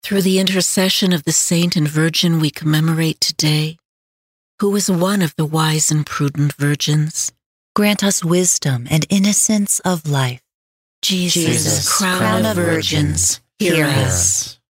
Through 0.04 0.22
the 0.22 0.38
intercession 0.38 1.12
of 1.12 1.24
the 1.24 1.32
saint 1.32 1.74
and 1.74 1.88
virgin 1.88 2.38
we 2.38 2.50
commemorate 2.50 3.20
today, 3.20 3.76
who 4.60 4.70
was 4.70 4.88
one 4.88 5.22
of 5.22 5.34
the 5.36 5.44
wise 5.44 5.90
and 5.90 6.06
prudent 6.06 6.52
virgins, 6.52 7.32
grant 7.74 8.04
us 8.04 8.24
wisdom 8.24 8.86
and 8.88 9.04
innocence 9.10 9.80
of 9.80 10.08
life. 10.08 10.40
Jesus, 11.02 11.44
Jesus 11.44 11.98
crown, 11.98 12.18
crown, 12.18 12.46
of 12.46 12.56
virgins, 12.56 13.40
hear 13.58 13.86
us. 13.86 14.60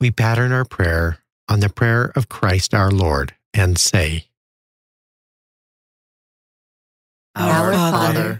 We 0.00 0.10
pattern 0.10 0.52
our 0.52 0.64
prayer 0.64 1.18
on 1.48 1.60
the 1.60 1.68
prayer 1.68 2.12
of 2.16 2.30
Christ 2.30 2.72
our 2.72 2.90
Lord 2.90 3.34
and 3.52 3.76
say, 3.76 4.28
Our 7.36 7.72
Father, 7.72 8.39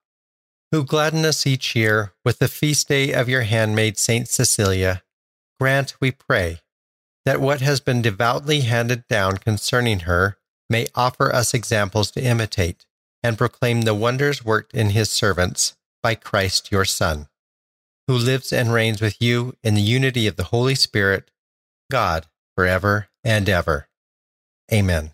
who 0.71 0.85
gladden 0.85 1.25
us 1.25 1.45
each 1.45 1.75
year 1.75 2.13
with 2.23 2.39
the 2.39 2.47
feast 2.47 2.87
day 2.87 3.11
of 3.11 3.27
your 3.27 3.41
handmaid 3.41 3.97
Saint 3.97 4.27
Cecilia, 4.27 5.03
grant, 5.59 5.95
we 5.99 6.11
pray, 6.11 6.59
that 7.25 7.41
what 7.41 7.61
has 7.61 7.79
been 7.79 8.01
devoutly 8.01 8.61
handed 8.61 9.07
down 9.07 9.37
concerning 9.37 10.01
her 10.01 10.37
may 10.69 10.87
offer 10.95 11.33
us 11.33 11.53
examples 11.53 12.09
to 12.11 12.23
imitate 12.23 12.85
and 13.21 13.37
proclaim 13.37 13.81
the 13.81 13.93
wonders 13.93 14.43
worked 14.43 14.73
in 14.73 14.91
his 14.91 15.09
servants 15.09 15.75
by 16.01 16.15
Christ 16.15 16.71
your 16.71 16.85
Son, 16.85 17.27
who 18.07 18.15
lives 18.15 18.51
and 18.51 18.73
reigns 18.73 19.01
with 19.01 19.21
you 19.21 19.55
in 19.63 19.75
the 19.75 19.81
unity 19.81 20.25
of 20.25 20.37
the 20.37 20.45
Holy 20.45 20.75
Spirit, 20.75 21.29
God, 21.91 22.27
forever 22.55 23.09
and 23.23 23.47
ever. 23.47 23.87
Amen. 24.73 25.11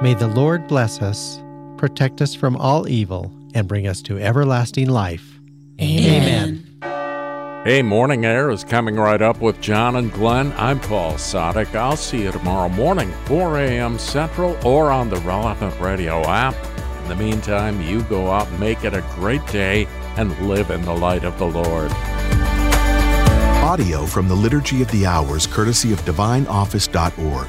May 0.00 0.14
the 0.14 0.28
Lord 0.28 0.68
bless 0.68 1.02
us, 1.02 1.42
protect 1.76 2.22
us 2.22 2.32
from 2.32 2.56
all 2.56 2.88
evil, 2.88 3.32
and 3.52 3.66
bring 3.66 3.88
us 3.88 4.00
to 4.02 4.16
everlasting 4.16 4.88
life. 4.88 5.40
Amen. 5.80 6.64
Hey, 7.64 7.82
Morning 7.82 8.24
Air 8.24 8.48
is 8.50 8.62
coming 8.62 8.94
right 8.94 9.20
up 9.20 9.40
with 9.40 9.60
John 9.60 9.96
and 9.96 10.12
Glenn. 10.12 10.52
I'm 10.56 10.78
Paul 10.78 11.14
Sadek. 11.14 11.74
I'll 11.74 11.96
see 11.96 12.22
you 12.22 12.30
tomorrow 12.30 12.68
morning, 12.68 13.10
4 13.24 13.58
a.m. 13.58 13.98
Central, 13.98 14.56
or 14.64 14.92
on 14.92 15.10
the 15.10 15.16
relevant 15.16 15.74
radio 15.80 16.22
app. 16.28 16.54
In 17.02 17.08
the 17.08 17.16
meantime, 17.16 17.82
you 17.82 18.04
go 18.04 18.30
out 18.30 18.46
and 18.46 18.60
make 18.60 18.84
it 18.84 18.94
a 18.94 19.04
great 19.16 19.44
day 19.48 19.88
and 20.16 20.38
live 20.48 20.70
in 20.70 20.82
the 20.82 20.94
light 20.94 21.24
of 21.24 21.36
the 21.40 21.46
Lord. 21.46 21.90
Audio 23.64 24.06
from 24.06 24.28
the 24.28 24.36
Liturgy 24.36 24.80
of 24.80 24.90
the 24.92 25.06
Hours, 25.06 25.44
courtesy 25.48 25.92
of 25.92 26.00
DivineOffice.org. 26.02 27.48